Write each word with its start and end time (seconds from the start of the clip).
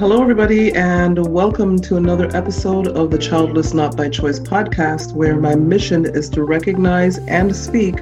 hello, 0.00 0.22
everybody, 0.22 0.72
and 0.72 1.26
welcome 1.26 1.78
to 1.78 1.98
another 1.98 2.34
episode 2.34 2.88
of 2.88 3.10
the 3.10 3.18
Childless 3.18 3.74
Not 3.74 3.98
by 3.98 4.08
Choice 4.08 4.40
podcast, 4.40 5.12
where 5.12 5.38
my 5.38 5.54
mission 5.54 6.06
is 6.06 6.30
to 6.30 6.44
recognize 6.44 7.18
and 7.28 7.54
speak 7.54 7.96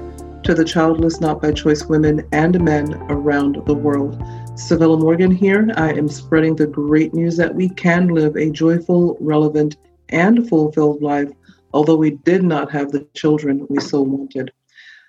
to 0.44 0.54
the 0.54 0.64
childless 0.64 1.20
not 1.20 1.42
by 1.42 1.50
choice 1.50 1.86
women 1.86 2.24
and 2.30 2.64
men 2.64 2.94
around 3.10 3.66
the 3.66 3.74
world. 3.74 4.16
Civilla 4.54 4.96
Morgan 4.96 5.32
here. 5.32 5.68
I 5.74 5.92
am 5.92 6.08
spreading 6.08 6.54
the 6.54 6.68
great 6.68 7.14
news 7.14 7.36
that 7.38 7.52
we 7.52 7.68
can 7.70 8.06
live 8.06 8.36
a 8.36 8.48
joyful, 8.48 9.16
relevant, 9.18 9.76
and 10.10 10.48
fulfilled 10.48 11.02
life, 11.02 11.32
although 11.74 11.96
we 11.96 12.12
did 12.12 12.44
not 12.44 12.70
have 12.70 12.92
the 12.92 13.08
children 13.14 13.66
we 13.68 13.80
so 13.80 14.02
wanted. 14.02 14.52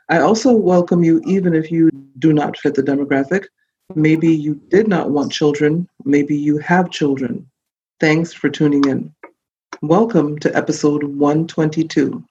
I 0.10 0.22
also 0.22 0.54
welcome 0.54 1.04
you, 1.04 1.22
even 1.28 1.54
if 1.54 1.70
you 1.70 1.92
do 2.18 2.34
not 2.34 2.58
fit 2.58 2.74
the 2.74 2.82
demographic. 2.82 3.46
Maybe 3.96 4.28
you 4.28 4.54
did 4.70 4.88
not 4.88 5.10
want 5.10 5.32
children. 5.32 5.90
Maybe 6.06 6.38
you 6.38 6.60
have 6.60 6.92
children. 6.92 7.50
Thanks 8.00 8.32
for 8.32 8.48
tuning 8.48 8.88
in. 8.88 9.12
Welcome 9.82 10.38
to 10.40 10.56
episode 10.56 11.04
122. 11.04 12.24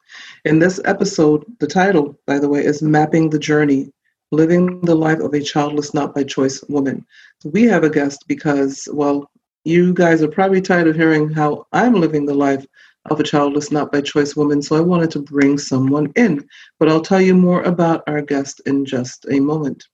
In 0.44 0.60
this 0.60 0.80
episode, 0.84 1.44
the 1.58 1.66
title, 1.66 2.16
by 2.28 2.38
the 2.38 2.48
way, 2.48 2.64
is 2.64 2.80
Mapping 2.80 3.28
the 3.28 3.40
Journey 3.40 3.90
Living 4.30 4.80
the 4.82 4.94
Life 4.94 5.18
of 5.18 5.34
a 5.34 5.40
Childless 5.40 5.92
Not 5.92 6.14
by 6.14 6.22
Choice 6.22 6.62
Woman. 6.68 7.04
We 7.44 7.64
have 7.64 7.82
a 7.82 7.90
guest 7.90 8.26
because, 8.28 8.86
well, 8.92 9.28
you 9.64 9.92
guys 9.92 10.22
are 10.22 10.28
probably 10.28 10.60
tired 10.60 10.86
of 10.86 10.94
hearing 10.94 11.28
how 11.28 11.66
I'm 11.72 11.94
living 11.94 12.24
the 12.24 12.34
life 12.34 12.64
of 13.10 13.18
a 13.18 13.24
childless 13.24 13.72
not 13.72 13.90
by 13.90 14.00
choice 14.02 14.36
woman, 14.36 14.62
so 14.62 14.76
I 14.76 14.80
wanted 14.80 15.10
to 15.12 15.22
bring 15.22 15.58
someone 15.58 16.12
in. 16.14 16.46
But 16.78 16.88
I'll 16.88 17.00
tell 17.00 17.20
you 17.20 17.34
more 17.34 17.62
about 17.62 18.04
our 18.06 18.22
guest 18.22 18.60
in 18.64 18.84
just 18.84 19.26
a 19.28 19.40
moment. 19.40 19.88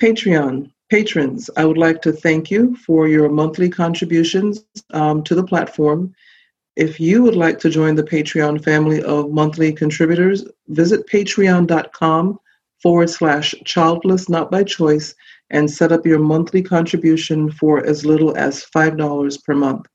Patreon. 0.00 0.70
Patrons, 0.90 1.50
I 1.56 1.66
would 1.66 1.76
like 1.76 2.00
to 2.02 2.12
thank 2.12 2.50
you 2.50 2.74
for 2.76 3.08
your 3.08 3.28
monthly 3.28 3.68
contributions 3.68 4.64
um, 4.90 5.22
to 5.24 5.34
the 5.34 5.44
platform. 5.44 6.14
If 6.76 6.98
you 6.98 7.22
would 7.24 7.36
like 7.36 7.58
to 7.60 7.68
join 7.68 7.94
the 7.94 8.04
Patreon 8.04 8.64
family 8.64 9.02
of 9.02 9.30
monthly 9.30 9.72
contributors, 9.72 10.46
visit 10.68 11.06
patreon.com 11.08 12.38
forward 12.80 13.10
slash 13.10 13.54
childless 13.64 14.28
not 14.28 14.50
by 14.50 14.62
choice 14.62 15.14
and 15.50 15.70
set 15.70 15.92
up 15.92 16.06
your 16.06 16.20
monthly 16.20 16.62
contribution 16.62 17.50
for 17.50 17.84
as 17.84 18.06
little 18.06 18.36
as 18.36 18.64
$5 18.64 19.44
per 19.44 19.54
month. 19.54 19.86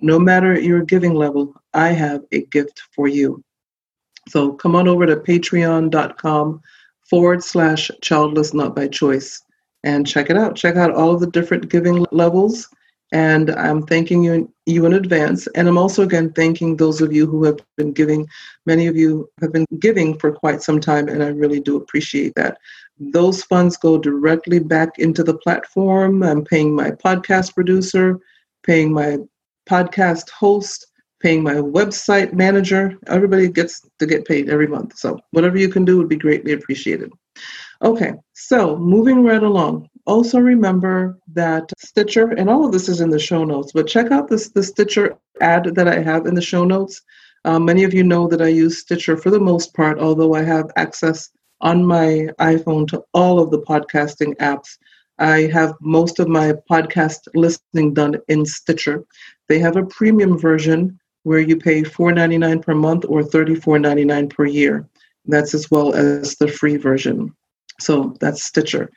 No 0.00 0.18
matter 0.18 0.58
your 0.58 0.82
giving 0.82 1.14
level, 1.14 1.54
I 1.74 1.88
have 1.88 2.22
a 2.32 2.46
gift 2.46 2.82
for 2.94 3.06
you. 3.06 3.44
So 4.28 4.52
come 4.52 4.74
on 4.74 4.88
over 4.88 5.06
to 5.06 5.16
patreon.com 5.16 6.62
forward 7.12 7.44
slash 7.44 7.90
childless 8.00 8.54
not 8.54 8.74
by 8.74 8.88
choice 8.88 9.42
and 9.84 10.06
check 10.06 10.30
it 10.30 10.36
out. 10.38 10.56
Check 10.56 10.76
out 10.76 10.94
all 10.94 11.10
of 11.12 11.20
the 11.20 11.26
different 11.26 11.68
giving 11.68 12.06
levels. 12.10 12.70
And 13.12 13.50
I'm 13.50 13.82
thanking 13.82 14.24
you, 14.24 14.50
you 14.64 14.86
in 14.86 14.94
advance. 14.94 15.46
And 15.48 15.68
I'm 15.68 15.76
also, 15.76 16.04
again, 16.04 16.32
thanking 16.32 16.78
those 16.78 17.02
of 17.02 17.12
you 17.12 17.26
who 17.26 17.44
have 17.44 17.58
been 17.76 17.92
giving. 17.92 18.26
Many 18.64 18.86
of 18.86 18.96
you 18.96 19.28
have 19.42 19.52
been 19.52 19.66
giving 19.78 20.18
for 20.18 20.32
quite 20.32 20.62
some 20.62 20.80
time, 20.80 21.06
and 21.08 21.22
I 21.22 21.26
really 21.28 21.60
do 21.60 21.76
appreciate 21.76 22.34
that. 22.36 22.56
Those 22.98 23.42
funds 23.42 23.76
go 23.76 23.98
directly 23.98 24.58
back 24.58 24.98
into 24.98 25.22
the 25.22 25.36
platform. 25.36 26.22
I'm 26.22 26.42
paying 26.42 26.74
my 26.74 26.92
podcast 26.92 27.54
producer, 27.54 28.20
paying 28.62 28.90
my 28.90 29.18
podcast 29.68 30.30
host, 30.30 30.86
paying 31.22 31.42
my 31.42 31.54
website 31.54 32.32
manager. 32.32 32.98
Everybody 33.06 33.48
gets 33.48 33.80
to 33.98 34.06
get 34.06 34.26
paid 34.26 34.50
every 34.50 34.66
month. 34.66 34.98
So 34.98 35.18
whatever 35.30 35.56
you 35.56 35.68
can 35.68 35.84
do 35.84 35.96
would 35.98 36.08
be 36.08 36.16
greatly 36.16 36.52
appreciated. 36.52 37.12
Okay, 37.82 38.12
so 38.32 38.76
moving 38.76 39.24
right 39.24 39.42
along. 39.42 39.88
Also 40.06 40.38
remember 40.38 41.18
that 41.32 41.72
Stitcher, 41.78 42.30
and 42.30 42.50
all 42.50 42.64
of 42.64 42.72
this 42.72 42.88
is 42.88 43.00
in 43.00 43.10
the 43.10 43.18
show 43.18 43.44
notes, 43.44 43.72
but 43.72 43.86
check 43.86 44.10
out 44.10 44.28
this 44.28 44.50
the 44.50 44.62
Stitcher 44.62 45.16
ad 45.40 45.74
that 45.74 45.88
I 45.88 46.00
have 46.00 46.26
in 46.26 46.34
the 46.34 46.42
show 46.42 46.64
notes. 46.64 47.00
Um, 47.44 47.64
many 47.64 47.82
of 47.84 47.94
you 47.94 48.04
know 48.04 48.28
that 48.28 48.42
I 48.42 48.48
use 48.48 48.78
Stitcher 48.78 49.16
for 49.16 49.30
the 49.30 49.40
most 49.40 49.74
part, 49.74 49.98
although 49.98 50.34
I 50.34 50.42
have 50.42 50.70
access 50.76 51.30
on 51.60 51.84
my 51.84 52.28
iPhone 52.40 52.86
to 52.88 53.02
all 53.14 53.40
of 53.40 53.50
the 53.50 53.60
podcasting 53.60 54.36
apps. 54.36 54.76
I 55.18 55.42
have 55.52 55.74
most 55.80 56.18
of 56.18 56.28
my 56.28 56.54
podcast 56.70 57.28
listening 57.34 57.94
done 57.94 58.16
in 58.28 58.44
Stitcher. 58.44 59.04
They 59.48 59.58
have 59.60 59.76
a 59.76 59.86
premium 59.86 60.38
version 60.38 60.98
where 61.24 61.38
you 61.38 61.56
pay 61.56 61.82
$4.99 61.82 62.62
per 62.62 62.74
month 62.74 63.04
or 63.08 63.22
$34.99 63.22 64.30
per 64.30 64.46
year. 64.46 64.88
That's 65.26 65.54
as 65.54 65.70
well 65.70 65.94
as 65.94 66.36
the 66.36 66.48
free 66.48 66.76
version. 66.76 67.34
So 67.80 68.16
that's 68.20 68.42
Stitcher. 68.42 68.90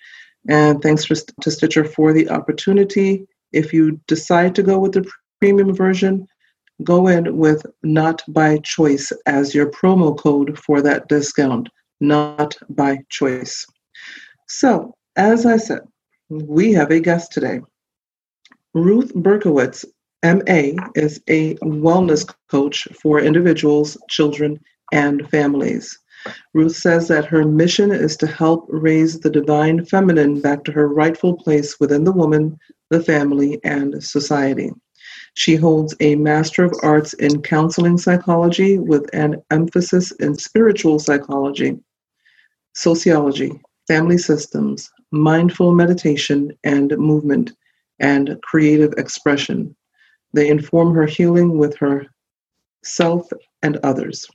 And 0.48 0.82
thanks 0.82 1.06
for, 1.06 1.16
to 1.16 1.52
Stitcher 1.52 1.86
for 1.86 2.14
the 2.14 2.30
opportunity. 2.30 3.28
If 3.52 3.74
you 3.74 4.00
decide 4.08 4.56
to 4.56 4.64
go 4.64 4.80
with 4.80 4.94
the 4.94 5.10
premium 5.40 5.74
version, 5.74 6.28
go 6.84 7.08
in 7.08 7.38
with 7.38 7.66
not 7.84 8.22
by 8.28 8.58
choice 8.60 9.12
as 9.26 9.56
your 9.56 9.72
promo 9.72 10.18
code 10.18 10.58
for 10.60 10.82
that 10.82 11.08
discount. 11.08 11.70
Not 12.02 12.58
by 12.70 13.00
choice. 13.10 13.66
So, 14.48 14.94
as 15.16 15.46
I 15.46 15.58
said, 15.58 15.82
we 16.30 16.74
have 16.74 16.92
a 16.92 17.00
guest 17.00 17.32
today. 17.32 17.62
Ruth 18.74 19.14
Berkowitz, 19.14 19.86
MA, 20.26 20.74
is 20.96 21.22
a 21.28 21.56
wellness 21.58 22.34
coach 22.50 22.88
for 23.02 23.20
individuals, 23.20 23.98
children, 24.10 24.60
and 24.92 25.30
families. 25.30 26.00
Ruth 26.54 26.76
says 26.76 27.08
that 27.10 27.26
her 27.26 27.46
mission 27.46 27.92
is 27.92 28.18
to 28.18 28.28
help 28.28 28.66
raise 28.70 29.20
the 29.20 29.30
divine 29.30 29.86
feminine 29.86 30.42
back 30.42 30.64
to 30.64 30.72
her 30.72 30.88
rightful 30.88 31.36
place 31.36 31.80
within 31.80 32.04
the 32.04 32.12
woman, 32.12 32.58
the 32.90 33.04
family, 33.04 33.60
and 33.64 34.04
society. 34.04 34.72
She 35.36 35.56
holds 35.56 35.94
a 36.00 36.16
Master 36.16 36.64
of 36.64 36.74
Arts 36.82 37.14
in 37.14 37.42
Counseling 37.42 37.98
Psychology 37.98 38.80
with 38.80 39.08
an 39.14 39.44
emphasis 39.52 40.12
in 40.14 40.36
spiritual 40.36 40.98
psychology, 40.98 41.78
sociology, 42.74 43.62
family 43.88 44.18
systems, 44.18 44.90
mindful 45.12 45.74
meditation 45.74 46.58
and 46.64 46.98
movement, 46.98 47.54
and 48.00 48.40
creative 48.42 48.94
expression. 48.98 49.76
They 50.36 50.50
inform 50.50 50.94
her 50.96 51.06
healing 51.06 51.58
with 51.58 51.78
her 51.78 52.08
self 52.84 53.30
and 53.64 53.78
others. 53.78 54.28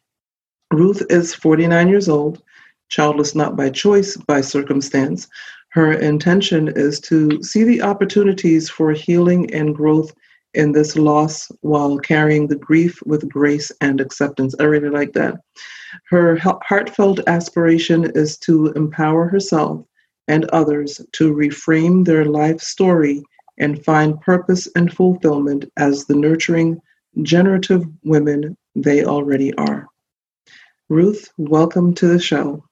Ruth 0.73 1.03
is 1.11 1.35
49 1.35 1.89
years 1.89 2.09
old, 2.09 2.43
childless 2.89 3.35
not 3.35 3.55
by 3.55 3.69
choice, 3.69 4.17
by 4.17 4.41
circumstance. 4.41 5.29
Her 5.73 5.93
intention 5.93 6.69
is 6.69 7.01
to 7.01 7.43
see 7.43 7.65
the 7.65 7.83
opportunities 7.83 8.71
for 8.71 8.93
healing 8.93 9.53
and 9.53 9.77
growth 9.77 10.11
in 10.55 10.73
this 10.73 10.97
loss 10.97 11.53
while 11.61 11.99
carrying 11.99 12.47
the 12.47 12.57
grief 12.57 12.99
with 13.05 13.29
grace 13.29 13.71
and 13.83 14.01
acceptance. 14.01 14.55
I 14.59 14.65
really 14.65 14.89
like 14.89 15.13
that. 15.13 15.37
Her 16.09 16.39
heartfelt 16.39 17.21
aspiration 17.27 18.11
is 18.15 18.39
to 18.39 18.69
empower 18.69 19.29
herself 19.29 19.85
and 20.29 20.47
others 20.47 20.99
to 21.13 21.35
reframe 21.35 22.07
their 22.07 22.25
life 22.25 22.61
story 22.61 23.23
and 23.61 23.85
find 23.85 24.21
purpose 24.21 24.69
and 24.75 24.93
fulfillment 24.93 25.67
as 25.77 26.07
the 26.07 26.17
nurturing, 26.17 26.81
generative 27.23 27.85
women 28.03 28.57
they 28.75 29.05
already 29.05 29.55
are. 29.55 29.87
Ruth, 30.89 31.31
welcome 31.39 31.95
to 31.95 32.09
the 32.09 32.19
show. 32.19 32.65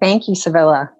Thank 0.00 0.28
you, 0.28 0.34
Civilla. 0.34 0.90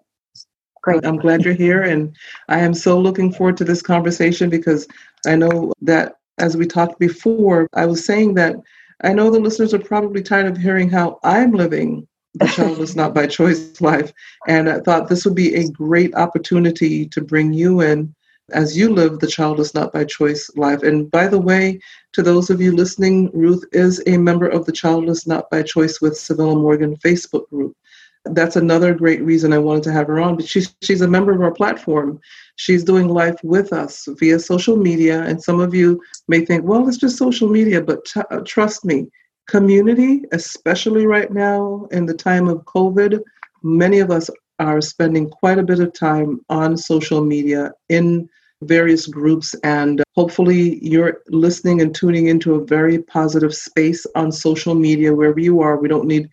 Great. 0.82 1.04
I'm 1.04 1.18
glad 1.18 1.44
you're 1.44 1.54
here, 1.54 1.82
and 1.82 2.16
I 2.48 2.60
am 2.60 2.72
so 2.72 2.98
looking 2.98 3.32
forward 3.32 3.56
to 3.58 3.64
this 3.64 3.82
conversation 3.82 4.48
because 4.48 4.88
I 5.26 5.36
know 5.36 5.72
that 5.82 6.16
as 6.38 6.56
we 6.56 6.66
talked 6.66 6.98
before, 6.98 7.68
I 7.74 7.86
was 7.86 8.04
saying 8.04 8.34
that 8.34 8.56
I 9.04 9.12
know 9.12 9.30
the 9.30 9.40
listeners 9.40 9.74
are 9.74 9.78
probably 9.78 10.22
tired 10.22 10.46
of 10.46 10.56
hearing 10.56 10.88
how 10.88 11.18
I'm 11.24 11.52
living 11.52 12.06
the 12.34 12.46
childless 12.46 12.96
not 12.96 13.14
by 13.14 13.26
choice 13.26 13.80
life, 13.80 14.12
and 14.48 14.68
I 14.68 14.80
thought 14.80 15.08
this 15.08 15.24
would 15.24 15.34
be 15.34 15.54
a 15.54 15.68
great 15.68 16.14
opportunity 16.14 17.06
to 17.08 17.20
bring 17.20 17.52
you 17.52 17.80
in 17.82 18.14
as 18.52 18.76
you 18.76 18.92
live 18.92 19.18
the 19.18 19.26
childless 19.26 19.74
not 19.74 19.92
by 19.92 20.04
choice 20.04 20.50
life. 20.56 20.82
And 20.82 21.10
by 21.10 21.26
the 21.26 21.38
way, 21.38 21.80
to 22.12 22.22
those 22.22 22.50
of 22.50 22.60
you 22.60 22.74
listening, 22.74 23.30
Ruth 23.32 23.64
is 23.72 24.02
a 24.06 24.16
member 24.16 24.46
of 24.46 24.66
the 24.66 24.72
Childless 24.72 25.26
Not 25.26 25.50
by 25.50 25.62
Choice 25.62 26.00
with 26.00 26.14
Civilla 26.14 26.56
Morgan 26.56 26.96
Facebook 26.96 27.48
group. 27.48 27.76
That's 28.24 28.56
another 28.56 28.94
great 28.94 29.22
reason 29.22 29.52
I 29.52 29.58
wanted 29.58 29.82
to 29.84 29.92
have 29.92 30.06
her 30.06 30.20
on. 30.20 30.36
But 30.36 30.46
she's 30.46 30.74
she's 30.82 31.00
a 31.00 31.08
member 31.08 31.32
of 31.32 31.40
our 31.40 31.50
platform. 31.52 32.20
She's 32.56 32.84
doing 32.84 33.08
life 33.08 33.36
with 33.42 33.72
us 33.72 34.06
via 34.18 34.38
social 34.38 34.76
media. 34.76 35.22
And 35.22 35.42
some 35.42 35.58
of 35.58 35.74
you 35.74 36.00
may 36.28 36.44
think, 36.44 36.64
well, 36.64 36.86
it's 36.86 36.98
just 36.98 37.16
social 37.16 37.48
media, 37.48 37.80
but 37.82 38.04
t- 38.04 38.20
uh, 38.30 38.40
trust 38.46 38.84
me, 38.84 39.08
community, 39.48 40.22
especially 40.32 41.06
right 41.06 41.32
now 41.32 41.88
in 41.90 42.06
the 42.06 42.14
time 42.14 42.46
of 42.46 42.64
COVID, 42.64 43.20
many 43.62 43.98
of 43.98 44.10
us 44.10 44.30
are 44.58 44.80
spending 44.80 45.28
quite 45.28 45.58
a 45.58 45.64
bit 45.64 45.80
of 45.80 45.92
time 45.92 46.40
on 46.48 46.76
social 46.76 47.24
media 47.24 47.72
in 47.88 48.28
various 48.62 49.06
groups 49.06 49.54
and 49.64 50.00
uh, 50.00 50.04
hopefully 50.14 50.78
you're 50.82 51.22
listening 51.28 51.80
and 51.80 51.94
tuning 51.94 52.28
into 52.28 52.54
a 52.54 52.64
very 52.64 52.98
positive 53.02 53.54
space 53.54 54.06
on 54.14 54.30
social 54.30 54.74
media. 54.74 55.14
Wherever 55.14 55.40
you 55.40 55.60
are 55.60 55.76
we 55.76 55.88
don't 55.88 56.06
need 56.06 56.28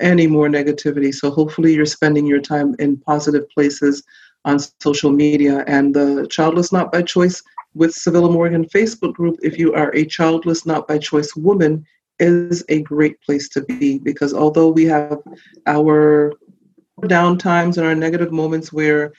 any 0.00 0.26
more 0.26 0.48
negativity. 0.48 1.14
So 1.14 1.30
hopefully 1.30 1.74
you're 1.74 1.86
spending 1.86 2.26
your 2.26 2.40
time 2.40 2.74
in 2.78 2.96
positive 2.96 3.48
places 3.50 4.02
on 4.44 4.58
social 4.80 5.10
media. 5.10 5.64
And 5.66 5.94
the 5.94 6.26
Childless 6.30 6.72
Not 6.72 6.92
by 6.92 7.02
Choice 7.02 7.42
with 7.74 7.92
Civilla 7.92 8.30
Morgan 8.30 8.64
Facebook 8.64 9.14
group, 9.14 9.38
if 9.42 9.58
you 9.58 9.74
are 9.74 9.94
a 9.94 10.04
childless 10.04 10.64
not 10.64 10.86
by 10.86 10.98
choice 10.98 11.34
woman, 11.34 11.84
is 12.20 12.64
a 12.68 12.82
great 12.82 13.20
place 13.22 13.48
to 13.50 13.62
be. 13.62 13.98
Because 13.98 14.32
although 14.32 14.68
we 14.68 14.84
have 14.84 15.18
our 15.66 16.32
down 17.08 17.36
times 17.38 17.76
and 17.76 17.86
our 17.86 17.94
negative 17.94 18.32
moments 18.32 18.72
where 18.72 19.12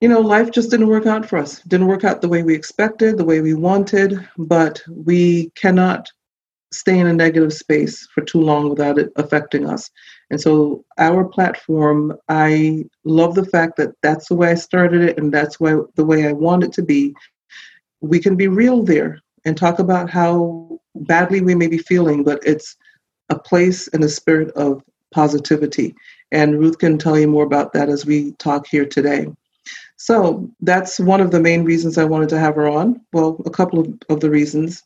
you 0.00 0.08
know 0.08 0.20
life 0.20 0.50
just 0.50 0.70
didn't 0.70 0.88
work 0.88 1.06
out 1.06 1.26
for 1.26 1.38
us 1.38 1.60
didn't 1.62 1.86
work 1.86 2.04
out 2.04 2.20
the 2.20 2.28
way 2.28 2.42
we 2.42 2.54
expected 2.54 3.16
the 3.16 3.24
way 3.24 3.40
we 3.40 3.54
wanted 3.54 4.26
but 4.38 4.82
we 4.88 5.50
cannot 5.54 6.10
stay 6.72 6.98
in 6.98 7.06
a 7.06 7.12
negative 7.12 7.52
space 7.52 8.06
for 8.12 8.22
too 8.22 8.40
long 8.40 8.68
without 8.68 8.98
it 8.98 9.10
affecting 9.16 9.68
us 9.68 9.90
and 10.30 10.40
so 10.40 10.84
our 10.98 11.24
platform 11.24 12.16
i 12.28 12.84
love 13.04 13.34
the 13.34 13.46
fact 13.46 13.76
that 13.76 13.94
that's 14.02 14.28
the 14.28 14.34
way 14.34 14.50
i 14.50 14.54
started 14.54 15.02
it 15.02 15.18
and 15.18 15.32
that's 15.32 15.58
why 15.60 15.76
the 15.94 16.04
way 16.04 16.26
i 16.26 16.32
want 16.32 16.64
it 16.64 16.72
to 16.72 16.82
be 16.82 17.14
we 18.00 18.18
can 18.18 18.36
be 18.36 18.48
real 18.48 18.82
there 18.82 19.20
and 19.44 19.56
talk 19.56 19.78
about 19.78 20.10
how 20.10 20.78
badly 20.94 21.40
we 21.40 21.54
may 21.54 21.68
be 21.68 21.78
feeling, 21.78 22.24
but 22.24 22.40
it's 22.44 22.76
a 23.30 23.38
place 23.38 23.88
and 23.88 24.02
a 24.04 24.08
spirit 24.08 24.50
of 24.56 24.82
positivity. 25.12 25.94
And 26.32 26.58
Ruth 26.58 26.78
can 26.78 26.98
tell 26.98 27.18
you 27.18 27.28
more 27.28 27.44
about 27.44 27.72
that 27.72 27.88
as 27.88 28.04
we 28.04 28.32
talk 28.32 28.66
here 28.66 28.86
today. 28.86 29.28
So 29.96 30.50
that's 30.60 31.00
one 31.00 31.20
of 31.20 31.30
the 31.30 31.40
main 31.40 31.64
reasons 31.64 31.96
I 31.96 32.04
wanted 32.04 32.28
to 32.30 32.38
have 32.38 32.54
her 32.56 32.68
on. 32.68 33.00
Well, 33.12 33.40
a 33.46 33.50
couple 33.50 33.80
of, 33.80 33.92
of 34.08 34.20
the 34.20 34.30
reasons. 34.30 34.82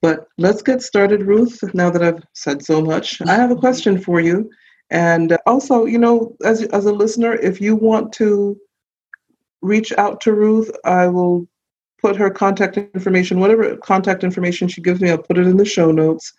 But 0.00 0.26
let's 0.38 0.62
get 0.62 0.82
started, 0.82 1.24
Ruth, 1.24 1.62
now 1.74 1.90
that 1.90 2.02
I've 2.02 2.22
said 2.32 2.64
so 2.64 2.80
much. 2.80 3.20
I 3.22 3.34
have 3.34 3.50
a 3.50 3.56
question 3.56 4.00
for 4.00 4.20
you. 4.20 4.50
And 4.90 5.38
also, 5.46 5.86
you 5.86 5.98
know, 5.98 6.36
as, 6.44 6.62
as 6.64 6.86
a 6.86 6.92
listener, 6.92 7.34
if 7.34 7.60
you 7.60 7.76
want 7.76 8.12
to 8.14 8.56
reach 9.62 9.92
out 9.96 10.20
to 10.22 10.32
Ruth, 10.32 10.70
I 10.84 11.06
will 11.06 11.46
put 12.00 12.16
her 12.16 12.30
contact 12.30 12.76
information, 12.76 13.38
whatever 13.38 13.76
contact 13.76 14.24
information 14.24 14.66
she 14.68 14.82
gives 14.82 15.00
me, 15.00 15.10
I'll 15.10 15.18
put 15.18 15.38
it 15.38 15.46
in 15.46 15.56
the 15.56 15.64
show 15.64 15.92
notes. 15.92 16.32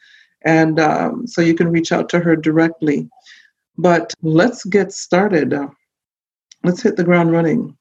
And 0.45 0.79
um, 0.79 1.25
so 1.25 1.41
you 1.41 1.55
can 1.55 1.71
reach 1.71 1.93
out 1.93 2.09
to 2.09 2.19
her 2.19 2.35
directly. 2.35 3.09
But 3.77 4.13
let's 4.21 4.65
get 4.65 4.91
started. 4.91 5.55
Let's 6.63 6.81
hit 6.81 6.97
the 6.97 7.03
ground 7.03 7.31
running. 7.31 7.77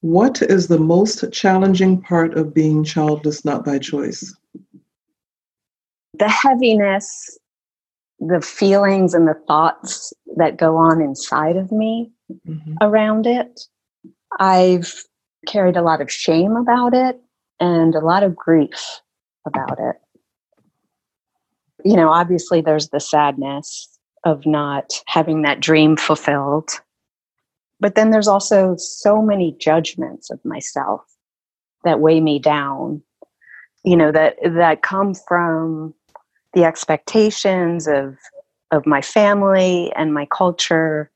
What 0.00 0.40
is 0.40 0.68
the 0.68 0.78
most 0.78 1.30
challenging 1.32 2.00
part 2.00 2.34
of 2.34 2.54
being 2.54 2.84
childless, 2.84 3.44
not 3.44 3.64
by 3.64 3.78
choice? 3.78 4.34
The 6.18 6.28
heaviness, 6.28 7.38
the 8.18 8.40
feelings, 8.40 9.12
and 9.12 9.28
the 9.28 9.38
thoughts 9.46 10.12
that 10.36 10.56
go 10.56 10.76
on 10.76 11.02
inside 11.02 11.56
of 11.56 11.70
me 11.70 12.10
mm-hmm. 12.46 12.74
around 12.80 13.26
it. 13.26 13.60
I've 14.38 15.04
carried 15.46 15.76
a 15.76 15.82
lot 15.82 16.00
of 16.00 16.10
shame 16.10 16.56
about 16.56 16.94
it 16.94 17.20
and 17.58 17.94
a 17.94 18.00
lot 18.00 18.22
of 18.22 18.36
grief 18.36 19.00
about 19.46 19.78
it. 19.78 19.96
You 21.84 21.96
know, 21.96 22.10
obviously, 22.10 22.60
there's 22.60 22.88
the 22.88 23.00
sadness 23.00 23.88
of 24.24 24.44
not 24.46 24.92
having 25.06 25.42
that 25.42 25.60
dream 25.60 25.96
fulfilled. 25.96 26.70
But 27.80 27.94
then 27.94 28.10
there's 28.10 28.28
also 28.28 28.76
so 28.76 29.22
many 29.22 29.56
judgments 29.58 30.30
of 30.30 30.44
myself 30.44 31.02
that 31.84 32.00
weigh 32.00 32.20
me 32.20 32.38
down, 32.38 33.02
you 33.84 33.96
know, 33.96 34.12
that 34.12 34.36
that 34.44 34.82
come 34.82 35.14
from 35.14 35.94
the 36.52 36.64
expectations 36.64 37.88
of 37.88 38.16
of 38.70 38.86
my 38.86 39.00
family 39.00 39.92
and 39.96 40.14
my 40.14 40.26
culture, 40.26 41.10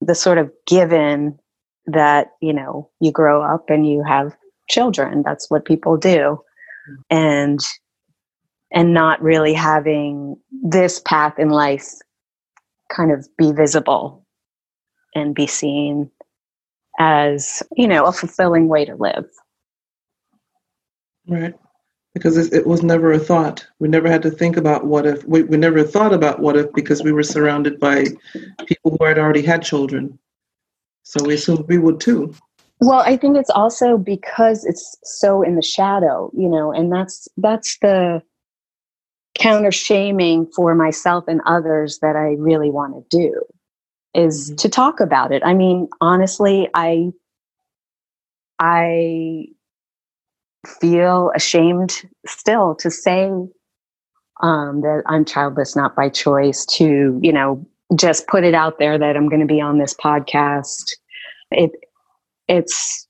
the 0.00 0.14
sort 0.14 0.38
of 0.38 0.50
given 0.66 1.38
that 1.86 2.28
you 2.40 2.52
know 2.52 2.88
you 3.00 3.10
grow 3.10 3.42
up 3.42 3.68
and 3.68 3.88
you 3.88 4.02
have 4.04 4.36
children. 4.68 5.22
That's 5.24 5.50
what 5.50 5.64
people 5.64 5.96
do. 5.96 6.40
And 7.10 7.60
and 8.72 8.94
not 8.94 9.22
really 9.22 9.54
having 9.54 10.36
this 10.50 11.00
path 11.00 11.38
in 11.38 11.48
life 11.48 11.86
kind 12.90 13.10
of 13.10 13.26
be 13.36 13.52
visible 13.52 14.25
and 15.16 15.34
be 15.34 15.46
seen 15.46 16.10
as 16.98 17.62
you 17.76 17.88
know 17.88 18.04
a 18.04 18.12
fulfilling 18.12 18.68
way 18.68 18.84
to 18.84 18.94
live. 18.94 19.26
Right. 21.26 21.54
Because 22.14 22.38
it, 22.38 22.66
was 22.66 22.82
never 22.82 23.12
a 23.12 23.18
thought. 23.18 23.66
We 23.78 23.88
never 23.88 24.08
had 24.08 24.22
to 24.22 24.30
think 24.30 24.56
about 24.56 24.86
what 24.86 25.04
if. 25.04 25.22
We, 25.26 25.42
we 25.42 25.58
never 25.58 25.82
thought 25.82 26.14
about 26.14 26.40
what 26.40 26.56
if 26.56 26.72
because 26.72 27.02
we 27.02 27.12
were 27.12 27.22
surrounded 27.22 27.78
by 27.78 28.06
people 28.66 28.96
who 28.96 29.04
had 29.04 29.18
already 29.18 29.42
had 29.42 29.62
children. 29.62 30.18
So 31.02 31.22
we 31.24 31.34
assumed 31.34 31.66
we 31.68 31.76
would 31.76 32.00
too. 32.00 32.34
Well, 32.80 33.00
I 33.00 33.18
think 33.18 33.36
it's 33.36 33.50
also 33.50 33.98
because 33.98 34.64
it's 34.64 34.96
so 35.04 35.42
in 35.42 35.56
the 35.56 35.62
shadow, 35.62 36.30
you 36.34 36.48
know, 36.48 36.72
and 36.72 36.90
that's 36.90 37.28
that's 37.36 37.76
the 37.80 38.22
counter 39.38 39.72
shaming 39.72 40.46
for 40.56 40.74
myself 40.74 41.24
and 41.28 41.42
others 41.44 41.98
that 42.00 42.16
I 42.16 42.36
really 42.38 42.70
want 42.70 42.94
to 42.94 43.18
do 43.18 43.42
is 44.16 44.50
mm-hmm. 44.50 44.56
to 44.56 44.68
talk 44.68 45.00
about 45.00 45.32
it. 45.32 45.42
I 45.44 45.54
mean, 45.54 45.88
honestly, 46.00 46.68
I 46.74 47.10
I 48.58 49.46
feel 50.80 51.30
ashamed 51.34 52.02
still 52.26 52.74
to 52.76 52.90
say 52.90 53.30
um, 54.42 54.80
that 54.80 55.02
I'm 55.06 55.24
childless 55.24 55.76
not 55.76 55.94
by 55.94 56.08
choice, 56.08 56.66
to, 56.66 57.18
you 57.22 57.32
know, 57.32 57.66
just 57.94 58.26
put 58.26 58.44
it 58.44 58.54
out 58.54 58.78
there 58.78 58.98
that 58.98 59.16
I'm 59.16 59.28
going 59.28 59.40
to 59.40 59.46
be 59.46 59.60
on 59.60 59.78
this 59.78 59.94
podcast. 59.94 60.90
It 61.50 61.70
it's 62.48 63.06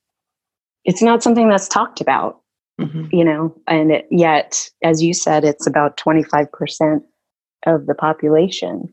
it's 0.85 1.03
not 1.03 1.23
something 1.23 1.49
that's 1.49 1.69
talked 1.69 2.00
about, 2.00 2.41
mm-hmm. 2.81 3.06
you 3.11 3.25
know, 3.25 3.56
and 3.67 3.91
it, 3.93 4.06
yet, 4.11 4.70
as 4.82 5.03
you 5.03 5.14
said, 5.14 5.44
it's 5.44 5.67
about 5.67 5.97
25% 5.97 7.00
of 7.67 7.87
the 7.87 7.94
population. 7.94 8.93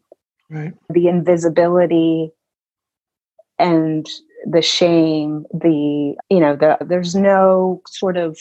Right. 0.50 0.74
The 0.90 1.08
invisibility 1.08 2.32
and 3.60 4.08
the 4.46 4.62
shame, 4.62 5.46
the, 5.54 6.16
you 6.30 6.40
know, 6.40 6.56
the, 6.56 6.78
there's 6.82 7.16
no 7.16 7.82
sort 7.88 8.18
of 8.18 8.38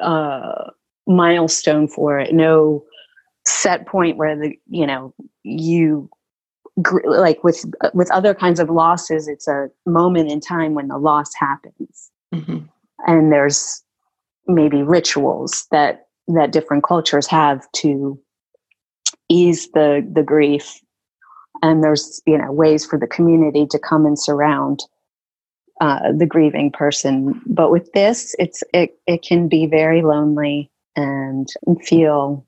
uh, 0.00 0.70
milestone 1.06 1.88
for 1.88 2.18
it, 2.18 2.34
no 2.34 2.84
set 3.48 3.86
point 3.86 4.16
where 4.16 4.36
the 4.36 4.54
you 4.68 4.86
know 4.86 5.14
you 5.42 6.08
like 7.04 7.42
with 7.42 7.64
with 7.94 8.10
other 8.12 8.34
kinds 8.34 8.60
of 8.60 8.68
losses 8.68 9.26
it's 9.26 9.48
a 9.48 9.68
moment 9.86 10.30
in 10.30 10.38
time 10.38 10.74
when 10.74 10.88
the 10.88 10.98
loss 10.98 11.34
happens 11.34 12.10
mm-hmm. 12.32 12.58
and 13.06 13.32
there's 13.32 13.82
maybe 14.46 14.82
rituals 14.82 15.66
that 15.70 16.06
that 16.28 16.52
different 16.52 16.84
cultures 16.84 17.26
have 17.26 17.66
to 17.72 18.20
ease 19.28 19.68
the 19.72 20.06
the 20.12 20.22
grief 20.22 20.80
and 21.62 21.82
there's 21.82 22.22
you 22.26 22.38
know 22.38 22.52
ways 22.52 22.84
for 22.84 22.98
the 22.98 23.06
community 23.06 23.66
to 23.66 23.78
come 23.78 24.06
and 24.06 24.18
surround 24.18 24.80
uh, 25.80 26.12
the 26.16 26.26
grieving 26.26 26.72
person 26.72 27.40
but 27.46 27.70
with 27.70 27.92
this 27.92 28.34
it's 28.38 28.64
it, 28.74 28.98
it 29.06 29.22
can 29.22 29.48
be 29.48 29.66
very 29.66 30.02
lonely 30.02 30.70
and 30.96 31.48
feel 31.84 32.44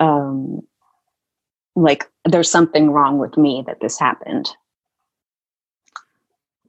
um, 0.00 0.60
like 1.74 2.08
there's 2.24 2.50
something 2.50 2.90
wrong 2.90 3.18
with 3.18 3.36
me 3.36 3.62
that 3.66 3.80
this 3.80 3.98
happened. 3.98 4.48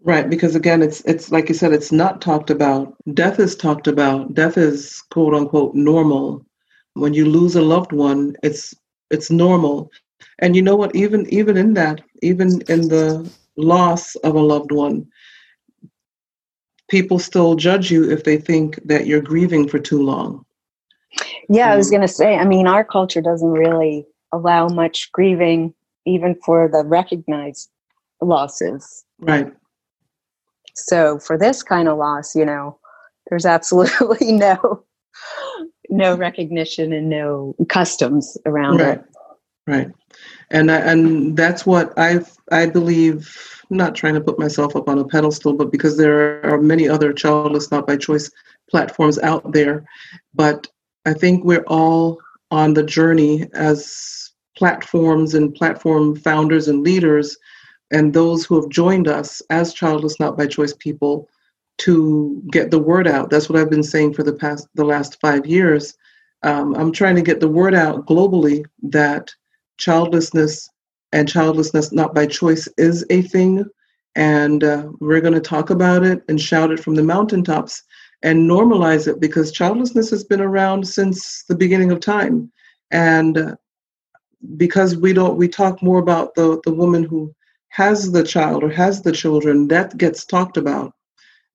Right, 0.01 0.29
because 0.29 0.55
again, 0.55 0.81
it's 0.81 1.01
it's 1.01 1.31
like 1.31 1.49
you 1.49 1.55
said, 1.55 1.73
it's 1.73 1.91
not 1.91 2.21
talked 2.21 2.49
about. 2.49 2.95
Death 3.13 3.39
is 3.39 3.55
talked 3.55 3.87
about. 3.87 4.33
Death 4.33 4.57
is 4.57 5.01
quote 5.11 5.33
unquote 5.33 5.75
normal. 5.75 6.45
When 6.93 7.13
you 7.13 7.25
lose 7.25 7.55
a 7.55 7.61
loved 7.61 7.91
one, 7.91 8.35
it's 8.43 8.73
it's 9.09 9.29
normal. 9.29 9.91
And 10.39 10.55
you 10.55 10.61
know 10.61 10.75
what? 10.75 10.95
Even 10.95 11.31
even 11.33 11.57
in 11.57 11.73
that, 11.73 12.01
even 12.21 12.61
in 12.69 12.89
the 12.89 13.29
loss 13.55 14.15
of 14.17 14.35
a 14.35 14.39
loved 14.39 14.71
one, 14.71 15.07
people 16.89 17.19
still 17.19 17.55
judge 17.55 17.91
you 17.91 18.09
if 18.09 18.23
they 18.23 18.37
think 18.37 18.79
that 18.85 19.07
you're 19.07 19.21
grieving 19.21 19.67
for 19.67 19.79
too 19.79 20.01
long. 20.01 20.45
Yeah, 21.49 21.71
I 21.71 21.77
was 21.77 21.87
um, 21.87 21.91
going 21.91 22.01
to 22.01 22.13
say, 22.13 22.35
I 22.35 22.45
mean, 22.45 22.67
our 22.67 22.83
culture 22.83 23.21
doesn't 23.21 23.49
really 23.49 24.05
allow 24.31 24.67
much 24.67 25.11
grieving, 25.11 25.73
even 26.05 26.35
for 26.45 26.67
the 26.67 26.83
recognized 26.83 27.69
losses. 28.21 29.05
Right. 29.19 29.51
So 30.75 31.17
for 31.19 31.37
this 31.37 31.63
kind 31.63 31.87
of 31.87 31.97
loss, 31.97 32.35
you 32.35 32.45
know, 32.45 32.77
there's 33.29 33.45
absolutely 33.57 34.33
no 34.33 34.83
no 35.89 36.15
recognition 36.15 36.93
and 36.93 37.09
no 37.09 37.55
customs 37.69 38.37
around 38.45 38.77
right. 38.77 38.99
it. 38.99 39.05
Right. 39.65 39.91
And 40.49 40.71
I, 40.71 40.77
and 40.77 41.35
that's 41.35 41.65
what 41.65 41.93
I 41.97 42.21
I 42.51 42.67
believe. 42.67 43.53
not 43.69 43.95
trying 43.95 44.13
to 44.13 44.21
put 44.21 44.39
myself 44.39 44.77
up 44.77 44.87
on 44.87 44.97
a 44.97 45.03
pedestal, 45.03 45.51
but 45.51 45.73
because 45.73 45.97
there 45.97 46.41
are 46.45 46.61
many 46.61 46.87
other 46.87 47.11
childless 47.11 47.69
not 47.69 47.85
by 47.85 47.97
choice 47.97 48.31
platforms 48.69 49.19
out 49.19 49.51
there, 49.51 49.83
but 50.33 50.67
I 51.05 51.13
think 51.13 51.43
we're 51.43 51.67
all 51.67 52.17
on 52.49 52.75
the 52.75 52.83
journey 52.83 53.49
as 53.53 54.31
platforms 54.55 55.35
and 55.35 55.53
platform 55.53 56.15
founders 56.15 56.69
and 56.69 56.81
leaders. 56.81 57.37
and 57.91 58.13
those 58.13 58.45
who 58.45 58.55
have 58.59 58.69
joined 58.69 59.07
us 59.07 59.41
as 59.49 59.73
childless 59.73 60.19
not 60.19 60.37
by 60.37 60.45
choice 60.47 60.73
people 60.73 61.27
to 61.79 62.41
get 62.51 62.71
the 62.71 62.79
word 62.79 63.07
out. 63.07 63.29
That's 63.29 63.49
what 63.49 63.59
I've 63.59 63.69
been 63.69 63.83
saying 63.83 64.13
for 64.13 64.23
the 64.23 64.33
past 64.33 64.67
the 64.75 64.85
last 64.85 65.19
five 65.21 65.45
years. 65.45 65.95
Um, 66.43 66.75
I'm 66.75 66.91
trying 66.91 67.15
to 67.15 67.21
get 67.21 67.39
the 67.39 67.47
word 67.47 67.75
out 67.75 68.05
globally 68.05 68.65
that 68.83 69.33
childlessness 69.77 70.69
and 71.13 71.27
childlessness 71.27 71.91
not 71.91 72.13
by 72.13 72.25
choice 72.25 72.67
is 72.77 73.05
a 73.09 73.21
thing, 73.21 73.65
and 74.15 74.63
uh, 74.63 74.87
we're 74.99 75.21
going 75.21 75.33
to 75.33 75.39
talk 75.39 75.69
about 75.69 76.03
it 76.03 76.23
and 76.27 76.41
shout 76.41 76.71
it 76.71 76.79
from 76.79 76.95
the 76.95 77.03
mountaintops 77.03 77.83
and 78.23 78.49
normalize 78.49 79.07
it 79.07 79.19
because 79.19 79.51
childlessness 79.51 80.09
has 80.09 80.23
been 80.23 80.41
around 80.41 80.87
since 80.87 81.43
the 81.47 81.55
beginning 81.55 81.91
of 81.91 81.99
time, 81.99 82.51
and 82.91 83.37
uh, 83.37 83.55
because 84.57 84.95
we 84.95 85.13
don't 85.13 85.37
we 85.37 85.47
talk 85.47 85.81
more 85.83 85.99
about 85.99 86.33
the 86.35 86.59
the 86.65 86.73
woman 86.73 87.03
who 87.03 87.33
has 87.69 88.11
the 88.11 88.23
child 88.23 88.63
or 88.63 88.69
has 88.69 89.01
the 89.01 89.11
children 89.11 89.67
that 89.67 89.97
gets 89.97 90.25
talked 90.25 90.57
about 90.57 90.93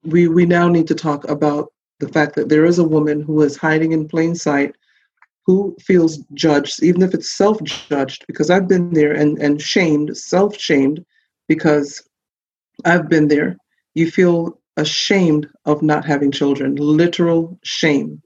we 0.03 0.27
we 0.27 0.45
now 0.45 0.67
need 0.67 0.87
to 0.87 0.95
talk 0.95 1.27
about 1.29 1.71
the 1.99 2.07
fact 2.09 2.35
that 2.35 2.49
there 2.49 2.65
is 2.65 2.79
a 2.79 2.83
woman 2.83 3.21
who 3.21 3.41
is 3.41 3.57
hiding 3.57 3.91
in 3.91 4.07
plain 4.07 4.35
sight 4.35 4.75
who 5.45 5.75
feels 5.81 6.17
judged 6.33 6.81
even 6.83 7.01
if 7.01 7.13
it's 7.13 7.31
self-judged 7.31 8.25
because 8.27 8.49
i've 8.49 8.67
been 8.67 8.93
there 8.93 9.13
and 9.13 9.37
and 9.39 9.61
shamed 9.61 10.15
self-shamed 10.15 11.03
because 11.47 12.01
i've 12.85 13.09
been 13.09 13.27
there. 13.27 13.57
You 13.95 14.09
feel 14.09 14.59
ashamed 14.77 15.47
of 15.65 15.83
not 15.83 16.03
having 16.03 16.31
children 16.31 16.75
literal 16.75 17.59
shame. 17.63 18.21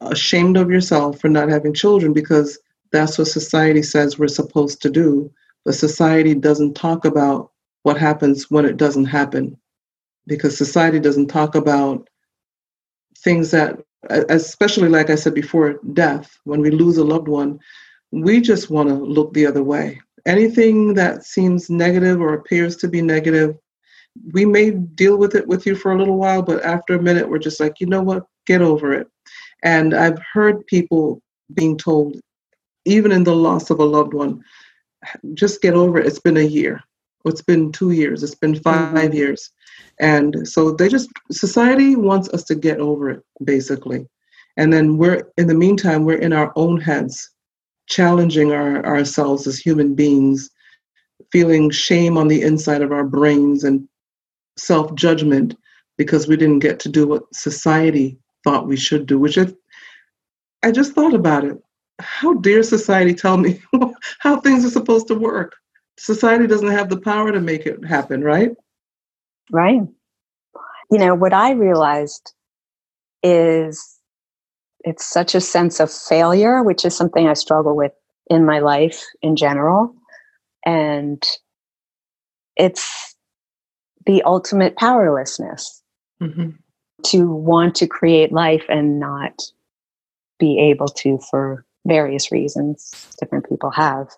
Ashamed 0.00 0.56
of 0.56 0.70
yourself 0.70 1.20
for 1.20 1.28
not 1.28 1.48
having 1.48 1.72
children 1.72 2.12
because 2.12 2.58
that's 2.90 3.16
what 3.16 3.28
society 3.28 3.82
says 3.82 4.18
we're 4.18 4.28
supposed 4.28 4.82
to 4.82 4.90
do 4.90 5.30
but 5.64 5.74
society 5.74 6.34
doesn't 6.34 6.74
talk 6.74 7.04
about 7.04 7.50
what 7.82 7.96
happens 7.96 8.50
when 8.50 8.64
it 8.64 8.76
doesn't 8.76 9.06
happen 9.06 9.56
because 10.26 10.56
society 10.56 10.98
doesn't 10.98 11.28
talk 11.28 11.54
about 11.54 12.08
things 13.18 13.50
that 13.50 13.78
especially 14.28 14.88
like 14.88 15.08
i 15.08 15.14
said 15.14 15.34
before 15.34 15.80
death 15.94 16.38
when 16.44 16.60
we 16.60 16.70
lose 16.70 16.98
a 16.98 17.04
loved 17.04 17.28
one 17.28 17.58
we 18.14 18.40
just 18.40 18.70
want 18.70 18.88
to 18.88 18.94
look 18.94 19.32
the 19.32 19.44
other 19.44 19.62
way. 19.62 20.00
Anything 20.24 20.94
that 20.94 21.24
seems 21.24 21.68
negative 21.68 22.20
or 22.20 22.34
appears 22.34 22.76
to 22.76 22.88
be 22.88 23.02
negative 23.02 23.56
we 24.32 24.44
may 24.44 24.70
deal 24.70 25.16
with 25.18 25.34
it 25.34 25.48
with 25.48 25.66
you 25.66 25.74
for 25.74 25.90
a 25.90 25.98
little 25.98 26.16
while 26.16 26.40
but 26.40 26.62
after 26.62 26.94
a 26.94 27.02
minute 27.02 27.28
we're 27.28 27.38
just 27.38 27.58
like 27.58 27.80
you 27.80 27.86
know 27.86 28.02
what? 28.02 28.24
Get 28.46 28.62
over 28.62 28.94
it. 28.94 29.08
And 29.62 29.92
i've 29.92 30.18
heard 30.32 30.66
people 30.66 31.20
being 31.52 31.76
told 31.76 32.20
even 32.84 33.12
in 33.12 33.24
the 33.24 33.34
loss 33.34 33.70
of 33.70 33.80
a 33.80 33.84
loved 33.84 34.14
one 34.14 34.42
just 35.34 35.60
get 35.60 35.74
over 35.74 35.98
it. 35.98 36.06
It's 36.06 36.20
been 36.20 36.36
a 36.36 36.42
year 36.42 36.82
it's 37.24 37.42
been 37.42 37.72
two 37.72 37.90
years 37.90 38.22
it's 38.22 38.34
been 38.34 38.54
5 38.54 38.94
mm-hmm. 38.94 39.12
years 39.12 39.50
and 40.00 40.46
so 40.46 40.72
they 40.72 40.88
just, 40.88 41.08
society 41.30 41.96
wants 41.96 42.28
us 42.30 42.44
to 42.44 42.54
get 42.54 42.80
over 42.80 43.10
it, 43.10 43.22
basically. 43.44 44.06
And 44.56 44.72
then 44.72 44.98
we're, 44.98 45.30
in 45.36 45.46
the 45.46 45.54
meantime, 45.54 46.04
we're 46.04 46.18
in 46.18 46.32
our 46.32 46.52
own 46.56 46.80
heads, 46.80 47.30
challenging 47.88 48.52
our, 48.52 48.84
ourselves 48.84 49.46
as 49.46 49.58
human 49.58 49.94
beings, 49.94 50.50
feeling 51.32 51.70
shame 51.70 52.16
on 52.16 52.28
the 52.28 52.42
inside 52.42 52.82
of 52.82 52.92
our 52.92 53.04
brains 53.04 53.64
and 53.64 53.88
self 54.56 54.94
judgment 54.94 55.56
because 55.96 56.26
we 56.26 56.36
didn't 56.36 56.58
get 56.60 56.80
to 56.80 56.88
do 56.88 57.06
what 57.06 57.22
society 57.32 58.18
thought 58.42 58.66
we 58.66 58.76
should 58.76 59.06
do, 59.06 59.18
which 59.18 59.38
if, 59.38 59.52
I 60.62 60.70
just 60.70 60.92
thought 60.94 61.14
about 61.14 61.44
it. 61.44 61.58
How 62.00 62.34
dare 62.34 62.64
society 62.64 63.14
tell 63.14 63.36
me 63.36 63.62
how 64.18 64.40
things 64.40 64.64
are 64.64 64.70
supposed 64.70 65.06
to 65.08 65.14
work? 65.14 65.54
Society 65.96 66.46
doesn't 66.46 66.70
have 66.70 66.88
the 66.88 67.00
power 67.00 67.32
to 67.32 67.40
make 67.40 67.66
it 67.66 67.84
happen, 67.84 68.22
right? 68.22 68.50
Right. 69.50 69.82
You 70.90 70.98
know, 70.98 71.14
what 71.14 71.32
I 71.32 71.52
realized 71.52 72.32
is 73.22 73.98
it's 74.80 75.04
such 75.04 75.34
a 75.34 75.40
sense 75.40 75.80
of 75.80 75.90
failure, 75.90 76.62
which 76.62 76.84
is 76.84 76.96
something 76.96 77.26
I 77.26 77.34
struggle 77.34 77.76
with 77.76 77.92
in 78.28 78.44
my 78.44 78.58
life 78.58 79.02
in 79.22 79.36
general. 79.36 79.94
And 80.66 81.22
it's 82.56 83.16
the 84.06 84.22
ultimate 84.22 84.76
powerlessness 84.76 85.82
mm-hmm. 86.22 86.50
to 87.04 87.30
want 87.30 87.74
to 87.76 87.86
create 87.86 88.32
life 88.32 88.64
and 88.68 89.00
not 89.00 89.42
be 90.38 90.58
able 90.58 90.88
to 90.88 91.18
for 91.30 91.64
various 91.86 92.32
reasons 92.32 93.14
different 93.20 93.48
people 93.48 93.70
have. 93.70 94.08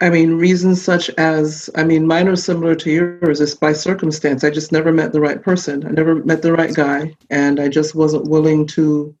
I 0.00 0.10
mean, 0.10 0.34
reasons 0.34 0.82
such 0.82 1.08
as, 1.10 1.70
I 1.74 1.82
mean, 1.82 2.06
mine 2.06 2.28
are 2.28 2.36
similar 2.36 2.74
to 2.74 2.90
yours. 2.90 3.40
It's 3.40 3.54
by 3.54 3.72
circumstance. 3.72 4.44
I 4.44 4.50
just 4.50 4.70
never 4.70 4.92
met 4.92 5.12
the 5.12 5.22
right 5.22 5.42
person. 5.42 5.86
I 5.86 5.90
never 5.90 6.16
met 6.16 6.42
the 6.42 6.52
right 6.52 6.74
guy. 6.74 7.16
And 7.30 7.58
I 7.58 7.68
just 7.68 7.94
wasn't 7.94 8.28
willing 8.28 8.66
to 8.68 9.16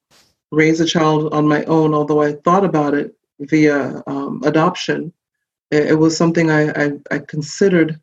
raise 0.52 0.80
a 0.80 0.86
child 0.86 1.32
on 1.32 1.48
my 1.48 1.64
own, 1.64 1.94
although 1.94 2.20
I 2.20 2.32
thought 2.32 2.64
about 2.64 2.92
it 2.92 3.16
via 3.40 4.02
um, 4.06 4.42
adoption. 4.44 5.14
It, 5.70 5.86
it, 5.86 5.94
was 5.94 6.14
something 6.14 6.50
I, 6.50 6.70
I, 6.70 6.92
I 7.10 7.18
considered 7.20 7.98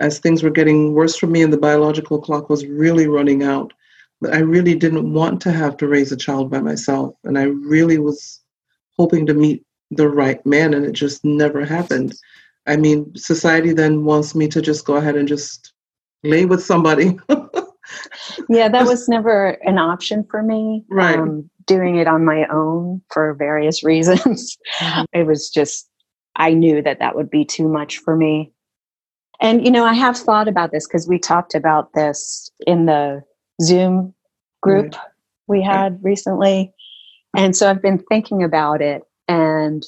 as 0.00 0.18
things 0.18 0.42
were 0.42 0.50
getting 0.50 0.94
worse 0.94 1.16
for 1.16 1.28
me 1.28 1.42
and 1.42 1.52
the 1.52 1.58
biological 1.58 2.20
clock 2.20 2.50
was 2.50 2.66
really 2.66 3.06
running 3.06 3.44
out. 3.44 3.72
But 4.20 4.34
I 4.34 4.38
really 4.38 4.74
didn't 4.74 5.12
want 5.12 5.40
to 5.42 5.52
have 5.52 5.76
to 5.76 5.86
raise 5.86 6.10
a 6.10 6.16
child 6.16 6.50
by 6.50 6.60
myself. 6.60 7.14
And 7.22 7.38
I 7.38 7.44
really 7.44 7.98
was 7.98 8.40
hoping 8.96 9.26
to 9.26 9.34
meet 9.34 9.64
the 9.90 10.08
right 10.08 10.44
man 10.44 10.74
and 10.74 10.84
it 10.84 10.92
just 10.92 11.24
never 11.24 11.64
happened 11.64 12.14
i 12.66 12.76
mean 12.76 13.10
society 13.16 13.72
then 13.72 14.04
wants 14.04 14.34
me 14.34 14.48
to 14.48 14.60
just 14.60 14.84
go 14.84 14.96
ahead 14.96 15.16
and 15.16 15.28
just 15.28 15.72
lay 16.24 16.44
with 16.44 16.62
somebody 16.62 17.18
yeah 18.48 18.68
that 18.68 18.86
was 18.86 19.08
never 19.08 19.50
an 19.62 19.78
option 19.78 20.26
for 20.30 20.42
me 20.42 20.84
right 20.90 21.18
um, 21.18 21.48
doing 21.66 21.96
it 21.96 22.06
on 22.06 22.24
my 22.24 22.46
own 22.46 23.00
for 23.10 23.34
various 23.34 23.82
reasons 23.84 24.58
mm-hmm. 24.78 25.04
it 25.12 25.26
was 25.26 25.48
just 25.50 25.88
i 26.36 26.52
knew 26.52 26.82
that 26.82 26.98
that 26.98 27.14
would 27.14 27.30
be 27.30 27.44
too 27.44 27.68
much 27.68 27.98
for 27.98 28.16
me 28.16 28.52
and 29.40 29.64
you 29.64 29.70
know 29.70 29.84
i 29.84 29.94
have 29.94 30.16
thought 30.16 30.48
about 30.48 30.70
this 30.70 30.86
because 30.86 31.08
we 31.08 31.18
talked 31.18 31.54
about 31.54 31.92
this 31.94 32.50
in 32.66 32.86
the 32.86 33.22
zoom 33.62 34.12
group 34.60 34.94
right. 34.94 35.04
we 35.46 35.62
had 35.62 35.92
right. 35.92 36.00
recently 36.02 36.72
and 37.36 37.56
so 37.56 37.70
i've 37.70 37.82
been 37.82 38.02
thinking 38.08 38.42
about 38.42 38.82
it 38.82 39.02
and 39.68 39.84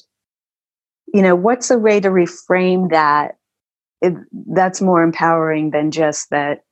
you 1.13 1.23
know 1.23 1.35
what's 1.35 1.71
a 1.71 1.79
way 1.79 2.01
to 2.01 2.09
reframe 2.11 2.91
that 2.91 3.39
it, 4.03 4.15
that's 4.55 4.81
more 4.81 5.03
empowering 5.03 5.71
than 5.71 5.91
just 5.91 6.31
that 6.31 6.65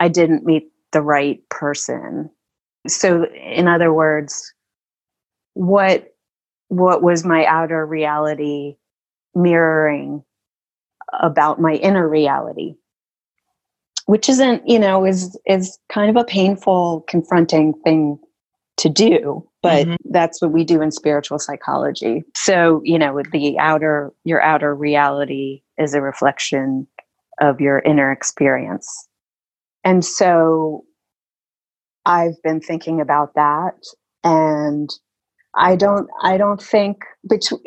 i 0.00 0.08
didn't 0.08 0.44
meet 0.44 0.70
the 0.92 1.02
right 1.02 1.40
person? 1.48 2.30
So 2.86 3.24
in 3.24 3.68
other 3.68 3.92
words 3.92 4.52
what 5.54 6.14
what 6.68 7.02
was 7.02 7.24
my 7.24 7.46
outer 7.46 7.86
reality 7.86 8.76
mirroring 9.34 10.22
about 11.20 11.60
my 11.60 11.74
inner 11.74 12.08
reality? 12.08 12.74
Which 14.06 14.28
isn't 14.28 14.68
you 14.68 14.78
know 14.78 15.04
is 15.04 15.38
is 15.46 15.78
kind 15.88 16.10
of 16.10 16.16
a 16.16 16.24
painful 16.24 17.04
confronting 17.08 17.72
thing 17.84 18.18
to 18.76 18.88
do 18.88 19.46
but 19.62 19.86
mm-hmm. 19.86 20.10
that's 20.10 20.40
what 20.40 20.52
we 20.52 20.64
do 20.64 20.82
in 20.82 20.90
spiritual 20.90 21.38
psychology 21.38 22.24
so 22.34 22.80
you 22.84 22.98
know 22.98 23.22
the 23.32 23.58
outer 23.58 24.12
your 24.24 24.42
outer 24.42 24.74
reality 24.74 25.62
is 25.78 25.94
a 25.94 26.00
reflection 26.00 26.86
of 27.40 27.60
your 27.60 27.78
inner 27.80 28.12
experience 28.12 29.08
and 29.84 30.04
so 30.04 30.84
i've 32.04 32.40
been 32.42 32.60
thinking 32.60 33.00
about 33.00 33.34
that 33.34 33.74
and 34.24 34.90
i 35.54 35.74
don't 35.74 36.08
i 36.22 36.36
don't 36.36 36.62
think 36.62 36.98
between 37.28 37.60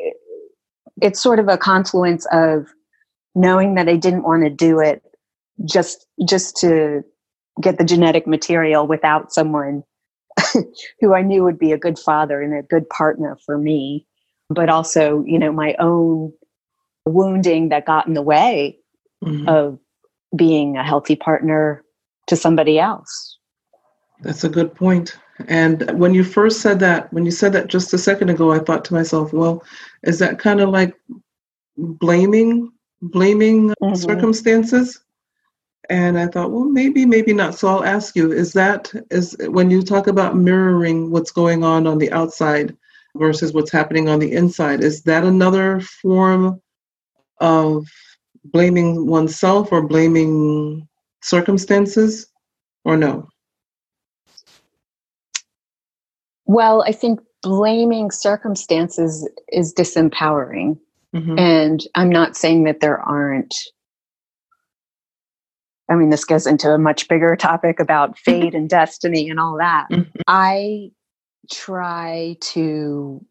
it's 1.01 1.21
sort 1.21 1.39
of 1.39 1.47
a 1.47 1.57
confluence 1.57 2.27
of 2.31 2.67
knowing 3.33 3.75
that 3.75 3.89
i 3.89 3.95
didn't 3.95 4.23
want 4.23 4.43
to 4.43 4.49
do 4.49 4.79
it 4.79 5.01
just 5.65 6.05
just 6.27 6.55
to 6.55 7.03
get 7.61 7.77
the 7.77 7.83
genetic 7.83 8.25
material 8.25 8.87
without 8.87 9.33
someone 9.33 9.83
who 10.99 11.13
I 11.13 11.21
knew 11.21 11.43
would 11.43 11.59
be 11.59 11.71
a 11.71 11.77
good 11.77 11.99
father 11.99 12.41
and 12.41 12.53
a 12.53 12.63
good 12.63 12.87
partner 12.89 13.37
for 13.45 13.57
me, 13.57 14.05
but 14.49 14.69
also, 14.69 15.23
you 15.25 15.39
know, 15.39 15.51
my 15.51 15.75
own 15.79 16.33
wounding 17.05 17.69
that 17.69 17.85
got 17.85 18.07
in 18.07 18.13
the 18.13 18.21
way 18.21 18.77
mm-hmm. 19.23 19.47
of 19.47 19.79
being 20.35 20.77
a 20.77 20.83
healthy 20.83 21.15
partner 21.15 21.83
to 22.27 22.35
somebody 22.35 22.79
else. 22.79 23.37
That's 24.21 24.43
a 24.43 24.49
good 24.49 24.73
point. 24.75 25.17
And 25.47 25.89
when 25.97 26.13
you 26.13 26.23
first 26.23 26.61
said 26.61 26.79
that, 26.81 27.11
when 27.13 27.25
you 27.25 27.31
said 27.31 27.53
that 27.53 27.67
just 27.67 27.93
a 27.93 27.97
second 27.97 28.29
ago, 28.29 28.51
I 28.51 28.59
thought 28.59 28.83
to 28.85 28.93
myself, 28.93 29.31
well, 29.31 29.63
is 30.03 30.19
that 30.19 30.39
kind 30.39 30.59
of 30.59 30.69
like 30.69 30.93
blaming 31.77 32.71
blaming 33.01 33.69
mm-hmm. 33.81 33.95
circumstances? 33.95 34.99
And 35.89 36.19
I 36.19 36.27
thought, 36.27 36.51
well, 36.51 36.65
maybe, 36.65 37.05
maybe 37.05 37.33
not. 37.33 37.55
So 37.55 37.67
I'll 37.67 37.83
ask 37.83 38.15
you: 38.15 38.31
Is 38.31 38.53
that 38.53 38.93
is 39.09 39.35
when 39.47 39.71
you 39.71 39.81
talk 39.81 40.05
about 40.07 40.37
mirroring 40.37 41.09
what's 41.09 41.31
going 41.31 41.63
on 41.63 41.87
on 41.87 41.97
the 41.97 42.11
outside 42.11 42.77
versus 43.15 43.53
what's 43.53 43.71
happening 43.71 44.07
on 44.07 44.19
the 44.19 44.31
inside? 44.31 44.83
Is 44.83 45.01
that 45.03 45.23
another 45.23 45.79
form 45.79 46.61
of 47.39 47.87
blaming 48.45 49.07
oneself 49.07 49.71
or 49.71 49.81
blaming 49.81 50.87
circumstances, 51.21 52.27
or 52.85 52.95
no? 52.95 53.27
Well, 56.45 56.83
I 56.85 56.91
think 56.91 57.19
blaming 57.41 58.11
circumstances 58.11 59.27
is 59.47 59.73
disempowering. 59.73 60.77
Mm-hmm. 61.15 61.39
And 61.39 61.83
I'm 61.95 62.09
not 62.09 62.37
saying 62.37 62.65
that 62.65 62.79
there 62.79 62.99
aren't. 62.99 63.55
I 65.89 65.95
mean, 65.95 66.09
this 66.09 66.25
goes 66.25 66.45
into 66.45 66.71
a 66.71 66.77
much 66.77 67.07
bigger 67.07 67.35
topic 67.35 67.79
about 67.79 68.17
fate 68.17 68.53
and 68.53 68.69
destiny 68.69 69.29
and 69.29 69.39
all 69.39 69.57
that. 69.57 69.87
Mm-hmm. 69.91 70.21
I 70.27 70.91
try 71.51 72.37
to 72.41 73.25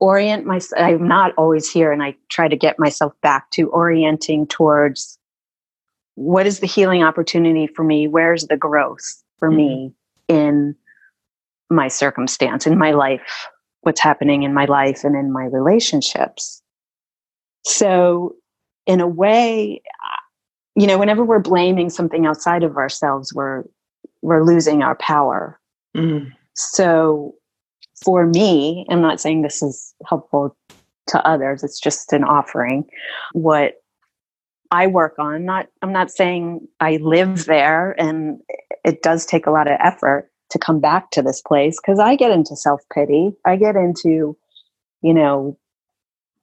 orient 0.00 0.46
myself. 0.46 0.80
I'm 0.80 1.06
not 1.06 1.32
always 1.36 1.70
here, 1.70 1.92
and 1.92 2.02
I 2.02 2.16
try 2.28 2.48
to 2.48 2.56
get 2.56 2.78
myself 2.78 3.12
back 3.22 3.50
to 3.52 3.68
orienting 3.70 4.46
towards 4.46 5.18
what 6.18 6.46
is 6.46 6.58
the 6.58 6.66
healing 6.66 7.04
opportunity 7.04 7.68
for 7.68 7.84
me? 7.84 8.08
Where's 8.08 8.48
the 8.48 8.56
growth 8.56 9.22
for 9.38 9.48
mm-hmm. 9.48 9.56
me 9.56 9.94
in 10.26 10.74
my 11.70 11.86
circumstance, 11.86 12.66
in 12.66 12.76
my 12.76 12.90
life, 12.90 13.46
what's 13.82 14.00
happening 14.00 14.42
in 14.42 14.52
my 14.52 14.64
life 14.64 15.04
and 15.04 15.14
in 15.14 15.32
my 15.32 15.44
relationships? 15.44 16.60
So, 17.64 18.34
in 18.86 19.00
a 19.00 19.06
way, 19.06 19.82
you 20.78 20.86
know, 20.86 20.96
whenever 20.96 21.24
we're 21.24 21.40
blaming 21.40 21.90
something 21.90 22.24
outside 22.24 22.62
of 22.62 22.76
ourselves, 22.76 23.34
we're 23.34 23.64
we're 24.22 24.44
losing 24.44 24.82
our 24.82 24.94
power. 24.94 25.58
Mm. 25.96 26.32
So, 26.54 27.34
for 28.04 28.26
me, 28.26 28.86
I'm 28.88 29.00
not 29.00 29.20
saying 29.20 29.42
this 29.42 29.60
is 29.60 29.92
helpful 30.06 30.56
to 31.08 31.26
others. 31.26 31.64
It's 31.64 31.80
just 31.80 32.12
an 32.12 32.22
offering. 32.22 32.84
What 33.32 33.82
I 34.70 34.86
work 34.86 35.18
on, 35.18 35.44
not 35.44 35.66
I'm 35.82 35.92
not 35.92 36.12
saying 36.12 36.68
I 36.78 36.98
live 36.98 37.46
there, 37.46 38.00
and 38.00 38.40
it 38.84 39.02
does 39.02 39.26
take 39.26 39.46
a 39.46 39.50
lot 39.50 39.66
of 39.66 39.78
effort 39.82 40.30
to 40.50 40.60
come 40.60 40.78
back 40.78 41.10
to 41.10 41.22
this 41.22 41.42
place 41.42 41.76
because 41.80 41.98
I 41.98 42.14
get 42.14 42.30
into 42.30 42.54
self 42.54 42.82
pity. 42.94 43.32
I 43.44 43.56
get 43.56 43.74
into, 43.74 44.36
you 45.02 45.12
know, 45.12 45.58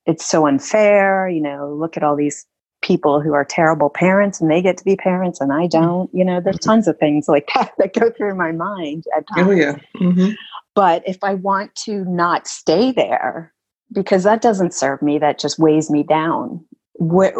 it's 0.06 0.25
so 0.25 0.46
unfair. 0.46 1.30
You 1.30 1.42
know, 1.42 1.74
look 1.74 1.96
at 1.96 2.04
all 2.04 2.18
these 2.18 2.46
people 2.86 3.20
who 3.20 3.34
are 3.34 3.44
terrible 3.44 3.89
parents 3.89 4.39
and 4.39 4.50
they 4.50 4.62
get 4.62 4.77
to 4.77 4.86
be 4.86 4.96
parents 4.96 5.42
and 5.42 5.51
I 5.51 5.68
mm-hmm. 5.68 5.82
don't. 5.82 6.10
You 6.13 6.24
know, 6.24 6.39
there's 6.39 6.58
mm-hmm. 6.58 6.70
tons 6.70 6.88
of 6.88 6.98
things 6.98 7.27
like 7.27 7.50
that 7.56 7.74
that 7.77 7.94
go 7.94 8.12
through 8.12 8.36
my 8.36 8.51
mind 8.51 9.06
at 9.18 9.27
times. 9.27 9.48
Oh, 9.48 9.51
yeah. 9.51 9.75
Mm-hmm. 9.98 10.32
But 10.75 11.04
if 11.08 11.24
I 11.24 11.34
want 11.34 11.74
to 11.86 12.04
not 12.06 12.48
stay 12.48 12.92
there, 12.92 13.54
because 13.92 14.24
that 14.24 14.42
doesn't 14.42 14.74
serve 14.74 15.01
me, 15.01 15.18
that 15.20 15.39
just 15.39 15.58
weighs 15.58 15.89
me 15.89 16.04
down. 16.04 16.63
Where, 16.94 17.34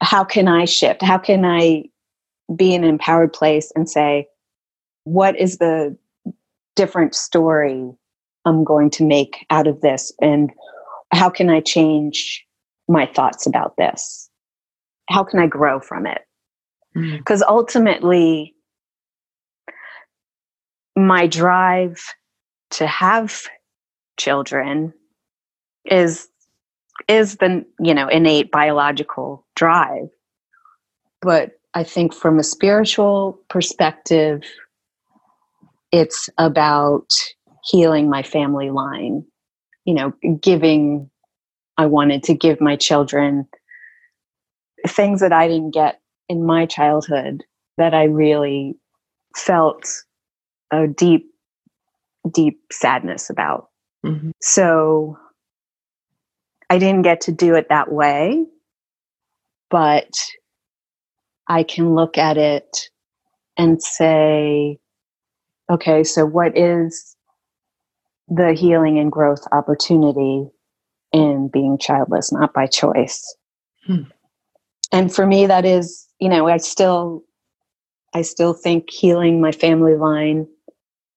how 0.00 0.24
can 0.24 0.46
I 0.46 0.64
shift? 0.64 1.02
How 1.02 1.18
can 1.18 1.44
I 1.44 1.84
be 2.54 2.74
in 2.74 2.84
an 2.84 2.90
empowered 2.90 3.32
place 3.32 3.72
and 3.74 3.90
say, 3.90 4.28
what 5.04 5.36
is 5.38 5.58
the 5.58 5.96
different 6.76 7.14
story 7.14 7.90
I'm 8.44 8.62
going 8.62 8.90
to 8.90 9.04
make 9.04 9.46
out 9.50 9.66
of 9.66 9.80
this? 9.80 10.12
And 10.20 10.50
how 11.12 11.30
can 11.30 11.50
I 11.50 11.60
change 11.60 12.44
my 12.88 13.06
thoughts 13.06 13.46
about 13.46 13.76
this? 13.76 14.30
How 15.08 15.24
can 15.24 15.38
I 15.38 15.46
grow 15.46 15.80
from 15.80 16.06
it? 16.06 16.22
Because 16.94 17.42
mm. 17.42 17.48
ultimately, 17.48 18.54
my 20.96 21.26
drive 21.26 22.02
to 22.70 22.86
have 22.86 23.42
children 24.16 24.92
is 25.84 26.28
is 27.08 27.36
the 27.36 27.64
you 27.80 27.94
know 27.94 28.08
innate 28.08 28.50
biological 28.50 29.44
drive 29.56 30.08
but 31.20 31.52
i 31.74 31.82
think 31.82 32.14
from 32.14 32.38
a 32.38 32.44
spiritual 32.44 33.40
perspective 33.48 34.42
it's 35.92 36.28
about 36.38 37.08
healing 37.64 38.08
my 38.08 38.22
family 38.22 38.70
line 38.70 39.24
you 39.84 39.94
know 39.94 40.12
giving 40.40 41.10
i 41.76 41.84
wanted 41.84 42.22
to 42.22 42.34
give 42.34 42.60
my 42.60 42.76
children 42.76 43.46
things 44.86 45.20
that 45.20 45.32
i 45.32 45.48
didn't 45.48 45.72
get 45.72 46.00
in 46.28 46.44
my 46.44 46.66
childhood 46.66 47.44
that 47.76 47.94
i 47.94 48.04
really 48.04 48.74
felt 49.36 49.86
a 50.70 50.86
deep 50.86 51.30
deep 52.32 52.60
sadness 52.70 53.28
about 53.28 53.68
mm-hmm. 54.04 54.30
so 54.40 55.18
I 56.70 56.78
didn't 56.78 57.02
get 57.02 57.20
to 57.22 57.32
do 57.32 57.54
it 57.54 57.68
that 57.68 57.92
way, 57.92 58.46
but 59.70 60.10
I 61.46 61.62
can 61.62 61.94
look 61.94 62.18
at 62.18 62.36
it 62.36 62.88
and 63.56 63.82
say, 63.82 64.78
okay, 65.70 66.02
so 66.02 66.24
what 66.24 66.56
is 66.56 67.16
the 68.28 68.54
healing 68.54 68.98
and 68.98 69.12
growth 69.12 69.46
opportunity 69.52 70.48
in 71.12 71.48
being 71.52 71.78
childless, 71.78 72.32
not 72.32 72.52
by 72.52 72.66
choice? 72.66 73.36
Hmm. 73.86 74.04
And 74.92 75.12
for 75.14 75.26
me, 75.26 75.46
that 75.46 75.64
is, 75.64 76.06
you 76.20 76.28
know, 76.28 76.48
I 76.48 76.58
still, 76.58 77.22
I 78.14 78.22
still 78.22 78.52
think 78.52 78.90
healing 78.90 79.40
my 79.40 79.52
family 79.52 79.96
line 79.96 80.46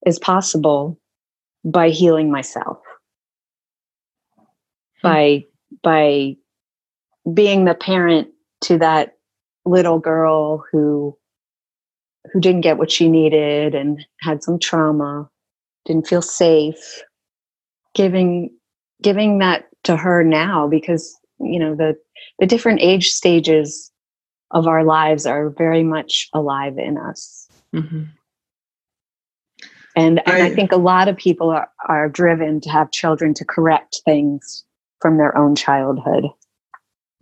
is 0.05 0.19
possible 0.19 0.99
by 1.63 1.89
healing 1.89 2.31
myself. 2.31 2.79
Hmm. 5.01 5.07
By 5.07 5.45
by 5.83 6.35
being 7.33 7.65
the 7.65 7.75
parent 7.75 8.29
to 8.61 8.77
that 8.79 9.17
little 9.65 9.99
girl 9.99 10.63
who 10.71 11.17
who 12.31 12.39
didn't 12.39 12.61
get 12.61 12.77
what 12.77 12.91
she 12.91 13.09
needed 13.09 13.75
and 13.75 14.05
had 14.21 14.43
some 14.43 14.59
trauma 14.59 15.29
didn't 15.85 16.07
feel 16.07 16.21
safe 16.21 17.03
giving 17.93 18.49
giving 19.01 19.39
that 19.39 19.65
to 19.83 19.95
her 19.95 20.23
now 20.23 20.67
because 20.67 21.17
you 21.39 21.59
know 21.59 21.75
the 21.75 21.97
the 22.39 22.45
different 22.45 22.81
age 22.81 23.09
stages 23.09 23.91
of 24.51 24.67
our 24.67 24.83
lives 24.83 25.25
are 25.25 25.49
very 25.49 25.83
much 25.83 26.29
alive 26.33 26.77
in 26.77 26.97
us 26.97 27.47
mm-hmm. 27.73 28.03
and, 29.95 30.19
and 30.19 30.21
I, 30.25 30.47
I, 30.47 30.55
think 30.55 30.71
a 30.71 30.77
lot 30.77 31.07
of 31.07 31.17
people 31.17 31.49
are, 31.49 31.69
are 31.87 32.09
driven 32.09 32.61
to 32.61 32.69
have 32.69 32.91
children 32.91 33.33
to 33.35 33.45
correct 33.45 34.01
things 34.05 34.63
from 34.99 35.17
their 35.17 35.37
own 35.37 35.55
childhood, 35.55 36.25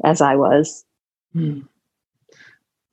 as 0.04 0.22
I 0.22 0.36
was. 0.36 0.86
Hmm. 1.34 1.62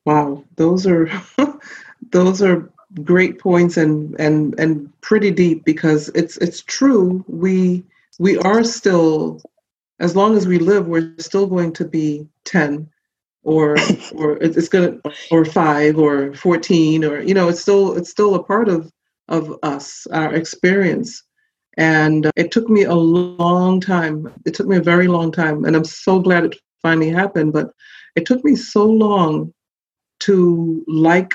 Wow, 0.05 0.45
those 0.57 0.87
are 0.87 1.09
those 2.11 2.43
are 2.43 2.69
great 3.05 3.39
points 3.39 3.77
and 3.77 4.19
and 4.19 4.59
and 4.59 5.01
pretty 5.01 5.31
deep 5.31 5.65
because 5.65 6.09
it's 6.15 6.37
it's 6.39 6.61
true. 6.63 7.25
We 7.29 7.85
we 8.19 8.37
are 8.39 8.65
still, 8.65 9.41
as 10.03 10.15
long 10.15 10.37
as 10.37 10.47
we 10.47 10.59
live, 10.59 10.87
we're 10.87 11.15
still 11.19 11.47
going 11.47 11.73
to 11.75 11.85
be 11.85 12.29
ten 12.45 12.89
or 13.43 13.77
or 14.15 14.37
it's 14.43 14.69
gonna 14.69 14.99
or 15.31 15.45
five 15.45 15.97
or 15.99 16.33
14 16.35 17.05
or 17.05 17.21
you 17.23 17.35
know 17.35 17.49
it's 17.49 17.61
still 17.61 17.97
it's 17.97 18.11
still 18.11 18.37
a 18.37 18.45
part 18.45 18.69
of 18.69 18.93
of 19.29 19.59
us 19.65 20.07
our 20.13 20.33
experience 20.35 21.25
and 21.77 22.27
uh, 22.27 22.33
it 22.37 22.51
took 22.51 22.69
me 22.69 22.85
a 22.85 22.95
long 22.95 23.81
time. 23.81 24.33
It 24.45 24.55
took 24.55 24.67
me 24.67 24.77
a 24.77 24.83
very 24.83 25.09
long 25.09 25.33
time. 25.33 25.65
And 25.65 25.75
I'm 25.75 25.85
so 25.85 26.19
glad 26.21 26.45
it 26.45 26.57
finally 26.83 27.09
happened. 27.09 27.53
But 27.53 27.71
it 28.15 28.27
took 28.27 28.45
me 28.45 28.57
so 28.57 28.85
long 28.85 29.53
to 30.21 30.85
like 30.87 31.35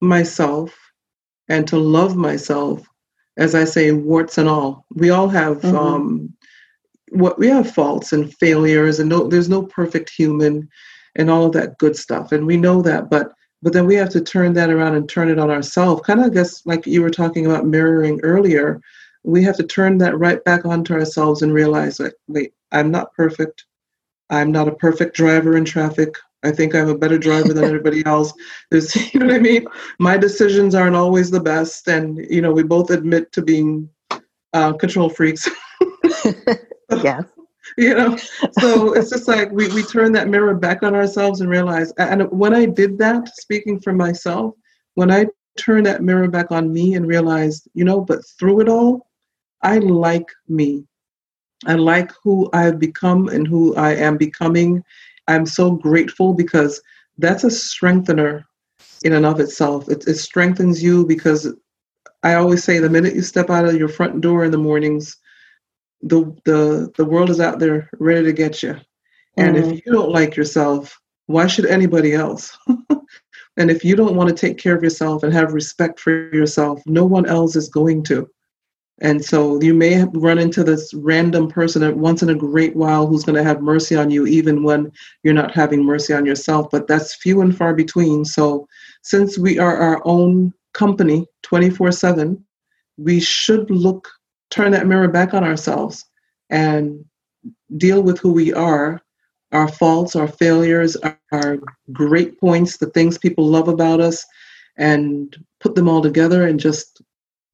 myself 0.00 0.76
and 1.48 1.66
to 1.68 1.78
love 1.78 2.16
myself, 2.16 2.86
as 3.36 3.54
I 3.54 3.64
say, 3.64 3.90
warts 3.92 4.38
and 4.38 4.48
all. 4.48 4.84
We 4.94 5.10
all 5.10 5.28
have 5.28 5.58
mm-hmm. 5.58 5.76
um, 5.76 6.34
what 7.12 7.38
we 7.38 7.48
have 7.48 7.70
faults 7.70 8.12
and 8.12 8.34
failures, 8.34 9.00
and 9.00 9.08
no, 9.08 9.28
there's 9.28 9.48
no 9.48 9.62
perfect 9.62 10.10
human, 10.10 10.68
and 11.16 11.30
all 11.30 11.46
of 11.46 11.52
that 11.52 11.78
good 11.78 11.96
stuff. 11.96 12.32
And 12.32 12.46
we 12.46 12.56
know 12.56 12.82
that, 12.82 13.10
but 13.10 13.32
but 13.62 13.72
then 13.72 13.86
we 13.86 13.96
have 13.96 14.10
to 14.10 14.20
turn 14.20 14.52
that 14.52 14.70
around 14.70 14.94
and 14.94 15.08
turn 15.08 15.28
it 15.28 15.38
on 15.38 15.50
ourselves. 15.50 16.02
Kind 16.02 16.20
of, 16.20 16.26
I 16.26 16.28
guess, 16.30 16.64
like 16.64 16.86
you 16.86 17.02
were 17.02 17.10
talking 17.10 17.44
about 17.46 17.66
mirroring 17.66 18.20
earlier 18.22 18.80
we 19.24 19.42
have 19.42 19.56
to 19.56 19.62
turn 19.62 19.98
that 19.98 20.18
right 20.18 20.42
back 20.44 20.64
onto 20.64 20.94
ourselves 20.94 21.42
and 21.42 21.52
realize 21.52 21.96
that 21.98 22.14
wait 22.28 22.52
i'm 22.72 22.90
not 22.90 23.12
perfect. 23.14 23.64
I'm 24.30 24.52
not 24.52 24.68
a 24.68 24.74
perfect 24.74 25.16
driver 25.16 25.56
in 25.56 25.64
traffic. 25.64 26.14
I 26.44 26.50
think 26.50 26.74
i'm 26.74 26.88
a 26.88 26.98
better 26.98 27.18
driver 27.18 27.52
than 27.52 27.64
everybody 27.72 28.04
else. 28.06 28.32
There's 28.70 28.94
you 29.14 29.20
know 29.20 29.26
what 29.26 29.34
i 29.34 29.38
mean? 29.38 29.66
My 29.98 30.16
decisions 30.16 30.74
aren't 30.74 30.96
always 30.96 31.30
the 31.30 31.40
best 31.40 31.88
and 31.88 32.18
you 32.30 32.40
know 32.40 32.52
we 32.52 32.62
both 32.62 32.90
admit 32.90 33.32
to 33.32 33.42
being 33.42 33.88
uh, 34.54 34.72
control 34.74 35.10
freaks 35.10 35.48
yeah 37.02 37.20
you 37.78 37.94
know 37.94 38.16
so 38.60 38.92
it's 38.94 39.10
just 39.10 39.28
like 39.28 39.50
we, 39.50 39.68
we 39.68 39.82
turn 39.82 40.12
that 40.12 40.28
mirror 40.28 40.54
back 40.54 40.82
on 40.82 40.94
ourselves 40.94 41.40
and 41.40 41.50
realize 41.50 41.92
and 41.98 42.30
when 42.30 42.54
i 42.54 42.64
did 42.64 42.96
that 42.98 43.28
speaking 43.36 43.78
for 43.78 43.92
myself 43.92 44.54
when 44.94 45.10
i 45.10 45.26
turned 45.58 45.84
that 45.84 46.02
mirror 46.02 46.28
back 46.28 46.50
on 46.50 46.72
me 46.72 46.94
and 46.94 47.06
realized 47.06 47.68
you 47.74 47.84
know 47.84 48.00
but 48.00 48.20
through 48.38 48.60
it 48.60 48.68
all 48.68 49.08
I 49.62 49.78
like 49.78 50.28
me. 50.48 50.84
I 51.66 51.74
like 51.74 52.12
who 52.22 52.48
I've 52.52 52.78
become 52.78 53.28
and 53.28 53.46
who 53.46 53.74
I 53.74 53.94
am 53.94 54.16
becoming. 54.16 54.82
I'm 55.26 55.46
so 55.46 55.72
grateful 55.72 56.34
because 56.34 56.80
that's 57.18 57.44
a 57.44 57.50
strengthener 57.50 58.46
in 59.02 59.12
and 59.12 59.26
of 59.26 59.40
itself. 59.40 59.88
It, 59.88 60.06
it 60.06 60.14
strengthens 60.14 60.82
you 60.82 61.04
because 61.04 61.52
I 62.22 62.34
always 62.34 62.62
say 62.62 62.78
the 62.78 62.88
minute 62.88 63.14
you 63.14 63.22
step 63.22 63.50
out 63.50 63.64
of 63.64 63.74
your 63.74 63.88
front 63.88 64.20
door 64.20 64.44
in 64.44 64.50
the 64.50 64.58
mornings, 64.58 65.16
the 66.02 66.36
the 66.44 66.92
the 66.96 67.04
world 67.04 67.30
is 67.30 67.40
out 67.40 67.58
there 67.58 67.90
ready 67.98 68.24
to 68.24 68.32
get 68.32 68.62
you. 68.62 68.76
And 69.36 69.56
mm. 69.56 69.60
if 69.60 69.86
you 69.86 69.92
don't 69.92 70.12
like 70.12 70.36
yourself, 70.36 70.98
why 71.26 71.46
should 71.46 71.66
anybody 71.66 72.14
else? 72.14 72.56
and 73.56 73.70
if 73.70 73.84
you 73.84 73.96
don't 73.96 74.16
want 74.16 74.28
to 74.28 74.34
take 74.34 74.58
care 74.58 74.76
of 74.76 74.82
yourself 74.82 75.22
and 75.22 75.32
have 75.32 75.52
respect 75.52 76.00
for 76.00 76.34
yourself, 76.34 76.80
no 76.86 77.04
one 77.04 77.26
else 77.26 77.56
is 77.56 77.68
going 77.68 78.02
to. 78.04 78.28
And 79.00 79.24
so 79.24 79.60
you 79.62 79.74
may 79.74 80.04
run 80.12 80.38
into 80.38 80.64
this 80.64 80.92
random 80.92 81.48
person 81.48 81.98
once 82.00 82.22
in 82.22 82.30
a 82.30 82.34
great 82.34 82.74
while 82.74 83.06
who's 83.06 83.22
going 83.22 83.36
to 83.36 83.44
have 83.44 83.60
mercy 83.60 83.94
on 83.94 84.10
you, 84.10 84.26
even 84.26 84.64
when 84.64 84.90
you're 85.22 85.34
not 85.34 85.54
having 85.54 85.84
mercy 85.84 86.12
on 86.12 86.26
yourself. 86.26 86.68
But 86.72 86.88
that's 86.88 87.14
few 87.14 87.40
and 87.40 87.56
far 87.56 87.74
between. 87.74 88.24
So 88.24 88.66
since 89.02 89.38
we 89.38 89.58
are 89.58 89.76
our 89.76 90.02
own 90.04 90.52
company 90.74 91.26
24 91.42 91.92
7, 91.92 92.44
we 92.96 93.20
should 93.20 93.70
look, 93.70 94.08
turn 94.50 94.72
that 94.72 94.86
mirror 94.86 95.08
back 95.08 95.34
on 95.34 95.44
ourselves 95.44 96.04
and 96.50 97.04
deal 97.76 98.02
with 98.02 98.18
who 98.18 98.32
we 98.32 98.52
are 98.52 99.02
our 99.52 99.68
faults, 99.68 100.14
our 100.14 100.28
failures, 100.28 100.96
our 101.32 101.58
great 101.92 102.38
points, 102.40 102.76
the 102.76 102.90
things 102.90 103.18
people 103.18 103.46
love 103.46 103.68
about 103.68 104.00
us, 104.00 104.24
and 104.76 105.36
put 105.60 105.74
them 105.74 105.88
all 105.88 106.02
together 106.02 106.46
and 106.46 106.60
just 106.60 107.00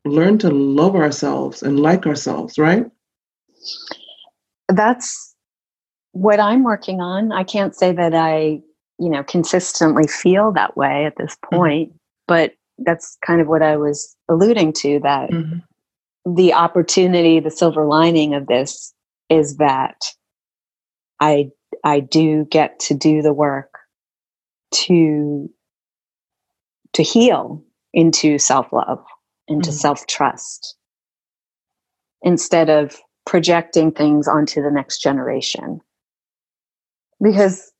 learn 0.04 0.38
to 0.38 0.50
love 0.50 0.94
ourselves 0.94 1.62
and 1.62 1.80
like 1.80 2.06
ourselves, 2.06 2.58
right? 2.58 2.86
That's 4.68 5.34
what 6.12 6.40
I'm 6.40 6.64
working 6.64 7.00
on. 7.00 7.32
I 7.32 7.44
can't 7.44 7.74
say 7.74 7.92
that 7.92 8.14
I, 8.14 8.60
you 8.98 9.08
know, 9.08 9.22
consistently 9.22 10.06
feel 10.06 10.52
that 10.52 10.76
way 10.76 11.06
at 11.06 11.16
this 11.16 11.36
mm-hmm. 11.36 11.56
point, 11.56 11.88
mm-hmm. 11.90 11.98
but 12.26 12.54
that's 12.78 13.16
kind 13.24 13.40
of 13.40 13.46
what 13.46 13.62
I 13.62 13.76
was 13.76 14.16
alluding 14.28 14.72
to 14.72 15.00
that 15.04 15.30
mm-hmm. 15.30 15.58
The 16.24 16.52
opportunity, 16.52 17.40
the 17.40 17.50
silver 17.50 17.84
lining 17.84 18.34
of 18.34 18.46
this 18.46 18.92
is 19.28 19.56
that 19.56 20.00
I 21.20 21.50
I 21.84 22.00
do 22.00 22.46
get 22.50 22.78
to 22.80 22.94
do 22.94 23.22
the 23.22 23.32
work 23.32 23.78
to 24.72 25.50
to 26.94 27.02
heal 27.02 27.62
into 27.92 28.38
self-love, 28.38 29.04
into 29.48 29.70
mm-hmm. 29.70 29.76
self-trust 29.76 30.76
instead 32.22 32.70
of 32.70 32.96
projecting 33.26 33.92
things 33.92 34.26
onto 34.28 34.62
the 34.62 34.70
next 34.70 35.02
generation. 35.02 35.80
Because 37.22 37.72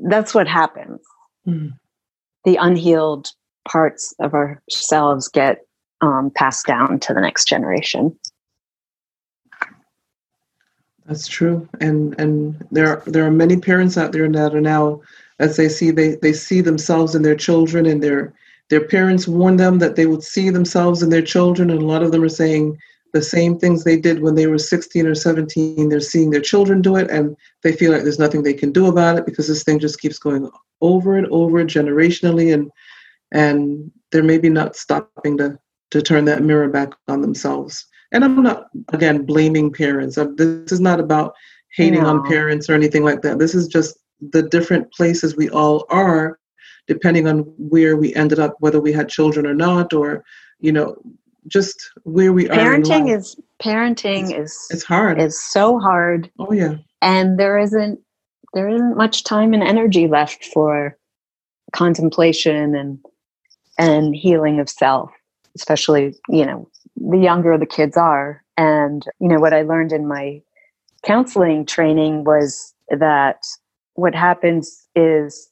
that's 0.00 0.34
what 0.34 0.46
happens. 0.46 1.00
Mm-hmm. 1.46 1.68
The 2.44 2.56
unhealed 2.56 3.28
parts 3.66 4.14
of 4.20 4.34
ourselves 4.34 5.28
get 5.28 5.58
um, 6.00 6.30
passed 6.34 6.66
down 6.66 7.00
to 7.00 7.14
the 7.14 7.20
next 7.20 7.46
generation. 7.48 8.16
That's 11.06 11.26
true, 11.26 11.66
and 11.80 12.14
and 12.20 12.66
there 12.70 13.02
there 13.06 13.24
are 13.24 13.30
many 13.30 13.56
parents 13.56 13.96
out 13.96 14.12
there 14.12 14.28
that 14.30 14.54
are 14.54 14.60
now, 14.60 15.00
as 15.38 15.56
they 15.56 15.68
see 15.70 15.90
they 15.90 16.16
they 16.16 16.34
see 16.34 16.60
themselves 16.60 17.14
in 17.14 17.22
their 17.22 17.34
children, 17.34 17.86
and 17.86 18.02
their 18.02 18.34
their 18.68 18.86
parents 18.86 19.26
warn 19.26 19.56
them 19.56 19.78
that 19.78 19.96
they 19.96 20.04
would 20.04 20.22
see 20.22 20.50
themselves 20.50 21.02
in 21.02 21.08
their 21.08 21.22
children, 21.22 21.70
and 21.70 21.80
a 21.80 21.86
lot 21.86 22.02
of 22.02 22.12
them 22.12 22.22
are 22.22 22.28
saying 22.28 22.76
the 23.14 23.22
same 23.22 23.58
things 23.58 23.84
they 23.84 23.98
did 23.98 24.20
when 24.20 24.34
they 24.34 24.46
were 24.46 24.58
16 24.58 25.06
or 25.06 25.14
17. 25.14 25.88
They're 25.88 26.00
seeing 26.00 26.28
their 26.28 26.42
children 26.42 26.82
do 26.82 26.96
it, 26.96 27.10
and 27.10 27.34
they 27.62 27.72
feel 27.72 27.90
like 27.90 28.02
there's 28.02 28.18
nothing 28.18 28.42
they 28.42 28.52
can 28.52 28.70
do 28.70 28.86
about 28.86 29.16
it 29.16 29.24
because 29.24 29.48
this 29.48 29.64
thing 29.64 29.78
just 29.78 30.00
keeps 30.00 30.18
going 30.18 30.50
over 30.82 31.16
and 31.16 31.26
over 31.28 31.64
generationally, 31.64 32.52
and 32.52 32.70
and 33.32 33.90
they're 34.12 34.22
maybe 34.22 34.50
not 34.50 34.76
stopping 34.76 35.38
to 35.38 35.58
to 35.90 36.02
turn 36.02 36.24
that 36.26 36.42
mirror 36.42 36.68
back 36.68 36.90
on 37.08 37.22
themselves 37.22 37.86
and 38.12 38.24
I'm 38.24 38.42
not 38.42 38.68
again 38.92 39.24
blaming 39.24 39.72
parents. 39.72 40.16
Uh, 40.16 40.28
this 40.36 40.72
is 40.72 40.80
not 40.80 41.00
about 41.00 41.34
hating 41.74 42.02
no. 42.02 42.08
on 42.08 42.26
parents 42.26 42.68
or 42.68 42.74
anything 42.74 43.04
like 43.04 43.22
that. 43.22 43.38
This 43.38 43.54
is 43.54 43.68
just 43.68 43.98
the 44.20 44.42
different 44.42 44.92
places 44.92 45.36
we 45.36 45.48
all 45.50 45.84
are, 45.90 46.38
depending 46.86 47.28
on 47.28 47.40
where 47.58 47.96
we 47.96 48.14
ended 48.14 48.38
up, 48.38 48.56
whether 48.60 48.80
we 48.80 48.92
had 48.92 49.08
children 49.08 49.46
or 49.46 49.54
not, 49.54 49.92
or 49.92 50.24
you 50.60 50.72
know, 50.72 50.96
just 51.46 51.90
where 52.04 52.32
we 52.32 52.46
parenting 52.46 52.50
are. 52.50 52.76
Parenting 52.80 53.16
is 53.16 53.36
parenting 53.62 54.30
it's, 54.30 54.52
is 54.52 54.66
it's 54.70 54.84
hard. 54.84 55.20
It's 55.20 55.52
so 55.52 55.78
hard. 55.78 56.30
Oh 56.38 56.52
yeah. 56.52 56.76
And 57.02 57.38
there 57.38 57.58
isn't 57.58 58.00
there 58.54 58.68
isn't 58.68 58.96
much 58.96 59.24
time 59.24 59.52
and 59.52 59.62
energy 59.62 60.08
left 60.08 60.46
for 60.46 60.96
contemplation 61.74 62.74
and 62.74 62.98
and 63.76 64.16
healing 64.16 64.58
of 64.58 64.70
self 64.70 65.10
especially 65.58 66.14
you 66.28 66.46
know 66.46 66.70
the 67.00 67.18
younger 67.18 67.56
the 67.58 67.66
kids 67.66 67.96
are. 67.96 68.44
And, 68.56 69.04
you 69.20 69.28
know, 69.28 69.38
what 69.38 69.54
I 69.54 69.62
learned 69.62 69.92
in 69.92 70.06
my 70.06 70.42
counseling 71.04 71.64
training 71.64 72.24
was 72.24 72.74
that 72.88 73.44
what 73.94 74.14
happens 74.14 74.86
is 74.94 75.50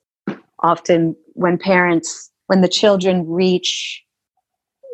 often 0.60 1.16
when 1.34 1.58
parents, 1.58 2.30
when 2.46 2.62
the 2.62 2.68
children 2.68 3.28
reach 3.28 4.02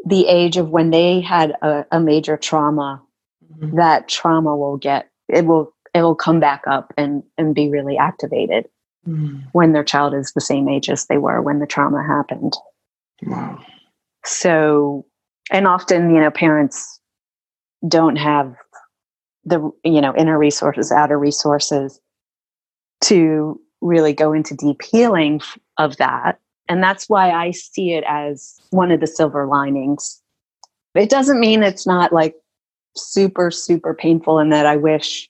the 0.04 0.26
age 0.26 0.56
of 0.56 0.70
when 0.70 0.90
they 0.90 1.20
had 1.20 1.52
a, 1.62 1.84
a 1.92 2.00
major 2.00 2.36
trauma, 2.36 3.02
mm-hmm. 3.44 3.76
that 3.76 4.08
trauma 4.08 4.56
will 4.56 4.76
get, 4.76 5.10
it 5.28 5.46
will, 5.46 5.72
it 5.94 6.02
will 6.02 6.16
come 6.16 6.40
back 6.40 6.62
up 6.66 6.92
and, 6.96 7.22
and 7.38 7.54
be 7.54 7.70
really 7.70 7.96
activated 7.96 8.68
mm-hmm. 9.06 9.38
when 9.52 9.72
their 9.72 9.84
child 9.84 10.12
is 10.12 10.32
the 10.32 10.40
same 10.40 10.68
age 10.68 10.90
as 10.90 11.06
they 11.06 11.18
were 11.18 11.40
when 11.40 11.60
the 11.60 11.66
trauma 11.66 12.02
happened. 12.04 12.54
Wow. 13.22 13.60
So 14.24 15.04
and 15.50 15.66
often 15.66 16.14
you 16.14 16.20
know 16.20 16.30
parents 16.30 17.00
don't 17.86 18.16
have 18.16 18.54
the 19.44 19.70
you 19.84 20.00
know 20.00 20.14
inner 20.16 20.38
resources 20.38 20.92
outer 20.92 21.18
resources 21.18 22.00
to 23.02 23.60
really 23.80 24.12
go 24.12 24.32
into 24.32 24.54
deep 24.54 24.82
healing 24.82 25.40
of 25.78 25.96
that 25.96 26.38
and 26.68 26.82
that's 26.82 27.08
why 27.08 27.30
i 27.30 27.50
see 27.50 27.92
it 27.92 28.04
as 28.06 28.60
one 28.70 28.92
of 28.92 29.00
the 29.00 29.06
silver 29.06 29.46
linings 29.46 30.20
it 30.94 31.10
doesn't 31.10 31.40
mean 31.40 31.62
it's 31.62 31.86
not 31.86 32.12
like 32.12 32.34
super 32.96 33.50
super 33.50 33.94
painful 33.94 34.38
and 34.38 34.52
that 34.52 34.66
i 34.66 34.76
wish 34.76 35.28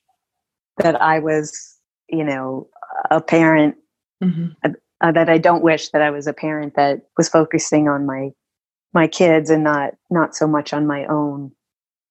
that 0.77 1.01
i 1.01 1.17
was 1.17 1.77
you 2.09 2.23
know 2.23 2.67
a 3.09 3.19
parent 3.19 3.75
mm-hmm. 4.23 4.47
uh, 5.01 5.11
that 5.11 5.29
i 5.29 5.39
don't 5.39 5.63
wish 5.63 5.89
that 5.89 6.03
i 6.03 6.11
was 6.11 6.27
a 6.27 6.33
parent 6.33 6.75
that 6.75 7.01
was 7.17 7.27
focusing 7.27 7.87
on 7.87 8.05
my 8.05 8.29
my 8.93 9.07
kids 9.07 9.49
and 9.49 9.63
not 9.63 9.93
not 10.09 10.35
so 10.35 10.47
much 10.47 10.73
on 10.73 10.87
my 10.87 11.05
own 11.05 11.51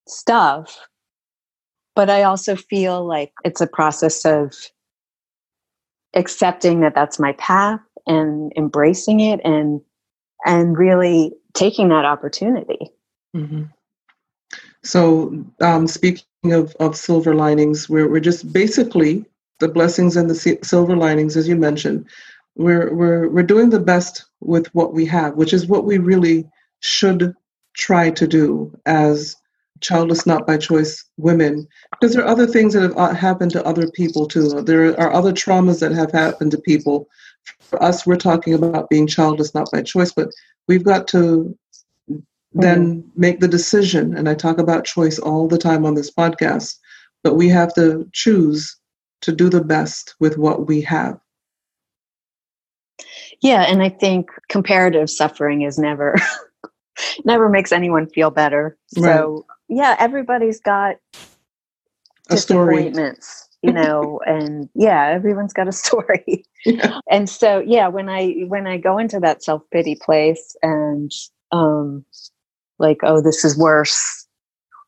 stuff. 0.09 0.79
But 1.95 2.09
i 2.09 2.23
also 2.23 2.57
feel 2.57 3.05
like 3.07 3.33
it's 3.45 3.61
a 3.61 3.67
process 3.67 4.25
of 4.25 4.55
accepting 6.15 6.81
that 6.81 6.95
that's 6.95 7.19
my 7.19 7.33
path 7.33 7.81
and 8.07 8.53
embracing 8.57 9.21
it 9.21 9.41
and 9.45 9.81
and 10.45 10.77
really 10.77 11.33
taking 11.55 11.89
that 11.89 12.05
opportunity. 12.05 12.91
Mm-hmm. 13.35 13.63
so 14.85 15.33
um, 15.63 15.87
speaking 15.87 16.27
of, 16.53 16.77
of 16.81 16.95
silver 16.97 17.35
linings 17.35 17.89
we're, 17.89 18.07
we're 18.11 18.21
just 18.21 18.53
basically 18.53 19.25
the 19.59 19.69
blessings 19.69 20.19
and 20.19 20.29
the 20.29 20.59
silver 20.63 20.97
linings 20.97 21.35
as 21.37 21.49
you 21.49 21.57
mentioned. 21.57 22.07
We're, 22.57 22.93
we're 22.93 23.31
we're 23.31 23.43
doing 23.43 23.71
the 23.71 23.81
best 23.81 24.27
with 24.41 24.67
what 24.75 24.93
we 24.93 25.07
have 25.07 25.37
which 25.37 25.55
is 25.55 25.67
what 25.67 25.87
we 25.87 25.97
really 25.97 26.47
should 26.83 27.35
try 27.75 28.11
to 28.11 28.27
do 28.27 28.79
as 28.87 29.37
childless 29.81 30.27
not 30.27 30.47
by 30.47 30.57
choice 30.57 31.05
women. 31.17 31.67
Because 31.91 32.15
there 32.15 32.23
are 32.23 32.29
other 32.29 32.47
things 32.47 32.75
that 32.75 32.83
have 32.83 32.97
uh, 32.97 33.15
happened 33.15 33.51
to 33.53 33.67
other 33.67 33.91
people 33.91 34.27
too. 34.27 34.63
There 34.63 34.99
are 35.01 35.13
other 35.13 35.33
traumas 35.33 35.81
that 35.81 35.93
have 35.93 36.13
happened 36.13 36.53
to 36.53 36.59
people. 36.59 37.09
For 37.61 37.83
us 37.83 38.07
we're 38.07 38.17
talking 38.17 38.55
about 38.55 38.91
being 38.91 39.07
childless 39.07 39.55
not 39.55 39.71
by 39.73 39.83
choice 39.83 40.13
but 40.13 40.29
we've 40.69 40.85
got 40.85 41.09
to 41.09 41.57
then 42.55 42.87
mm-hmm. 42.87 43.21
make 43.21 43.41
the 43.41 43.49
decision 43.49 44.17
and 44.17 44.29
i 44.29 44.35
talk 44.35 44.59
about 44.59 44.85
choice 44.85 45.19
all 45.19 45.49
the 45.49 45.59
time 45.59 45.87
on 45.87 45.95
this 45.95 46.11
podcast 46.11 46.77
but 47.25 47.35
we 47.35 47.49
have 47.49 47.75
to 47.75 48.09
choose 48.13 48.77
to 49.23 49.33
do 49.33 49.49
the 49.49 49.63
best 49.63 50.17
with 50.19 50.37
what 50.37 50.67
we 50.67 50.81
have. 50.81 51.19
Yeah 53.41 53.63
and 53.63 53.83
i 53.83 53.89
think 53.89 54.29
comparative 54.49 55.09
suffering 55.09 55.63
is 55.63 55.79
never 55.79 56.17
never 57.25 57.49
makes 57.49 57.73
anyone 57.73 58.09
feel 58.09 58.31
better. 58.31 58.77
Right. 58.97 59.15
So 59.15 59.47
yeah, 59.69 59.97
everybody's 59.99 60.61
got 60.61 60.97
a 62.31 62.35
disappointments, 62.35 63.49
you 63.63 63.73
know, 63.73 64.21
and 64.27 64.69
yeah, 64.75 65.09
everyone's 65.09 65.53
got 65.53 65.69
a 65.69 65.73
story. 65.73 66.45
Yeah. 66.65 67.01
And 67.11 67.29
so 67.29 67.63
yeah, 67.67 67.89
when 67.89 68.09
I 68.09 68.45
when 68.49 68.67
I 68.67 68.77
go 68.77 68.99
into 68.99 69.21
that 69.21 69.43
self 69.43 69.63
pity 69.73 69.97
place 70.01 70.57
and 70.63 71.11
um 71.51 72.05
like, 72.79 72.99
oh, 73.03 73.21
this 73.21 73.45
is 73.45 73.57
worse, 73.57 74.27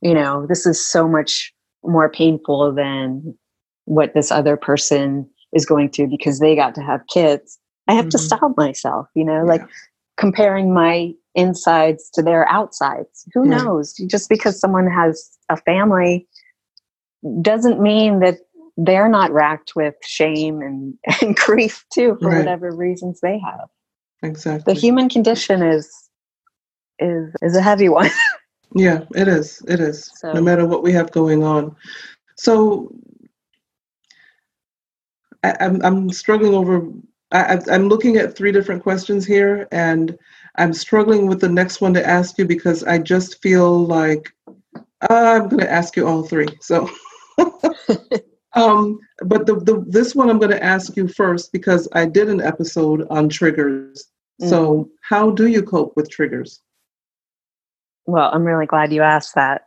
you 0.03 0.15
know, 0.15 0.47
this 0.47 0.67
is 0.67 0.85
so 0.85 1.09
much 1.09 1.53
more 1.85 2.11
painful 2.11 2.75
than 2.75 3.37
what 3.85 4.15
this 4.15 4.31
other 4.31 4.57
person 4.57 5.29
is 5.53 5.67
going 5.67 5.91
through 5.91 6.09
because 6.09 6.41
they 6.41 6.57
got 6.57 6.75
to 6.75 6.83
have 6.83 7.01
kids. 7.13 7.59
I 7.87 7.95
have 7.95 8.07
mm-hmm. 8.07 8.11
to 8.11 8.19
stop 8.19 8.53
myself, 8.57 9.07
you 9.15 9.25
know, 9.25 9.37
yeah. 9.37 9.43
like 9.43 9.63
comparing 10.17 10.73
my 10.73 11.13
insides 11.35 12.11
to 12.11 12.23
their 12.23 12.49
outsides. 12.49 13.29
Who 13.35 13.49
yeah. 13.49 13.59
knows? 13.59 13.95
Just 14.07 14.29
because 14.29 14.59
someone 14.59 14.91
has 14.91 15.37
a 15.49 15.57
family 15.57 16.27
doesn't 17.43 17.81
mean 17.81 18.21
that 18.21 18.39
they're 18.77 19.09
not 19.09 19.33
racked 19.33 19.77
with 19.77 19.95
shame 20.03 20.61
and, 20.61 20.95
and 21.21 21.37
grief 21.37 21.85
too 21.93 22.17
for 22.21 22.29
right. 22.29 22.39
whatever 22.39 22.75
reasons 22.75 23.21
they 23.21 23.39
have. 23.39 23.69
Exactly. 24.23 24.73
The 24.73 24.79
human 24.79 25.09
condition 25.09 25.63
is 25.63 25.91
is 26.99 27.35
is 27.43 27.57
a 27.57 27.63
heavy 27.63 27.89
one. 27.89 28.11
yeah, 28.75 29.05
it 29.15 29.29
is. 29.29 29.63
It 29.69 29.81
is. 29.81 30.11
So, 30.15 30.33
no 30.33 30.41
matter 30.41 30.67
what 30.67 30.83
we 30.83 30.93
have 30.93 31.11
going 31.11 31.43
on. 31.43 31.77
So 32.37 32.91
I, 35.43 35.57
am 35.61 35.77
I'm, 35.77 35.85
I'm 35.85 36.11
struggling 36.11 36.55
over. 36.55 36.89
I, 37.33 37.59
I'm 37.71 37.89
looking 37.89 38.17
at 38.17 38.37
three 38.37 38.53
different 38.53 38.83
questions 38.83 39.27
here, 39.27 39.69
and 39.71 40.17
I'm 40.57 40.73
struggling 40.73 41.27
with 41.27 41.41
the 41.41 41.49
next 41.49 41.81
one 41.81 41.95
to 41.95 42.07
ask 42.07 42.39
you 42.39 42.45
because 42.45 42.85
I 42.85 42.99
just 42.99 43.43
feel 43.43 43.87
like 43.87 44.33
uh, 44.47 44.53
I'm 45.11 45.49
going 45.49 45.61
to 45.61 45.71
ask 45.71 45.97
you 45.97 46.07
all 46.07 46.23
three. 46.23 46.49
So, 46.61 46.89
um, 48.55 48.99
but 49.25 49.47
the, 49.47 49.57
the 49.57 49.85
this 49.87 50.15
one 50.15 50.31
I'm 50.31 50.39
going 50.39 50.53
to 50.53 50.63
ask 50.63 50.97
you 50.97 51.09
first 51.09 51.53
because 51.53 51.89
I 51.93 52.07
did 52.07 52.29
an 52.29 52.41
episode 52.41 53.07
on 53.11 53.29
triggers. 53.29 54.05
Mm-hmm. 54.41 54.49
So, 54.49 54.91
how 55.03 55.31
do 55.31 55.47
you 55.47 55.63
cope 55.63 55.95
with 55.97 56.11
triggers? 56.11 56.61
Well, 58.07 58.31
I'm 58.33 58.45
really 58.45 58.67
glad 58.67 58.93
you 58.93 59.03
asked 59.03 59.35
that 59.35 59.63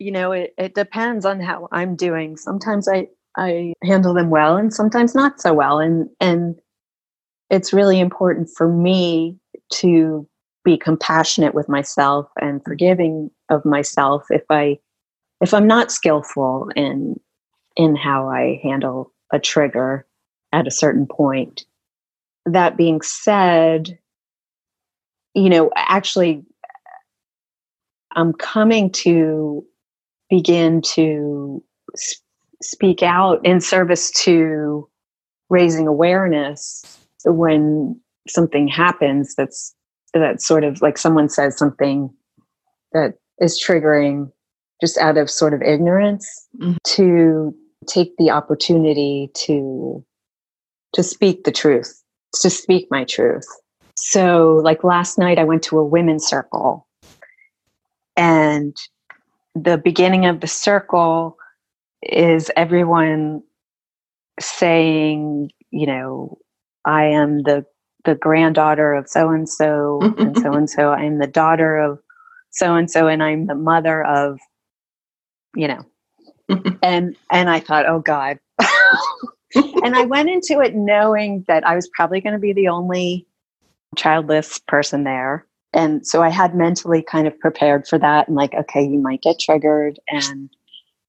you 0.00 0.10
know 0.10 0.32
it, 0.32 0.52
it 0.58 0.74
depends 0.74 1.24
on 1.24 1.38
how 1.38 1.68
i'm 1.70 1.94
doing 1.94 2.36
sometimes 2.36 2.88
i 2.88 3.06
I 3.36 3.74
handle 3.82 4.14
them 4.14 4.30
well 4.30 4.56
and 4.56 4.72
sometimes 4.72 5.14
not 5.14 5.40
so 5.40 5.54
well. 5.54 5.78
And 5.80 6.08
and 6.20 6.56
it's 7.50 7.72
really 7.72 8.00
important 8.00 8.48
for 8.54 8.68
me 8.68 9.38
to 9.72 10.28
be 10.64 10.76
compassionate 10.76 11.54
with 11.54 11.68
myself 11.68 12.26
and 12.40 12.64
forgiving 12.64 13.30
of 13.50 13.64
myself 13.64 14.24
if 14.30 14.44
I 14.50 14.78
if 15.40 15.52
I'm 15.52 15.66
not 15.66 15.92
skillful 15.92 16.70
in 16.74 17.20
in 17.76 17.96
how 17.96 18.28
I 18.28 18.60
handle 18.62 19.12
a 19.32 19.38
trigger 19.38 20.06
at 20.52 20.66
a 20.66 20.70
certain 20.70 21.06
point. 21.06 21.66
That 22.46 22.76
being 22.76 23.02
said, 23.02 23.98
you 25.34 25.48
know, 25.48 25.70
actually 25.76 26.44
I'm 28.16 28.32
coming 28.32 28.90
to 28.92 29.66
begin 30.30 30.82
to 30.94 31.62
speak 32.62 33.02
out 33.02 33.44
in 33.44 33.60
service 33.60 34.10
to 34.22 34.88
raising 35.50 35.86
awareness 35.86 37.03
when 37.24 38.00
something 38.28 38.68
happens 38.68 39.34
that's 39.34 39.74
that's 40.12 40.46
sort 40.46 40.64
of 40.64 40.80
like 40.80 40.96
someone 40.96 41.28
says 41.28 41.56
something 41.58 42.10
that 42.92 43.14
is 43.40 43.60
triggering 43.62 44.30
just 44.80 44.96
out 44.98 45.16
of 45.16 45.30
sort 45.30 45.52
of 45.52 45.62
ignorance 45.62 46.48
mm-hmm. 46.58 46.76
to 46.84 47.54
take 47.86 48.16
the 48.16 48.30
opportunity 48.30 49.30
to 49.34 50.04
to 50.92 51.02
speak 51.02 51.44
the 51.44 51.52
truth 51.52 52.02
to 52.40 52.48
speak 52.48 52.86
my 52.90 53.04
truth 53.04 53.46
so 53.96 54.60
like 54.64 54.84
last 54.84 55.18
night 55.18 55.38
i 55.38 55.44
went 55.44 55.62
to 55.62 55.78
a 55.78 55.84
women's 55.84 56.26
circle 56.26 56.86
and 58.16 58.76
the 59.54 59.78
beginning 59.78 60.26
of 60.26 60.40
the 60.40 60.46
circle 60.46 61.36
is 62.02 62.50
everyone 62.56 63.42
saying, 64.40 65.50
you 65.70 65.86
know, 65.86 66.38
I 66.84 67.04
am 67.06 67.42
the 67.42 67.64
the 68.04 68.14
granddaughter 68.14 68.94
of 68.94 69.08
so 69.08 69.30
and 69.30 69.48
so 69.48 70.00
and 70.18 70.38
so 70.38 70.52
and 70.52 70.68
so. 70.68 70.90
I'm 70.90 71.18
the 71.18 71.26
daughter 71.26 71.78
of 71.78 71.98
so 72.50 72.74
and 72.74 72.90
so, 72.90 73.08
and 73.08 73.22
I'm 73.22 73.46
the 73.46 73.54
mother 73.54 74.04
of, 74.04 74.38
you 75.56 75.68
know, 75.68 75.84
and 76.82 77.16
and 77.30 77.50
I 77.50 77.60
thought, 77.60 77.86
oh 77.86 78.00
God. 78.00 78.38
and 79.54 79.96
I 79.96 80.04
went 80.04 80.30
into 80.30 80.60
it 80.60 80.74
knowing 80.74 81.44
that 81.48 81.66
I 81.66 81.74
was 81.74 81.88
probably 81.94 82.20
going 82.20 82.32
to 82.34 82.38
be 82.38 82.52
the 82.52 82.68
only 82.68 83.26
childless 83.96 84.58
person 84.60 85.04
there. 85.04 85.46
And 85.72 86.06
so 86.06 86.22
I 86.22 86.28
had 86.28 86.54
mentally 86.54 87.02
kind 87.02 87.26
of 87.26 87.38
prepared 87.40 87.88
for 87.88 87.98
that 87.98 88.28
and 88.28 88.36
like, 88.36 88.54
okay, 88.54 88.84
you 88.84 89.00
might 89.00 89.22
get 89.22 89.40
triggered 89.40 89.98
and 90.08 90.48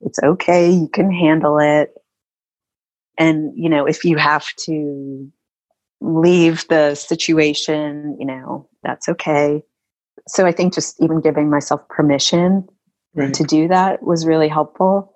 it's 0.01 0.19
okay. 0.23 0.71
You 0.71 0.87
can 0.87 1.11
handle 1.11 1.59
it. 1.59 1.93
And, 3.17 3.53
you 3.55 3.69
know, 3.69 3.85
if 3.85 4.03
you 4.03 4.17
have 4.17 4.47
to 4.65 5.31
leave 6.01 6.67
the 6.67 6.95
situation, 6.95 8.15
you 8.19 8.25
know, 8.25 8.67
that's 8.83 9.07
okay. 9.09 9.63
So 10.27 10.45
I 10.45 10.51
think 10.51 10.73
just 10.73 11.01
even 11.01 11.21
giving 11.21 11.49
myself 11.49 11.87
permission 11.89 12.67
right. 13.13 13.33
to 13.33 13.43
do 13.43 13.67
that 13.67 14.03
was 14.03 14.25
really 14.25 14.47
helpful. 14.47 15.13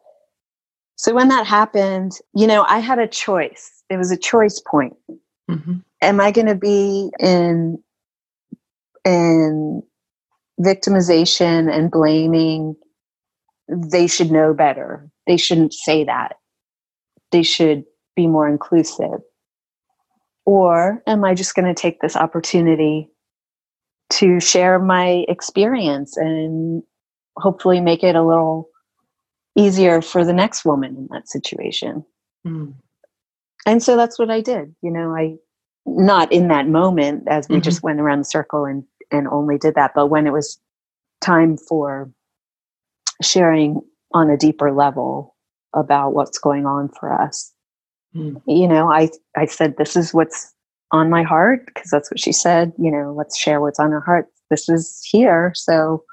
So 0.95 1.13
when 1.13 1.29
that 1.29 1.45
happened, 1.45 2.13
you 2.35 2.47
know, 2.47 2.65
I 2.67 2.79
had 2.79 2.99
a 2.99 3.07
choice. 3.07 3.83
It 3.89 3.97
was 3.97 4.11
a 4.11 4.17
choice 4.17 4.61
point. 4.69 4.95
Mm-hmm. 5.49 5.77
Am 6.01 6.19
I 6.19 6.31
going 6.31 6.47
to 6.47 6.55
be 6.55 7.09
in 7.19 7.81
in 9.05 9.81
victimization 10.59 11.73
and 11.73 11.89
blaming 11.89 12.75
they 13.69 14.07
should 14.07 14.31
know 14.31 14.53
better. 14.53 15.09
They 15.27 15.37
shouldn't 15.37 15.73
say 15.73 16.03
that. 16.05 16.37
They 17.31 17.43
should 17.43 17.83
be 18.15 18.27
more 18.27 18.47
inclusive. 18.47 19.21
Or 20.49 21.03
am 21.05 21.23
I 21.23 21.35
just 21.35 21.53
going 21.53 21.67
to 21.67 21.79
take 21.79 22.01
this 22.01 22.15
opportunity 22.15 23.07
to 24.13 24.39
share 24.39 24.79
my 24.79 25.23
experience 25.27 26.17
and 26.17 26.81
hopefully 27.37 27.79
make 27.79 28.03
it 28.03 28.15
a 28.15 28.23
little 28.23 28.67
easier 29.55 30.01
for 30.01 30.25
the 30.25 30.33
next 30.33 30.65
woman 30.65 30.95
in 30.95 31.07
that 31.11 31.29
situation? 31.29 32.03
Mm. 32.47 32.73
And 33.67 33.83
so 33.83 33.95
that's 33.95 34.17
what 34.17 34.31
I 34.31 34.41
did. 34.41 34.73
You 34.81 34.89
know, 34.89 35.15
I 35.15 35.35
not 35.85 36.31
in 36.31 36.47
that 36.47 36.67
moment 36.67 37.25
as 37.27 37.47
we 37.47 37.57
mm-hmm. 37.57 37.61
just 37.61 37.83
went 37.83 37.99
around 37.99 38.17
the 38.17 38.25
circle 38.25 38.65
and 38.65 38.83
and 39.11 39.27
only 39.27 39.59
did 39.59 39.75
that, 39.75 39.91
but 39.93 40.07
when 40.07 40.25
it 40.25 40.33
was 40.33 40.59
time 41.21 41.57
for 41.57 42.11
sharing 43.21 43.81
on 44.15 44.31
a 44.31 44.37
deeper 44.37 44.71
level 44.71 45.35
about 45.75 46.15
what's 46.15 46.39
going 46.39 46.65
on 46.65 46.89
for 46.89 47.13
us. 47.13 47.53
Mm. 48.15 48.41
You 48.47 48.67
know, 48.67 48.91
I 48.91 49.09
I 49.35 49.45
said 49.45 49.77
this 49.77 49.95
is 49.95 50.13
what's 50.13 50.53
on 50.91 51.09
my 51.09 51.23
heart 51.23 51.65
because 51.67 51.89
that's 51.91 52.09
what 52.09 52.19
she 52.19 52.31
said, 52.31 52.73
you 52.77 52.91
know, 52.91 53.13
let's 53.15 53.37
share 53.37 53.61
what's 53.61 53.79
on 53.79 53.93
our 53.93 54.01
heart. 54.01 54.27
This 54.49 54.67
is 54.69 55.07
here, 55.09 55.51
so 55.55 56.03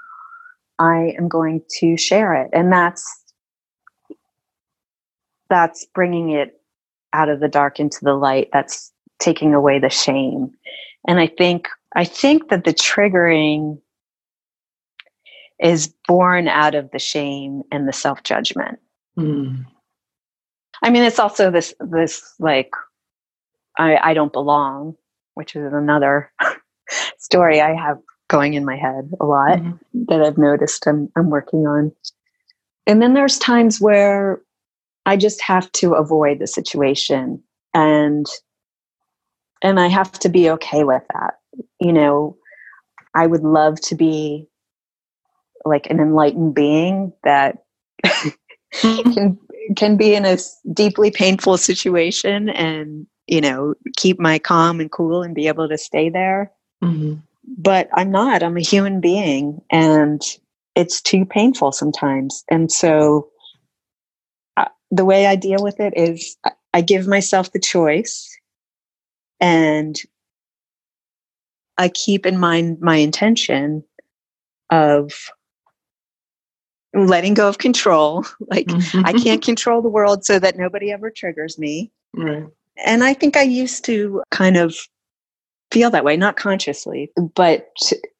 I 0.79 1.15
am 1.19 1.29
going 1.29 1.63
to 1.79 1.97
share 1.97 2.35
it. 2.35 2.51
And 2.53 2.73
that's 2.73 3.05
that's 5.49 5.87
bringing 5.95 6.31
it 6.31 6.61
out 7.13 7.29
of 7.29 7.41
the 7.41 7.49
dark 7.49 7.81
into 7.81 7.99
the 8.03 8.15
light. 8.15 8.49
That's 8.53 8.93
taking 9.19 9.55
away 9.55 9.79
the 9.79 9.89
shame. 9.89 10.51
And 11.09 11.19
I 11.19 11.27
think 11.27 11.69
I 11.95 12.05
think 12.05 12.51
that 12.51 12.65
the 12.65 12.75
triggering 12.75 13.81
is 15.59 15.93
born 16.07 16.49
out 16.49 16.75
of 16.75 16.91
the 16.91 16.99
shame 16.99 17.63
and 17.73 17.89
the 17.89 17.93
self 17.93 18.23
judgment. 18.23 18.79
Mm. 19.19 19.65
I 20.83 20.91
mean, 20.91 21.03
it's 21.03 21.19
also 21.19 21.51
this 21.51 21.75
this 21.81 22.35
like 22.39 22.71
I, 23.79 23.97
I 23.97 24.15
don't 24.15 24.33
belong, 24.33 24.97
which 25.35 25.57
is 25.57 25.73
another 25.73 26.33
story 27.19 27.61
I 27.61 27.75
have 27.75 27.99
going 28.29 28.55
in 28.55 28.65
my 28.65 28.77
head 28.77 29.11
a 29.21 29.25
lot 29.25 29.59
mm-hmm. 29.59 30.05
that 30.09 30.23
I've 30.23 30.39
noticed 30.39 30.87
I'm 30.87 31.11
I'm 31.17 31.31
working 31.31 31.67
on. 31.67 31.93
And 32.87 33.03
then 33.03 33.15
there's 33.15 33.39
times 33.39 33.81
where 33.81 34.41
I 35.07 35.17
just 35.17 35.41
have 35.43 35.71
to 35.73 35.95
avoid 35.95 36.39
the 36.39 36.47
situation 36.47 37.43
and 37.75 38.27
and 39.63 39.81
I 39.81 39.89
have 39.89 40.13
to 40.21 40.29
be 40.29 40.51
okay 40.51 40.85
with 40.85 41.03
that. 41.13 41.35
You 41.81 41.93
know, 41.93 42.37
I 43.15 43.27
would 43.27 43.43
love 43.43 43.81
to 43.83 43.95
be 43.95 44.49
like 45.65 45.89
an 45.91 46.01
enlightened 46.01 46.55
being 46.55 47.13
that 47.25 47.65
can 48.73 49.39
can 49.75 49.97
be 49.97 50.15
in 50.15 50.25
a 50.25 50.39
deeply 50.73 51.11
painful 51.11 51.57
situation 51.57 52.49
and 52.51 53.07
you 53.27 53.41
know 53.41 53.75
keep 53.97 54.21
my 54.21 54.39
calm 54.39 54.81
and 54.81 54.93
cool 54.93 55.23
and 55.23 55.35
be 55.35 55.49
able 55.49 55.69
to 55.69 55.79
stay 55.79 56.09
there. 56.09 56.53
Mm-hmm. 56.85 57.15
but 57.57 57.89
i'm 57.95 58.11
not. 58.11 58.43
I'm 58.43 58.57
a 58.59 58.61
human 58.61 59.01
being 59.01 59.63
and 59.71 60.21
it's 60.75 61.01
too 61.01 61.25
painful 61.25 61.73
sometimes. 61.73 62.45
And 62.51 62.71
so 62.71 63.31
uh, 64.59 64.67
the 64.91 65.07
way 65.07 65.27
i 65.27 65.35
deal 65.37 65.63
with 65.63 65.81
it 65.81 65.95
is 65.97 66.37
I, 66.45 66.51
I 66.75 66.81
give 66.83 67.09
myself 67.09 67.53
the 67.53 67.59
choice 67.59 68.29
and 69.41 69.97
i 71.79 71.89
keep 71.89 72.27
in 72.27 72.39
mind 72.39 72.79
my 72.81 72.97
intention 72.97 73.83
of 74.71 75.31
letting 76.97 77.35
go 77.35 77.49
of 77.49 77.59
control. 77.59 78.25
Like 78.49 78.67
mm-hmm. 78.67 79.03
I 79.05 79.13
can't 79.13 79.43
control 79.43 79.83
the 79.83 79.89
world 79.89 80.25
so 80.25 80.39
that 80.39 80.57
nobody 80.57 80.93
ever 80.93 81.11
triggers 81.11 81.59
me. 81.59 81.91
Right. 82.15 82.47
And 82.85 83.03
I 83.03 83.13
think 83.13 83.37
I 83.37 83.43
used 83.43 83.85
to 83.87 84.23
kind 84.31 84.57
of 84.57 84.77
feel 85.73 85.91
that 85.91 86.05
way, 86.05 86.17
not 86.17 86.37
consciously, 86.37 87.11
but 87.35 87.69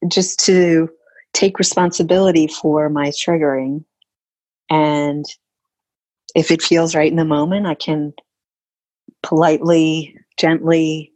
just 0.09 0.39
to 0.45 0.89
take 1.33 1.59
responsibility 1.59 2.47
for 2.47 2.89
my 2.89 3.07
triggering. 3.07 3.85
And 4.69 5.25
if 6.35 6.51
it 6.51 6.61
feels 6.61 6.93
right 6.93 7.09
in 7.09 7.17
the 7.17 7.25
moment, 7.25 7.67
I 7.67 7.75
can 7.75 8.13
politely, 9.23 10.15
gently 10.37 11.13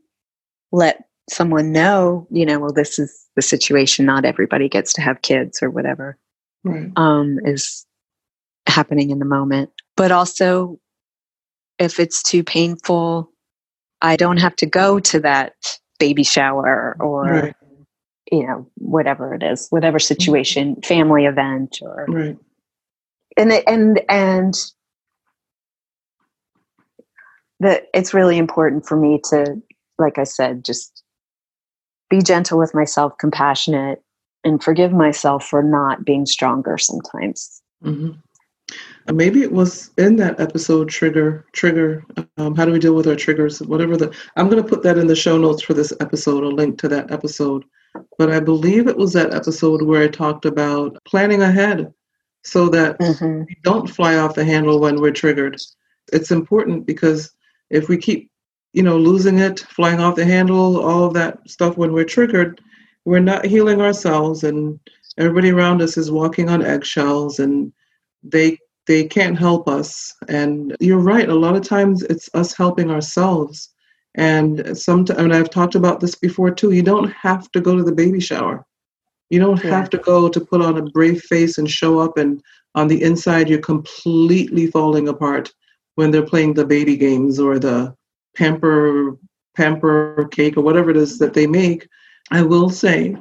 let 0.71 1.03
someone 1.29 1.71
know, 1.71 2.27
you 2.31 2.45
know, 2.45 2.59
well, 2.59 2.73
this 2.73 2.97
is 2.97 3.27
the 3.35 3.41
situation. 3.41 4.05
Not 4.05 4.25
everybody 4.25 4.69
gets 4.69 4.93
to 4.93 5.01
have 5.01 5.21
kids 5.21 5.61
or 5.61 5.69
whatever 5.69 6.17
right. 6.63 6.91
um, 6.95 7.39
is 7.45 7.85
happening 8.67 9.09
in 9.09 9.19
the 9.19 9.25
moment. 9.25 9.69
But 9.95 10.11
also, 10.11 10.79
if 11.77 11.99
it's 11.99 12.23
too 12.23 12.43
painful, 12.43 13.31
I 14.01 14.15
don't 14.15 14.37
have 14.37 14.55
to 14.57 14.65
go 14.65 14.99
to 14.99 15.19
that 15.19 15.53
baby 15.99 16.23
shower 16.23 16.95
or, 16.99 17.23
right. 17.23 17.55
you 18.31 18.47
know, 18.47 18.67
whatever 18.75 19.33
it 19.33 19.43
is, 19.43 19.67
whatever 19.69 19.97
mm-hmm. 19.97 20.13
situation, 20.13 20.81
family 20.81 21.25
event 21.25 21.79
or, 21.81 22.05
right. 22.07 22.37
and, 23.37 23.51
and, 23.67 24.01
and, 24.09 24.55
that 27.59 27.83
it's 27.93 28.11
really 28.11 28.39
important 28.39 28.87
for 28.87 28.97
me 28.97 29.21
to, 29.23 29.61
like 29.99 30.17
I 30.17 30.23
said, 30.23 30.65
just 30.65 31.03
be 32.09 32.19
gentle 32.23 32.57
with 32.57 32.73
myself, 32.73 33.13
compassionate, 33.19 34.01
and 34.43 34.63
forgive 34.63 34.91
myself 34.91 35.45
for 35.45 35.63
not 35.63 36.05
being 36.05 36.25
stronger 36.25 36.77
sometimes. 36.77 37.61
Mm-hmm. 37.83 39.15
maybe 39.15 39.41
it 39.41 39.51
was 39.51 39.89
in 39.97 40.15
that 40.17 40.39
episode 40.39 40.87
trigger 40.87 41.47
trigger 41.51 42.03
um, 42.37 42.55
how 42.55 42.63
do 42.63 42.71
we 42.71 42.77
deal 42.77 42.93
with 42.93 43.07
our 43.07 43.15
triggers 43.15 43.59
whatever 43.59 43.97
the 43.97 44.15
i'm 44.35 44.47
going 44.47 44.61
to 44.61 44.69
put 44.69 44.83
that 44.83 44.99
in 44.99 45.07
the 45.07 45.15
show 45.15 45.35
notes 45.35 45.63
for 45.63 45.73
this 45.73 45.91
episode 45.99 46.43
a 46.43 46.47
link 46.47 46.77
to 46.77 46.87
that 46.87 47.09
episode 47.11 47.65
but 48.19 48.31
i 48.31 48.39
believe 48.39 48.87
it 48.87 48.95
was 48.95 49.13
that 49.13 49.33
episode 49.33 49.81
where 49.81 50.03
i 50.03 50.07
talked 50.07 50.45
about 50.45 50.95
planning 51.05 51.41
ahead 51.41 51.91
so 52.43 52.69
that 52.69 52.99
mm-hmm. 52.99 53.39
we 53.49 53.57
don't 53.63 53.89
fly 53.89 54.17
off 54.17 54.35
the 54.35 54.45
handle 54.45 54.79
when 54.79 55.01
we're 55.01 55.09
triggered 55.09 55.59
it's 56.13 56.29
important 56.29 56.85
because 56.85 57.33
if 57.71 57.89
we 57.89 57.97
keep 57.97 58.29
you 58.73 58.83
know 58.83 58.97
losing 58.97 59.39
it 59.39 59.59
flying 59.61 59.99
off 59.99 60.15
the 60.15 60.23
handle 60.23 60.79
all 60.79 61.05
of 61.05 61.15
that 61.15 61.39
stuff 61.49 61.77
when 61.77 61.93
we're 61.93 62.05
triggered 62.05 62.61
we're 63.05 63.19
not 63.19 63.45
healing 63.45 63.81
ourselves 63.81 64.43
and 64.43 64.79
everybody 65.17 65.51
around 65.51 65.81
us 65.81 65.97
is 65.97 66.11
walking 66.11 66.49
on 66.49 66.65
eggshells 66.65 67.39
and 67.39 67.71
they 68.23 68.57
they 68.87 69.03
can't 69.05 69.37
help 69.37 69.67
us. 69.67 70.13
And 70.27 70.75
you're 70.79 70.99
right 70.99 71.29
a 71.29 71.35
lot 71.35 71.55
of 71.55 71.67
times 71.67 72.03
it's 72.03 72.29
us 72.33 72.55
helping 72.55 72.89
ourselves. 72.89 73.69
And 74.15 74.77
some 74.77 75.05
and 75.17 75.33
i've 75.33 75.49
talked 75.49 75.75
about 75.75 75.99
this 75.99 76.15
before 76.15 76.51
too 76.51 76.71
you 76.71 76.81
don't 76.81 77.11
have 77.11 77.49
to 77.51 77.61
go 77.61 77.75
to 77.75 77.83
the 77.83 77.95
baby 77.95 78.19
shower. 78.19 78.65
You 79.29 79.39
don't 79.39 79.63
yeah. 79.63 79.71
have 79.71 79.89
to 79.91 79.97
go 79.97 80.27
to 80.27 80.39
put 80.41 80.61
on 80.61 80.77
a 80.77 80.83
brave 80.83 81.21
face 81.21 81.57
and 81.57 81.69
show 81.69 81.99
up 81.99 82.17
and 82.17 82.41
on 82.75 82.87
the 82.87 83.01
inside 83.01 83.49
you're 83.49 83.59
completely 83.59 84.67
falling 84.67 85.07
apart 85.07 85.51
when 85.95 86.11
they're 86.11 86.25
playing 86.25 86.53
the 86.53 86.65
baby 86.65 86.97
games 86.97 87.39
or 87.39 87.57
the 87.57 87.95
pamper 88.35 89.17
pamper 89.55 90.27
cake 90.31 90.57
or 90.57 90.61
whatever 90.61 90.89
it 90.89 90.97
is 90.97 91.17
that 91.19 91.33
they 91.33 91.47
make 91.47 91.87
I 92.31 92.41
will 92.41 92.69
say 92.69 93.15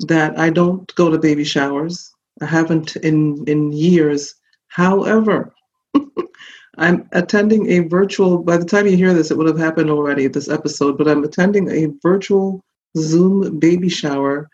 that 0.00 0.38
I 0.38 0.50
don't 0.50 0.94
go 0.94 1.10
to 1.10 1.18
baby 1.18 1.44
showers. 1.44 2.12
I 2.42 2.46
haven't 2.46 2.96
in, 2.96 3.44
in 3.46 3.72
years. 3.72 4.34
However, 4.68 5.54
I'm 6.78 7.08
attending 7.12 7.70
a 7.70 7.78
virtual, 7.80 8.38
by 8.38 8.58
the 8.58 8.64
time 8.64 8.86
you 8.86 8.96
hear 8.96 9.14
this, 9.14 9.30
it 9.30 9.38
would 9.38 9.46
have 9.46 9.58
happened 9.58 9.90
already, 9.90 10.26
this 10.26 10.50
episode, 10.50 10.98
but 10.98 11.08
I'm 11.08 11.24
attending 11.24 11.70
a 11.70 11.92
virtual 12.02 12.62
Zoom 12.96 13.58
baby 13.58 13.88
shower 13.88 14.48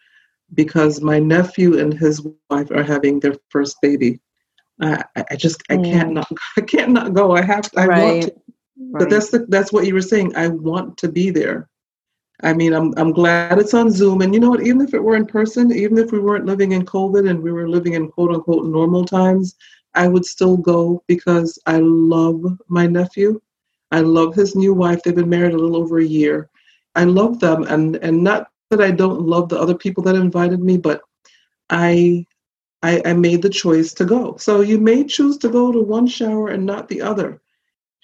because 0.54 1.00
my 1.00 1.18
nephew 1.18 1.78
and 1.78 1.92
his 1.92 2.24
wife 2.50 2.70
are 2.70 2.82
having 2.82 3.20
their 3.20 3.34
first 3.50 3.76
baby. 3.82 4.20
I, 4.80 5.04
I 5.30 5.36
just 5.36 5.62
I 5.70 5.76
can't 5.76 6.10
mm. 6.10 6.14
not 6.14 6.28
I 6.56 6.60
can't 6.62 6.92
not 6.92 7.14
go. 7.14 7.32
I 7.32 7.42
have 7.42 7.70
to, 7.70 7.80
I 7.80 7.86
right. 7.86 8.02
want 8.02 8.22
to, 8.22 8.30
right. 8.30 8.98
but 8.98 9.10
that's 9.10 9.30
the 9.30 9.46
that's 9.48 9.72
what 9.72 9.86
you 9.86 9.94
were 9.94 10.00
saying. 10.00 10.34
I 10.36 10.48
want 10.48 10.96
to 10.98 11.08
be 11.08 11.30
there. 11.30 11.68
I 12.40 12.52
mean, 12.52 12.72
I'm 12.72 12.92
I'm 12.96 13.12
glad 13.12 13.58
it's 13.58 13.74
on 13.74 13.90
Zoom. 13.90 14.22
And 14.22 14.34
you 14.34 14.40
know 14.40 14.50
what? 14.50 14.66
Even 14.66 14.80
if 14.80 14.94
it 14.94 15.02
were 15.02 15.16
in 15.16 15.26
person, 15.26 15.72
even 15.72 15.98
if 15.98 16.10
we 16.10 16.18
weren't 16.18 16.46
living 16.46 16.72
in 16.72 16.84
COVID 16.84 17.28
and 17.28 17.42
we 17.42 17.52
were 17.52 17.68
living 17.68 17.94
in 17.94 18.10
quote 18.10 18.34
unquote 18.34 18.66
normal 18.66 19.04
times, 19.04 19.54
I 19.94 20.08
would 20.08 20.24
still 20.24 20.56
go 20.56 21.02
because 21.06 21.58
I 21.66 21.78
love 21.78 22.42
my 22.68 22.86
nephew. 22.86 23.40
I 23.90 24.00
love 24.00 24.34
his 24.34 24.56
new 24.56 24.74
wife. 24.74 25.02
They've 25.02 25.14
been 25.14 25.28
married 25.28 25.52
a 25.52 25.58
little 25.58 25.76
over 25.76 25.98
a 25.98 26.04
year. 26.04 26.48
I 26.96 27.04
love 27.04 27.38
them, 27.40 27.64
and 27.64 27.96
and 27.96 28.24
not 28.24 28.48
that 28.70 28.80
I 28.80 28.90
don't 28.90 29.22
love 29.22 29.48
the 29.48 29.58
other 29.58 29.74
people 29.74 30.02
that 30.04 30.14
invited 30.14 30.60
me, 30.60 30.78
but 30.78 31.02
I 31.70 32.26
I, 32.82 33.00
I 33.04 33.12
made 33.12 33.42
the 33.42 33.48
choice 33.48 33.92
to 33.94 34.04
go. 34.04 34.36
So 34.36 34.60
you 34.60 34.78
may 34.78 35.04
choose 35.04 35.38
to 35.38 35.48
go 35.48 35.70
to 35.70 35.80
one 35.80 36.06
shower 36.06 36.48
and 36.48 36.66
not 36.66 36.88
the 36.88 37.02
other. 37.02 37.40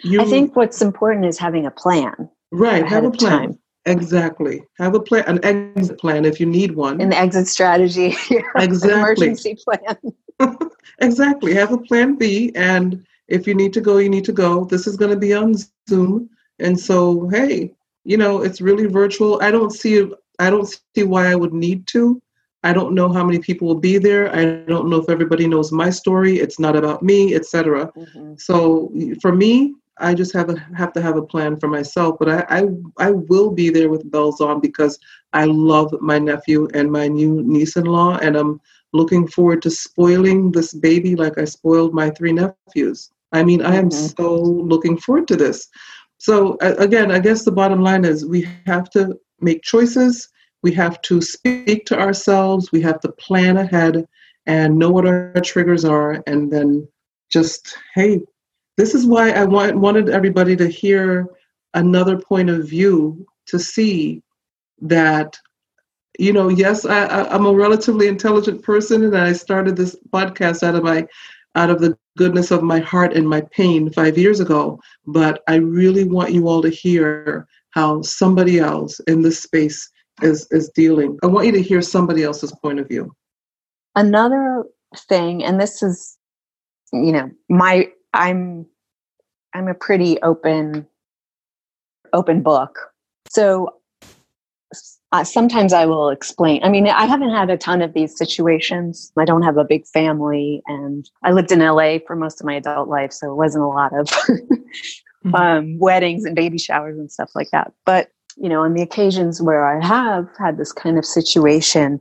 You, 0.05 0.21
I 0.21 0.25
think 0.25 0.55
what's 0.55 0.81
important 0.81 1.27
is 1.27 1.39
having 1.39 1.67
a 1.67 1.71
plan. 1.71 2.31
Right, 2.53 2.87
have 2.87 3.05
a 3.05 3.11
plan. 3.11 3.41
Time. 3.41 3.58
Exactly. 3.87 4.63
Have 4.79 4.95
a 4.95 5.01
plan, 5.01 5.25
an 5.27 5.45
exit 5.45 5.99
plan 5.99 6.25
if 6.25 6.41
you 6.41 6.47
need 6.47 6.75
one. 6.75 7.01
An 7.01 7.13
exit 7.13 7.49
strategy. 7.49 8.15
exactly. 8.57 8.93
emergency 8.93 9.57
plan. 9.57 9.97
exactly. 11.01 11.55
Have 11.55 11.73
a 11.73 11.79
plan 11.79 12.17
B, 12.17 12.53
and 12.55 13.05
if 13.29 13.47
you 13.47 13.55
need 13.55 13.73
to 13.75 13.81
go, 13.81 13.99
you 13.99 14.09
need 14.09 14.25
to 14.25 14.33
go. 14.33 14.65
This 14.65 14.87
is 14.87 14.97
going 14.97 15.11
to 15.11 15.17
be 15.17 15.33
on 15.33 15.55
Zoom, 15.89 16.29
and 16.59 16.79
so 16.79 17.29
hey, 17.29 17.75
you 18.05 18.17
know 18.17 18.43
it's 18.43 18.61
really 18.61 18.87
virtual. 18.87 19.41
I 19.43 19.51
don't 19.51 19.71
see. 19.71 20.11
I 20.39 20.51
don't 20.51 20.69
see 20.95 21.03
why 21.03 21.31
I 21.31 21.35
would 21.35 21.53
need 21.53 21.87
to. 21.89 22.21
I 22.65 22.73
don't 22.73 22.95
know 22.95 23.13
how 23.13 23.25
many 23.25 23.39
people 23.39 23.69
will 23.69 23.81
be 23.81 23.99
there. 23.99 24.35
I 24.35 24.65
don't 24.67 24.91
know 24.91 24.97
if 24.97 25.09
everybody 25.09 25.47
knows 25.47 25.71
my 25.71 25.91
story. 25.91 26.39
It's 26.39 26.59
not 26.59 26.77
about 26.77 27.03
me, 27.03 27.35
etc. 27.35 27.91
Mm-hmm. 27.97 28.35
So 28.37 28.93
for 29.23 29.33
me, 29.33 29.75
I 30.01 30.15
just 30.15 30.33
have 30.33 30.51
a, 30.51 30.59
have 30.77 30.93
to 30.95 31.03
have 31.03 31.17
a 31.17 31.23
plan 31.23 31.59
for 31.59 31.69
myself. 31.69 32.17
But 32.19 32.29
I, 32.29 32.45
I 32.49 32.69
I 32.99 33.11
will 33.11 33.51
be 33.51 33.71
there 33.71 33.89
with 33.89 34.11
bells 34.11 34.41
on 34.41 34.61
because 34.61 34.99
I 35.33 35.45
love 35.45 35.95
my 36.01 36.19
nephew 36.19 36.69
and 36.75 36.91
my 36.91 37.09
new 37.09 37.43
niece-in-law, 37.43 38.19
and 38.19 38.37
I'm 38.37 38.61
looking 38.93 39.27
forward 39.29 39.63
to 39.63 39.71
spoiling 39.71 40.51
this 40.51 40.73
baby 40.73 41.15
like 41.15 41.39
I 41.39 41.45
spoiled 41.45 41.95
my 41.95 42.11
three 42.11 42.33
nephews. 42.33 43.11
I 43.33 43.45
mean, 43.45 43.63
I 43.63 43.77
am 43.77 43.91
mm-hmm. 43.91 44.23
so 44.23 44.35
looking 44.35 44.97
forward 44.97 45.29
to 45.29 45.37
this. 45.37 45.69
So 46.19 46.57
again, 46.61 47.13
I 47.13 47.19
guess 47.19 47.45
the 47.45 47.53
bottom 47.53 47.83
line 47.83 48.05
is 48.05 48.27
we 48.27 48.49
have 48.67 48.91
to 48.91 49.19
make 49.41 49.63
choices. 49.63 50.29
We 50.63 50.73
have 50.73 51.01
to 51.03 51.21
speak 51.21 51.87
to 51.87 51.99
ourselves. 51.99 52.73
We 52.73 52.81
have 52.83 53.01
to 53.01 53.13
plan 53.13 53.59
ahead 53.59 54.05
and 54.47 54.77
know 54.77 54.91
what 54.91 55.07
our 55.07 55.33
triggers 55.45 55.85
are, 55.85 56.23
and 56.27 56.51
then 56.51 56.89
just 57.31 57.77
hey, 57.95 58.23
this 58.79 58.95
is 58.95 59.05
why 59.05 59.33
I 59.33 59.45
want, 59.45 59.77
wanted 59.77 60.09
everybody 60.09 60.55
to 60.57 60.69
hear 60.69 61.27
another 61.75 62.17
point 62.17 62.49
of 62.49 62.67
view 62.67 63.27
to 63.47 63.59
see 63.59 64.23
that, 64.81 65.37
you 66.17 66.33
know, 66.33 66.49
yes, 66.49 66.87
I, 66.87 67.25
I'm 67.29 67.45
a 67.45 67.53
relatively 67.53 68.07
intelligent 68.07 68.63
person, 68.63 69.03
and 69.03 69.19
I 69.19 69.33
started 69.33 69.77
this 69.77 69.97
podcast 70.11 70.63
out 70.63 70.77
of 70.77 70.85
my 70.85 71.07
out 71.57 71.71
of 71.71 71.81
the 71.81 71.99
goodness 72.17 72.53
of 72.53 72.63
my 72.63 72.79
heart 72.79 73.15
and 73.15 73.29
my 73.29 73.41
pain 73.51 73.91
five 73.91 74.17
years 74.17 74.39
ago. 74.39 74.81
But 75.07 75.43
I 75.49 75.57
really 75.57 76.05
want 76.05 76.33
you 76.33 76.47
all 76.47 76.63
to 76.63 76.69
hear 76.69 77.49
how 77.71 78.03
somebody 78.03 78.61
else 78.61 79.01
in 79.01 79.23
this 79.23 79.43
space 79.43 79.91
is 80.23 80.47
is 80.53 80.71
dealing. 80.71 81.19
I 81.25 81.27
want 81.27 81.47
you 81.47 81.53
to 81.53 81.63
hear 81.63 81.83
somebody 81.83 82.23
else's 82.23 82.53
point 82.63 82.79
of 82.79 82.87
view. 82.87 83.13
Another 83.97 84.65
thing, 85.09 85.43
and 85.43 85.61
this 85.61 85.83
is, 85.83 86.17
you 86.93 87.11
know, 87.11 87.29
my 87.49 87.91
I'm 88.15 88.67
I'm 89.55 89.69
a 89.69 89.75
pretty 89.75 90.21
open 90.23 90.87
open 92.13 92.43
book. 92.43 92.79
So 93.31 93.75
uh, 95.13 95.25
sometimes 95.25 95.73
I 95.73 95.87
will 95.87 96.11
explain. 96.11 96.63
I 96.63 96.69
mean, 96.69 96.87
I 96.87 97.07
haven't 97.07 97.31
had 97.31 97.49
a 97.49 97.57
ton 97.57 97.81
of 97.81 97.95
these 97.95 98.17
situations. 98.17 99.11
I 99.17 99.25
don't 99.25 99.43
have 99.43 99.57
a 99.57 99.65
big 99.65 99.87
family, 99.87 100.63
and 100.67 101.09
I 101.25 101.33
lived 101.33 101.51
in 101.51 101.61
LA 101.61 101.99
for 102.07 102.15
most 102.15 102.41
of 102.41 102.47
my 102.47 102.55
adult 102.55 102.89
life, 102.89 103.13
so 103.13 103.31
it 103.31 103.37
wasn't 103.37 103.65
a 103.65 103.69
lot 103.69 103.99
of 103.99 104.07
mm-hmm. 104.09 105.35
um, 105.35 105.79
weddings 105.79 106.25
and 106.25 106.37
baby 106.37 106.59
showers 106.59 106.99
and 106.99 107.11
stuff 107.11 107.31
like 107.35 107.51
that. 107.53 107.73
But 107.87 108.11
you 108.37 108.49
know, 108.49 108.63
on 108.63 108.75
the 108.75 108.83
occasions 108.83 109.41
where 109.41 109.67
I 109.67 109.85
have 109.85 110.29
had 110.39 110.59
this 110.59 110.73
kind 110.73 110.99
of 110.99 111.07
situation, 111.07 112.01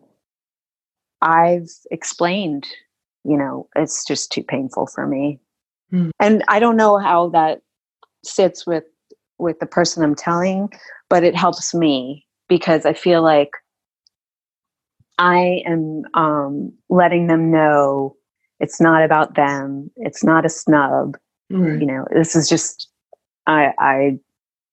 I've 1.21 1.69
explained. 1.91 2.67
You 3.23 3.37
know, 3.37 3.67
it's 3.75 4.05
just 4.05 4.31
too 4.31 4.43
painful 4.43 4.87
for 4.87 5.05
me. 5.05 5.39
Mm. 5.91 6.11
And 6.19 6.43
I 6.47 6.59
don't 6.59 6.77
know 6.77 6.97
how 6.97 7.29
that 7.29 7.61
sits 8.23 8.65
with 8.65 8.83
with 9.39 9.59
the 9.59 9.65
person 9.65 10.03
I'm 10.03 10.15
telling, 10.15 10.69
but 11.09 11.23
it 11.23 11.35
helps 11.35 11.73
me 11.73 12.25
because 12.49 12.85
I 12.85 12.93
feel 12.93 13.21
like 13.21 13.51
I 15.19 15.61
am 15.65 16.03
um, 16.13 16.73
letting 16.89 17.27
them 17.27 17.51
know 17.51 18.15
it's 18.59 18.81
not 18.81 19.03
about 19.03 19.35
them 19.35 19.91
it's 19.97 20.23
not 20.23 20.43
a 20.43 20.49
snub 20.49 21.15
you 21.79 21.85
know 21.85 22.07
this 22.11 22.35
is 22.35 22.49
just 22.49 22.89
i 23.45 23.71
i 23.77 24.17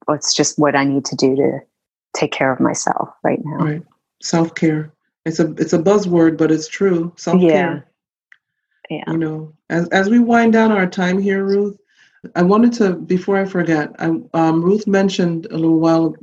it's 0.08 0.32
just 0.32 0.58
what 0.58 0.74
i 0.74 0.84
need 0.84 1.04
to 1.04 1.14
do 1.14 1.36
to 1.36 1.60
take 2.14 2.32
care 2.32 2.52
of 2.52 2.60
myself 2.60 3.08
right 3.22 3.40
now. 3.44 3.56
Right. 3.56 3.82
Self-care. 4.22 4.92
It's 5.26 5.40
a 5.40 5.52
it's 5.54 5.72
a 5.72 5.78
buzzword 5.78 6.38
but 6.38 6.50
it's 6.50 6.68
true. 6.68 7.12
Self-care. 7.16 7.50
Yeah. 7.50 7.80
Yeah 8.90 9.10
you 9.10 9.18
know 9.18 9.52
as 9.70 9.88
as 9.88 10.08
we 10.10 10.18
wind 10.18 10.52
down 10.52 10.72
our 10.72 10.86
time 10.86 11.18
here 11.18 11.44
ruth 11.44 11.78
i 12.34 12.42
wanted 12.42 12.72
to 12.74 12.94
before 12.94 13.36
i 13.36 13.44
forget 13.44 13.94
I, 13.98 14.10
um, 14.34 14.62
ruth 14.62 14.86
mentioned 14.86 15.46
a 15.50 15.56
little 15.56 15.80
while 15.80 16.14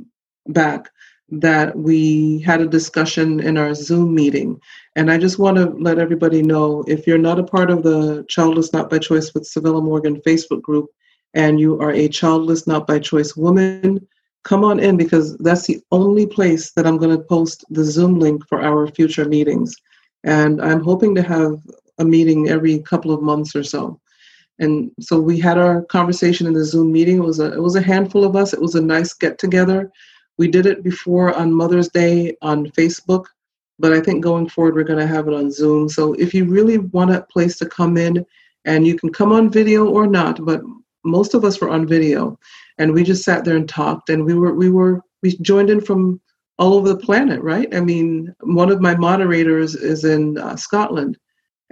back 0.46 0.90
that 1.32 1.76
we 1.76 2.40
had 2.40 2.60
a 2.60 2.66
discussion 2.66 3.40
in 3.40 3.56
our 3.56 3.74
Zoom 3.74 4.14
meeting. 4.14 4.60
And 4.96 5.10
I 5.10 5.16
just 5.16 5.38
want 5.38 5.56
to 5.56 5.70
let 5.80 5.98
everybody 5.98 6.42
know 6.42 6.84
if 6.86 7.06
you're 7.06 7.16
not 7.16 7.38
a 7.38 7.44
part 7.44 7.70
of 7.70 7.82
the 7.82 8.26
Childless 8.28 8.74
Not 8.74 8.90
by 8.90 8.98
Choice 8.98 9.32
with 9.32 9.44
Civilla 9.44 9.82
Morgan 9.82 10.20
Facebook 10.26 10.60
group 10.60 10.90
and 11.32 11.58
you 11.58 11.80
are 11.80 11.92
a 11.92 12.08
childless 12.08 12.66
not 12.66 12.86
by 12.86 12.98
choice 12.98 13.34
woman, 13.36 14.06
come 14.44 14.64
on 14.64 14.78
in 14.78 14.98
because 14.98 15.36
that's 15.38 15.66
the 15.66 15.80
only 15.90 16.26
place 16.26 16.72
that 16.72 16.86
I'm 16.86 16.98
going 16.98 17.16
to 17.16 17.24
post 17.24 17.64
the 17.70 17.84
Zoom 17.84 18.18
link 18.18 18.46
for 18.46 18.62
our 18.62 18.86
future 18.86 19.24
meetings. 19.24 19.74
And 20.24 20.60
I'm 20.60 20.82
hoping 20.82 21.14
to 21.14 21.22
have 21.22 21.58
a 21.98 22.04
meeting 22.04 22.48
every 22.48 22.80
couple 22.80 23.12
of 23.12 23.22
months 23.22 23.54
or 23.54 23.62
so. 23.64 24.00
And 24.58 24.90
so 25.00 25.20
we 25.20 25.38
had 25.38 25.58
our 25.58 25.82
conversation 25.84 26.46
in 26.46 26.52
the 26.52 26.64
Zoom 26.64 26.92
meeting. 26.92 27.18
It 27.18 27.24
was 27.24 27.40
a 27.40 27.52
it 27.52 27.62
was 27.62 27.76
a 27.76 27.82
handful 27.82 28.24
of 28.24 28.36
us. 28.36 28.52
It 28.52 28.60
was 28.60 28.74
a 28.74 28.80
nice 28.80 29.12
get 29.14 29.38
together 29.38 29.90
we 30.38 30.48
did 30.48 30.66
it 30.66 30.82
before 30.82 31.34
on 31.34 31.52
Mother's 31.52 31.88
Day 31.88 32.36
on 32.42 32.66
Facebook, 32.70 33.26
but 33.78 33.92
I 33.92 34.00
think 34.00 34.22
going 34.22 34.48
forward 34.48 34.74
we're 34.74 34.84
going 34.84 34.98
to 34.98 35.06
have 35.06 35.28
it 35.28 35.34
on 35.34 35.50
Zoom. 35.50 35.88
So 35.88 36.14
if 36.14 36.32
you 36.34 36.44
really 36.44 36.78
want 36.78 37.14
a 37.14 37.22
place 37.22 37.56
to 37.58 37.66
come 37.68 37.96
in, 37.96 38.24
and 38.64 38.86
you 38.86 38.96
can 38.96 39.12
come 39.12 39.32
on 39.32 39.50
video 39.50 39.88
or 39.88 40.06
not, 40.06 40.44
but 40.44 40.62
most 41.04 41.34
of 41.34 41.44
us 41.44 41.60
were 41.60 41.70
on 41.70 41.86
video, 41.86 42.38
and 42.78 42.92
we 42.92 43.02
just 43.02 43.24
sat 43.24 43.44
there 43.44 43.56
and 43.56 43.68
talked, 43.68 44.08
and 44.08 44.24
we 44.24 44.34
were 44.34 44.54
we 44.54 44.70
were 44.70 45.02
we 45.22 45.36
joined 45.38 45.68
in 45.68 45.80
from 45.80 46.20
all 46.58 46.74
over 46.74 46.88
the 46.88 46.96
planet, 46.96 47.42
right? 47.42 47.74
I 47.74 47.80
mean, 47.80 48.32
one 48.42 48.70
of 48.70 48.80
my 48.80 48.94
moderators 48.94 49.74
is 49.74 50.04
in 50.04 50.38
uh, 50.38 50.54
Scotland, 50.54 51.18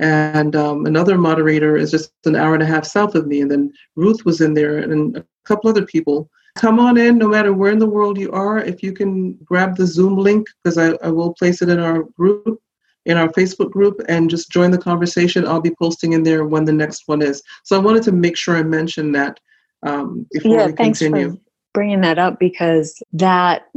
and 0.00 0.56
um, 0.56 0.86
another 0.86 1.18
moderator 1.18 1.76
is 1.76 1.90
just 1.90 2.10
an 2.24 2.34
hour 2.34 2.54
and 2.54 2.62
a 2.62 2.66
half 2.66 2.86
south 2.86 3.14
of 3.14 3.26
me, 3.26 3.42
and 3.42 3.50
then 3.50 3.70
Ruth 3.96 4.24
was 4.24 4.40
in 4.40 4.54
there, 4.54 4.78
and 4.78 5.16
a 5.16 5.24
couple 5.44 5.68
other 5.70 5.84
people. 5.84 6.30
Come 6.56 6.80
on 6.80 6.96
in 6.96 7.18
no 7.18 7.28
matter 7.28 7.52
where 7.52 7.70
in 7.70 7.78
the 7.78 7.88
world 7.88 8.18
you 8.18 8.32
are 8.32 8.58
if 8.58 8.82
you 8.82 8.92
can 8.92 9.34
grab 9.44 9.76
the 9.76 9.86
zoom 9.86 10.16
link 10.16 10.48
because 10.62 10.78
I, 10.78 10.92
I, 11.06 11.08
will 11.08 11.32
place 11.34 11.62
it 11.62 11.68
in 11.68 11.78
our 11.78 12.02
group 12.02 12.60
in 13.06 13.16
our 13.16 13.28
facebook 13.28 13.70
group 13.70 14.00
and 14.08 14.28
just 14.28 14.50
join 14.50 14.72
the 14.72 14.78
conversation. 14.78 15.46
I'll 15.46 15.60
be 15.60 15.74
posting 15.80 16.12
in 16.12 16.24
there 16.24 16.44
when 16.44 16.64
the 16.64 16.72
next 16.72 17.04
one 17.06 17.22
is. 17.22 17.40
So 17.62 17.76
i 17.76 17.78
wanted 17.78 18.02
to 18.02 18.12
make 18.12 18.36
sure 18.36 18.56
i 18.56 18.64
mentioned 18.64 19.14
that 19.14 19.38
um, 19.84 20.26
before 20.32 20.56
yeah, 20.56 20.66
we 20.66 20.72
thanks 20.72 20.98
continue. 20.98 21.30
for 21.30 21.38
bringing 21.72 22.00
that 22.00 22.18
up 22.18 22.40
because 22.40 23.00
that 23.12 23.68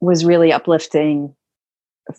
was 0.00 0.24
really 0.24 0.50
uplifting 0.50 1.34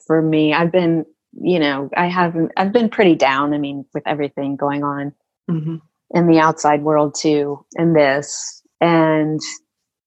for 0.06 0.22
me. 0.22 0.54
I've 0.54 0.72
been 0.72 1.06
you 1.42 1.60
know 1.60 1.90
i 1.98 2.08
haven't 2.08 2.52
i've 2.58 2.72
been 2.72 2.90
pretty 2.90 3.16
down 3.16 3.54
i 3.54 3.58
mean 3.58 3.86
with 3.94 4.04
everything 4.08 4.56
going 4.56 4.84
on 4.84 5.14
mm-hmm. 5.50 5.76
in 6.12 6.28
the 6.28 6.40
outside 6.40 6.82
world 6.82 7.16
too 7.16 7.64
and 7.76 7.96
this 7.96 8.62
and 8.82 9.40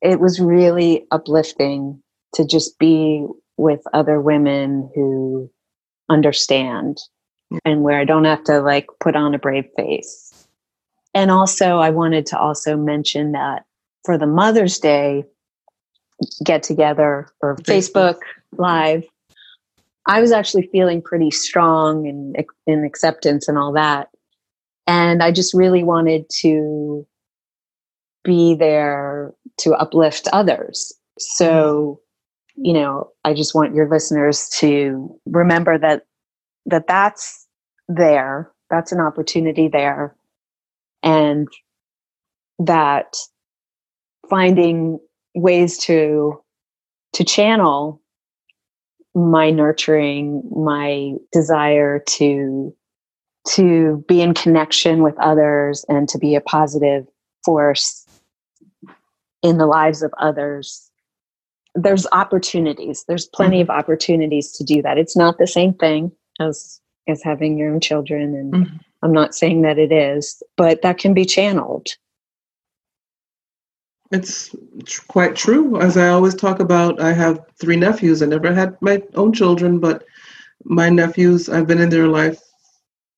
it 0.01 0.21
was 0.21 0.41
really 0.41 1.07
uplifting 1.11 2.01
to 2.35 2.45
just 2.45 2.79
be 2.79 3.27
with 3.57 3.81
other 3.93 4.21
women 4.21 4.91
who 4.95 5.51
understand 6.09 6.99
and 7.65 7.83
where 7.83 7.99
I 7.99 8.05
don't 8.05 8.25
have 8.25 8.45
to 8.45 8.61
like 8.61 8.87
put 9.01 9.17
on 9.17 9.35
a 9.35 9.39
brave 9.39 9.67
face. 9.77 10.47
And 11.15 11.31
also, 11.31 11.79
I 11.79 11.91
wanted 11.91 12.27
to 12.27 12.39
also 12.39 12.77
mention 12.77 13.33
that 13.33 13.65
for 14.05 14.19
the 14.19 14.27
Mother's 14.27 14.79
Day 14.79 15.25
get 16.45 16.63
together 16.63 17.29
or 17.41 17.57
Facebook, 17.57 18.17
Facebook 18.17 18.19
Live, 18.57 19.05
I 20.09 20.21
was 20.21 20.33
actually 20.33 20.69
feeling 20.73 21.03
pretty 21.03 21.31
strong 21.31 22.07
in, 22.07 22.35
in 22.67 22.85
acceptance 22.85 23.47
and 23.47 23.59
all 23.59 23.73
that. 23.75 24.09
And 24.87 25.23
I 25.23 25.31
just 25.31 25.53
really 25.53 25.85
wanted 25.85 26.25
to 26.41 27.07
be 28.25 28.55
there 28.55 29.35
to 29.59 29.75
uplift 29.75 30.29
others. 30.33 30.93
So, 31.19 32.01
mm-hmm. 32.59 32.65
you 32.65 32.73
know, 32.73 33.11
I 33.25 33.35
just 33.35 33.55
want 33.55 33.75
your 33.75 33.89
listeners 33.89 34.49
to 34.57 35.15
remember 35.27 35.79
that 35.79 36.05
that 36.67 36.87
that's 36.87 37.47
there, 37.89 38.51
that's 38.71 38.93
an 38.93 39.01
opportunity 39.01 39.69
there 39.69 40.15
and 41.03 41.49
that 42.59 43.17
finding 44.29 44.99
ways 45.35 45.79
to 45.79 46.43
to 47.15 47.25
channel 47.25 48.03
my 49.15 49.51
nurturing 49.51 50.43
my 50.55 51.13
desire 51.33 51.99
to 52.07 52.75
to 53.49 54.05
be 54.07 54.21
in 54.21 54.35
connection 54.35 55.03
with 55.03 55.19
others 55.19 55.85
and 55.89 56.09
to 56.09 56.19
be 56.19 56.35
a 56.35 56.41
positive 56.41 57.07
force 57.45 58.07
in 59.43 59.59
the 59.59 59.67
lives 59.67 60.03
of 60.03 60.13
others 60.19 60.91
there's 61.75 62.07
opportunities 62.13 63.05
there's 63.09 63.27
plenty 63.27 63.63
mm-hmm. 63.63 63.71
of 63.71 63.79
opportunities 63.79 64.53
to 64.53 64.65
do 64.65 64.83
that 64.83 64.99
it's 64.99 65.17
not 65.17 65.39
the 65.39 65.47
same 65.47 65.73
thing 65.75 66.13
as 66.41 66.81
as 67.07 67.23
having 67.23 67.57
your 67.57 67.73
own 67.73 67.81
children 67.81 68.35
and 68.35 68.53
mm-hmm. 68.53 68.77
i'm 69.03 69.13
not 69.13 69.35
saying 69.35 69.63
that 69.63 69.79
it 69.79 69.93
is 69.93 70.43
but 70.57 70.83
that 70.83 70.99
can 70.99 71.15
be 71.15 71.25
channeled 71.25 71.89
it's 74.11 74.55
quite 75.09 75.37
true. 75.37 75.81
As 75.81 75.97
i 75.97 76.09
always 76.09 76.35
talk 76.35 76.61
about 76.61 77.01
i 77.01 77.13
have 77.13 77.45
three 77.61 77.77
nephews. 77.77 78.23
I 78.23 78.27
never 78.27 78.53
had 78.53 78.81
my 78.81 79.03
own 79.15 79.33
children 79.33 79.79
but 79.79 80.05
my 80.65 80.89
nephews 80.89 81.49
i've 81.49 81.67
been 81.67 81.81
in 81.81 81.91
their 81.91 82.09
life 82.09 82.41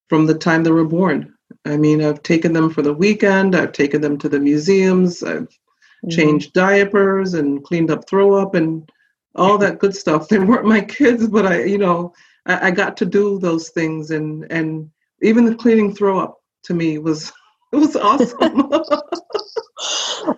from 0.08 0.26
the 0.26 0.34
time 0.34 0.62
they 0.62 0.70
were 0.70 0.84
born. 0.84 1.34
I 1.64 1.76
mean 1.76 2.02
i've 2.02 2.22
taken 2.22 2.52
them 2.52 2.70
for 2.70 2.82
the 2.82 2.94
weekend. 2.94 3.54
I've 3.54 3.72
taken 3.72 4.00
them 4.00 4.18
to 4.18 4.28
the 4.28 4.40
museums. 4.40 5.22
I've 5.22 5.48
mm-hmm. 5.48 6.10
changed 6.10 6.52
diapers 6.52 7.34
and 7.34 7.62
cleaned 7.62 7.90
up 7.90 8.08
throw 8.08 8.34
up 8.34 8.54
and 8.54 8.90
all 9.36 9.58
that 9.58 9.78
good 9.78 9.94
stuff. 9.94 10.28
They 10.28 10.38
weren't 10.38 10.66
my 10.66 10.80
kids, 10.80 11.28
but 11.28 11.46
I, 11.46 11.64
you 11.64 11.78
know, 11.78 12.12
I, 12.46 12.68
I 12.68 12.70
got 12.70 12.96
to 12.98 13.06
do 13.06 13.38
those 13.38 13.70
things. 13.70 14.10
And 14.10 14.46
and 14.50 14.90
even 15.22 15.44
the 15.44 15.54
cleaning 15.54 15.94
throw 15.94 16.18
up 16.18 16.38
to 16.64 16.74
me 16.74 16.98
was 16.98 17.32
it 17.72 17.76
was 17.76 17.96
awesome. 17.96 18.70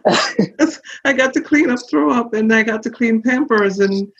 I 1.05 1.13
got 1.13 1.33
to 1.35 1.41
clean 1.41 1.71
up 1.71 1.81
throw 1.91 2.13
up 2.13 2.35
and 2.35 2.53
I 2.53 2.63
got 2.63 2.83
to 2.85 2.91
clean 2.91 3.23
pampers 3.23 3.81
and 3.81 4.11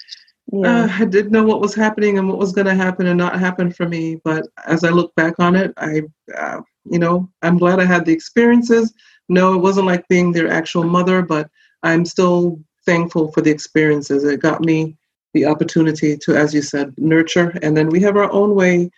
yeah. 0.53 0.85
uh, 0.85 0.89
I 0.91 1.05
didn't 1.05 1.33
know 1.33 1.45
what 1.45 1.61
was 1.61 1.75
happening 1.75 2.19
and 2.19 2.29
what 2.29 2.39
was 2.39 2.53
going 2.53 2.67
to 2.67 2.75
happen 2.75 3.07
and 3.07 3.19
not 3.19 3.39
happen 3.39 3.71
for 3.73 3.89
me. 3.89 4.17
But 4.25 4.47
as 4.67 4.85
I 4.85 4.91
look 4.91 5.15
back 5.15 5.35
on 5.39 5.55
it, 5.57 5.73
I, 5.77 6.03
uh, 6.37 6.61
you 6.85 6.99
know, 6.99 7.31
I'm 7.43 7.59
glad 7.59 7.79
I 7.81 7.85
had 7.85 8.05
the 8.05 8.13
experiences 8.13 8.93
no, 9.33 9.55
it 9.55 9.59
wasn't 9.59 9.87
like 9.87 10.07
being 10.09 10.31
their 10.31 10.49
actual 10.49 10.85
mother, 10.85 11.23
but 11.23 11.51
I'm 11.83 12.05
still 12.05 12.61
thankful 12.85 13.33
for 13.33 13.41
the 13.41 13.51
experiences. 13.51 14.25
It 14.25 14.41
got 14.41 14.61
me 14.61 14.97
the 15.33 15.47
opportunity 15.47 16.19
to, 16.19 16.37
as 16.37 16.53
you 16.53 16.61
said, 16.61 16.95
nurture. 16.99 17.59
And 17.63 17.75
then 17.75 17.89
we 17.89 18.01
have 18.01 18.17
our 18.17 18.31
own 18.31 18.55
way, 18.55 18.91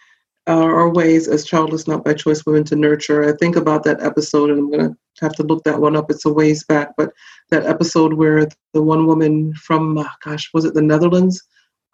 uh, 0.46 0.52
our 0.52 0.90
ways 0.90 1.26
as 1.26 1.44
childless, 1.44 1.86
not 1.86 2.04
by 2.04 2.12
choice 2.12 2.44
women 2.44 2.64
to 2.64 2.76
nurture. 2.76 3.28
I 3.28 3.32
think 3.36 3.56
about 3.56 3.82
that 3.84 4.02
episode, 4.02 4.50
and 4.50 4.58
I'm 4.58 4.70
going 4.70 4.90
to 4.90 4.96
have 5.20 5.34
to 5.36 5.42
look 5.42 5.64
that 5.64 5.80
one 5.80 5.96
up. 5.96 6.10
It's 6.10 6.26
a 6.26 6.32
ways 6.32 6.64
back, 6.64 6.90
but 6.96 7.12
that 7.50 7.64
episode 7.64 8.12
where 8.14 8.46
the 8.72 8.82
one 8.82 9.06
woman 9.06 9.54
from, 9.54 9.96
oh 9.96 10.06
gosh, 10.22 10.50
was 10.52 10.64
it 10.64 10.74
the 10.74 10.82
Netherlands, 10.82 11.42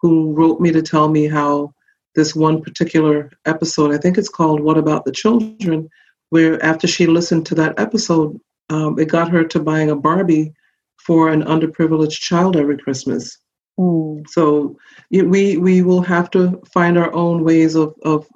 who 0.01 0.33
wrote 0.33 0.59
me 0.59 0.71
to 0.71 0.81
tell 0.81 1.07
me 1.07 1.27
how 1.27 1.73
this 2.15 2.35
one 2.35 2.61
particular 2.61 3.31
episode, 3.45 3.93
I 3.93 3.97
think 3.97 4.17
it's 4.17 4.29
called 4.29 4.59
What 4.59 4.77
About 4.77 5.05
the 5.05 5.11
Children, 5.11 5.89
where 6.29 6.63
after 6.63 6.87
she 6.87 7.07
listened 7.07 7.45
to 7.47 7.55
that 7.55 7.79
episode, 7.79 8.39
um, 8.69 8.99
it 8.99 9.07
got 9.07 9.29
her 9.29 9.45
to 9.45 9.59
buying 9.59 9.91
a 9.91 9.95
Barbie 9.95 10.53
for 10.97 11.29
an 11.29 11.43
underprivileged 11.43 12.19
child 12.19 12.57
every 12.57 12.77
Christmas. 12.77 13.37
Mm. 13.79 14.27
So 14.29 14.77
we 15.09 15.57
we 15.57 15.81
will 15.81 16.01
have 16.01 16.29
to 16.31 16.61
find 16.73 16.97
our 16.97 17.13
own 17.13 17.43
ways 17.43 17.75
of 17.75 17.95
of 18.03 18.27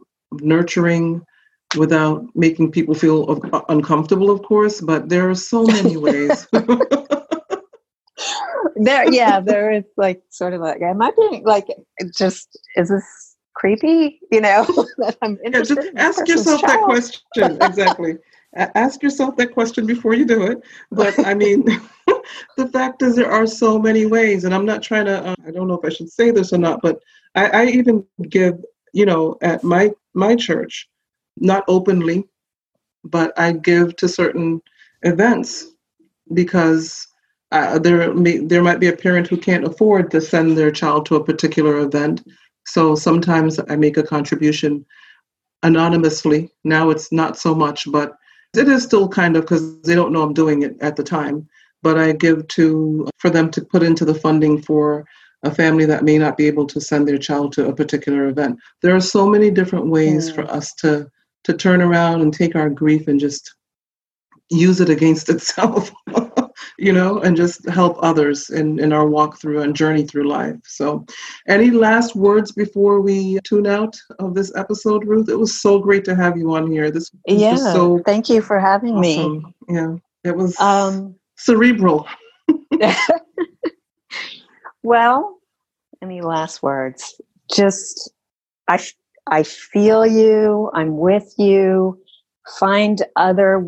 nurturing 0.41 1.25
without 1.77 2.25
making 2.36 2.71
people 2.71 2.95
feel 2.95 3.39
uncomfortable, 3.69 4.31
of 4.31 4.41
course. 4.43 4.81
But 4.81 5.09
there 5.09 5.29
are 5.29 5.36
so 5.36 5.63
many 5.65 5.97
ways. 6.07 6.47
there, 8.75 9.11
yeah, 9.11 9.39
there 9.39 9.71
is 9.71 9.83
like 9.97 10.21
sort 10.29 10.53
of 10.53 10.61
like, 10.61 10.81
am 10.81 11.01
I 11.01 11.11
being 11.17 11.43
like 11.45 11.67
just 12.15 12.57
is 12.75 12.89
this 12.89 13.36
creepy, 13.55 14.19
you 14.31 14.41
know, 14.41 14.65
that 14.97 15.17
I'm 15.21 15.39
interested. 15.43 15.77
Yeah, 15.77 15.83
just 15.83 16.19
ask 16.19 16.27
yourself 16.27 16.61
child. 16.61 16.73
that 16.73 16.83
question. 16.83 17.57
exactly. 17.61 18.17
ask 18.55 19.01
yourself 19.01 19.36
that 19.38 19.53
question 19.53 19.86
before 19.86 20.13
you 20.13 20.25
do 20.25 20.43
it. 20.43 20.61
But 20.91 21.17
I 21.25 21.33
mean, 21.33 21.65
the 22.57 22.67
fact 22.67 23.01
is, 23.01 23.15
there 23.15 23.31
are 23.31 23.47
so 23.47 23.79
many 23.79 24.05
ways, 24.05 24.43
and 24.43 24.53
I'm 24.53 24.65
not 24.65 24.83
trying 24.83 25.05
to. 25.05 25.25
Uh, 25.25 25.36
I 25.47 25.51
don't 25.51 25.67
know 25.67 25.79
if 25.79 25.86
I 25.86 25.89
should 25.89 26.11
say 26.11 26.31
this 26.31 26.53
or 26.53 26.57
not, 26.57 26.81
but 26.81 27.01
I, 27.33 27.47
I 27.47 27.65
even 27.67 28.05
give, 28.29 28.63
you 28.93 29.05
know, 29.05 29.38
at 29.41 29.63
my 29.63 29.91
my 30.16 30.36
church, 30.36 30.89
not 31.38 31.63
openly, 31.68 32.28
but 33.03 33.38
I 33.38 33.51
give 33.51 33.95
to 33.97 34.07
certain 34.07 34.61
events 35.03 35.68
because 36.34 37.07
uh, 37.51 37.78
there 37.78 38.13
may, 38.13 38.39
there 38.39 38.63
might 38.63 38.80
be 38.80 38.88
a 38.88 38.95
parent 38.95 39.28
who 39.28 39.38
can't 39.38 39.66
afford 39.66 40.09
to 40.11 40.22
send 40.22 40.57
their 40.57 40.72
child 40.72 41.05
to 41.05 41.16
a 41.16 41.24
particular 41.24 41.80
event. 41.80 42.28
So 42.66 42.95
sometimes 42.95 43.59
I 43.70 43.76
make 43.76 43.97
a 43.97 44.03
contribution 44.03 44.86
anonymously. 45.63 46.51
Now 46.63 46.89
it's 46.89 47.11
not 47.11 47.38
so 47.38 47.53
much, 47.53 47.89
but 47.91 48.18
it 48.55 48.68
is 48.68 48.84
still 48.84 49.07
kind 49.07 49.36
of 49.36 49.43
because 49.43 49.82
they 49.82 49.95
don't 49.95 50.11
know 50.11 50.24
I'm 50.24 50.34
doing 50.34 50.63
it 50.63 50.76
at 50.82 50.95
the 50.95 51.03
time. 51.03 51.47
But 51.84 51.99
I 51.99 52.13
give 52.13 52.47
to 52.49 53.07
for 53.18 53.30
them 53.30 53.51
to 53.51 53.63
put 53.63 53.84
into 53.84 54.05
the 54.05 54.16
funding 54.16 54.59
for 54.59 55.05
a 55.45 55.53
family 55.53 55.85
that 55.85 56.03
may 56.03 56.17
not 56.17 56.37
be 56.37 56.47
able 56.47 56.65
to 56.65 56.81
send 56.81 57.07
their 57.07 57.17
child 57.17 57.53
to 57.53 57.67
a 57.67 57.75
particular 57.75 58.27
event. 58.27 58.59
There 58.81 58.95
are 58.95 59.01
so 59.01 59.27
many 59.27 59.51
different 59.51 59.87
ways 59.87 60.29
mm. 60.29 60.35
for 60.35 60.43
us 60.51 60.73
to 60.75 61.09
to 61.45 61.53
turn 61.53 61.79
around 61.81 62.21
and 62.21 62.33
take 62.33 62.55
our 62.55 62.69
grief 62.71 63.07
and 63.07 63.19
just 63.19 63.53
use 64.49 64.81
it 64.81 64.89
against 64.89 65.29
itself, 65.35 65.91
you 66.79 66.91
know, 66.91 67.19
and 67.19 67.37
just 67.37 67.69
help 67.69 67.97
others 68.01 68.49
in, 68.49 68.79
in 68.79 68.91
our 68.91 69.07
walk 69.07 69.39
through 69.39 69.61
and 69.61 69.75
journey 69.75 70.03
through 70.03 70.27
life. 70.27 70.55
So, 70.65 71.05
any 71.47 71.69
last 71.69 72.15
words 72.15 72.51
before 72.51 72.99
we 72.99 73.39
tune 73.43 73.67
out 73.67 73.95
of 74.17 74.33
this 74.33 74.51
episode, 74.55 75.05
Ruth? 75.05 75.29
It 75.29 75.35
was 75.35 75.61
so 75.61 75.77
great 75.77 76.03
to 76.05 76.15
have 76.15 76.35
you 76.35 76.55
on 76.55 76.71
here. 76.71 76.89
This 76.89 77.11
yeah, 77.27 77.55
so 77.55 78.01
thank 78.05 78.27
you 78.27 78.41
for 78.41 78.59
having 78.59 78.95
awesome. 78.95 79.43
me. 79.43 79.55
Yeah, 79.69 79.95
it 80.23 80.35
was 80.35 80.59
um, 80.59 81.15
cerebral. 81.37 82.07
well, 84.86 85.39
any 86.01 86.21
last 86.21 86.63
words? 86.63 87.19
Just 87.53 88.11
I 88.67 88.79
I 89.27 89.43
feel 89.43 90.05
you. 90.05 90.69
I'm 90.73 90.97
with 90.97 91.33
you. 91.38 91.99
Find 92.59 93.01
other 93.15 93.67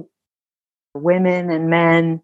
women 0.93 1.49
and 1.49 1.70
men 1.70 2.22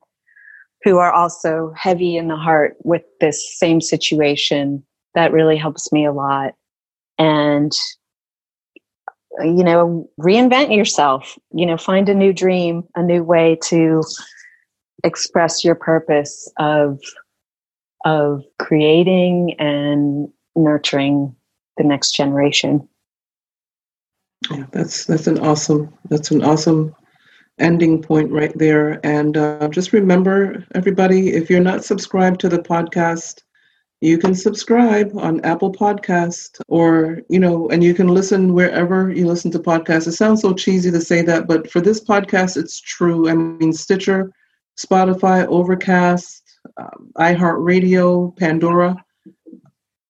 who 0.84 0.98
are 0.98 1.12
also 1.12 1.74
heavy 1.76 2.18
in 2.18 2.28
the 2.28 2.36
heart 2.36 2.76
with 2.84 3.04
this 3.22 3.58
same 3.58 3.82
situation. 3.82 4.84
That 5.16 5.32
really 5.32 5.58
helps 5.58 5.91
me 5.91 6.06
a 6.06 6.12
lot. 6.12 6.54
And, 7.18 7.72
you 9.39 9.64
know, 9.64 10.10
reinvent 10.20 10.76
yourself, 10.76 11.38
you 11.54 11.66
know, 11.66 11.78
find 11.78 12.10
a 12.10 12.14
new 12.14 12.34
dream, 12.34 12.84
a 12.96 13.04
new 13.04 13.24
way 13.24 13.58
to 13.64 14.04
express 15.04 15.64
your 15.64 15.76
purpose 15.76 16.52
of 16.60 17.00
of 18.04 18.43
creating 18.60 19.56
and 19.60 20.30
nurturing 20.56 21.36
the 21.78 21.84
next 21.84 22.12
generation. 22.12 22.88
Yeah, 24.51 24.66
that's 24.72 25.06
that's 25.06 25.28
an 25.28 25.39
awesome 25.39 25.93
that's 26.10 26.32
an 26.32 26.43
awesome 26.43 26.95
ending 27.60 28.01
point 28.01 28.32
right 28.32 28.56
there. 28.58 28.99
And 29.06 29.38
uh, 29.38 29.68
just 29.70 29.93
remember, 29.93 30.66
everybody, 30.76 31.34
if 31.34 31.49
you're 31.49 31.60
not 31.60 31.86
subscribed 31.86 32.39
to 32.41 32.49
the 32.49 32.60
podcast, 32.60 33.41
you 34.01 34.18
can 34.18 34.36
subscribe 34.36 35.12
on 35.18 35.39
Apple 35.45 35.72
Podcast 35.72 36.60
or, 36.68 37.22
you 37.30 37.39
know, 37.39 37.70
and 37.70 37.82
you 37.82 37.93
can 37.93 38.10
listen 38.10 38.54
wherever 38.54 39.10
you 39.10 39.26
listen 39.26 39.49
to 39.51 39.60
podcasts. 39.60 40.08
It 40.08 40.14
sounds 40.14 40.41
so 40.41 40.54
cheesy 40.54 40.91
to 40.91 40.99
say 40.99 41.22
that, 41.22 41.47
but 41.47 41.72
for 41.72 41.80
this 41.80 42.04
podcast, 42.04 42.58
it's 42.58 42.82
true. 42.82 43.30
I 43.30 43.34
mean, 43.34 43.72
Stitcher, 43.72 44.30
Spotify, 44.78 45.47
Overcast, 45.47 46.43
um, 46.78 47.11
iHeartRadio, 47.18 48.36
Pandora, 48.38 49.03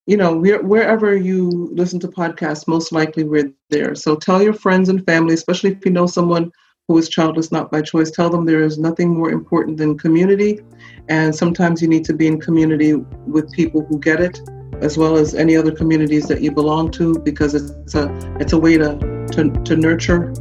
you 0.05 0.17
know, 0.17 0.35
wherever 0.35 1.15
you 1.15 1.69
listen 1.71 1.99
to 2.01 2.07
podcasts, 2.07 2.67
most 2.67 2.91
likely 2.91 3.23
we're 3.23 3.53
there. 3.69 3.95
So 3.95 4.15
tell 4.15 4.43
your 4.43 4.53
friends 4.53 4.89
and 4.89 5.05
family, 5.05 5.33
especially 5.33 5.71
if 5.71 5.85
you 5.85 5.91
know 5.91 6.07
someone 6.07 6.51
who 6.87 6.97
is 6.97 7.07
childless 7.07 7.51
not 7.51 7.71
by 7.71 7.81
choice. 7.81 8.11
Tell 8.11 8.29
them 8.29 8.45
there 8.45 8.63
is 8.63 8.77
nothing 8.77 9.15
more 9.15 9.31
important 9.31 9.77
than 9.77 9.97
community. 9.97 10.59
And 11.07 11.33
sometimes 11.33 11.81
you 11.81 11.87
need 11.87 12.03
to 12.05 12.13
be 12.13 12.27
in 12.27 12.41
community 12.41 12.95
with 12.95 13.51
people 13.53 13.85
who 13.85 13.97
get 13.99 14.19
it, 14.19 14.41
as 14.81 14.97
well 14.97 15.15
as 15.15 15.33
any 15.35 15.55
other 15.55 15.71
communities 15.71 16.27
that 16.27 16.41
you 16.41 16.51
belong 16.51 16.91
to, 16.91 17.17
because 17.19 17.53
it's 17.55 17.95
a 17.95 18.13
it's 18.41 18.51
a 18.51 18.57
way 18.57 18.77
to 18.77 18.97
to, 19.31 19.49
to 19.63 19.75
nurture 19.77 20.33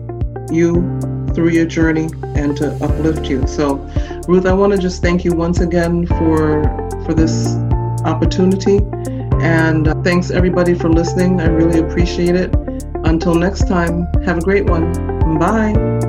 you 0.51 0.83
through 1.35 1.51
your 1.51 1.67
journey 1.67 2.09
and 2.37 2.57
to 2.59 2.73
uplift 2.83 3.27
you. 3.27 3.47
So 3.47 3.77
Ruth, 4.29 4.47
I 4.47 4.53
want 4.53 4.73
to 4.73 4.79
just 4.79 5.03
thank 5.03 5.25
you 5.25 5.35
once 5.35 5.61
again 5.61 6.07
for 6.07 6.63
for 7.05 7.15
this 7.15 7.57
opportunity. 8.05 8.81
And 9.41 9.89
uh, 9.89 9.95
thanks 10.03 10.31
everybody 10.31 10.75
for 10.75 10.89
listening. 10.89 11.41
I 11.41 11.47
really 11.47 11.81
appreciate 11.81 12.37
it. 12.37 12.55
Until 13.05 13.35
next 13.35 13.67
time, 13.67 14.07
have 14.25 14.39
a 14.39 14.43
great 14.43 14.67
one. 14.67 14.93
Bye. 15.39 16.02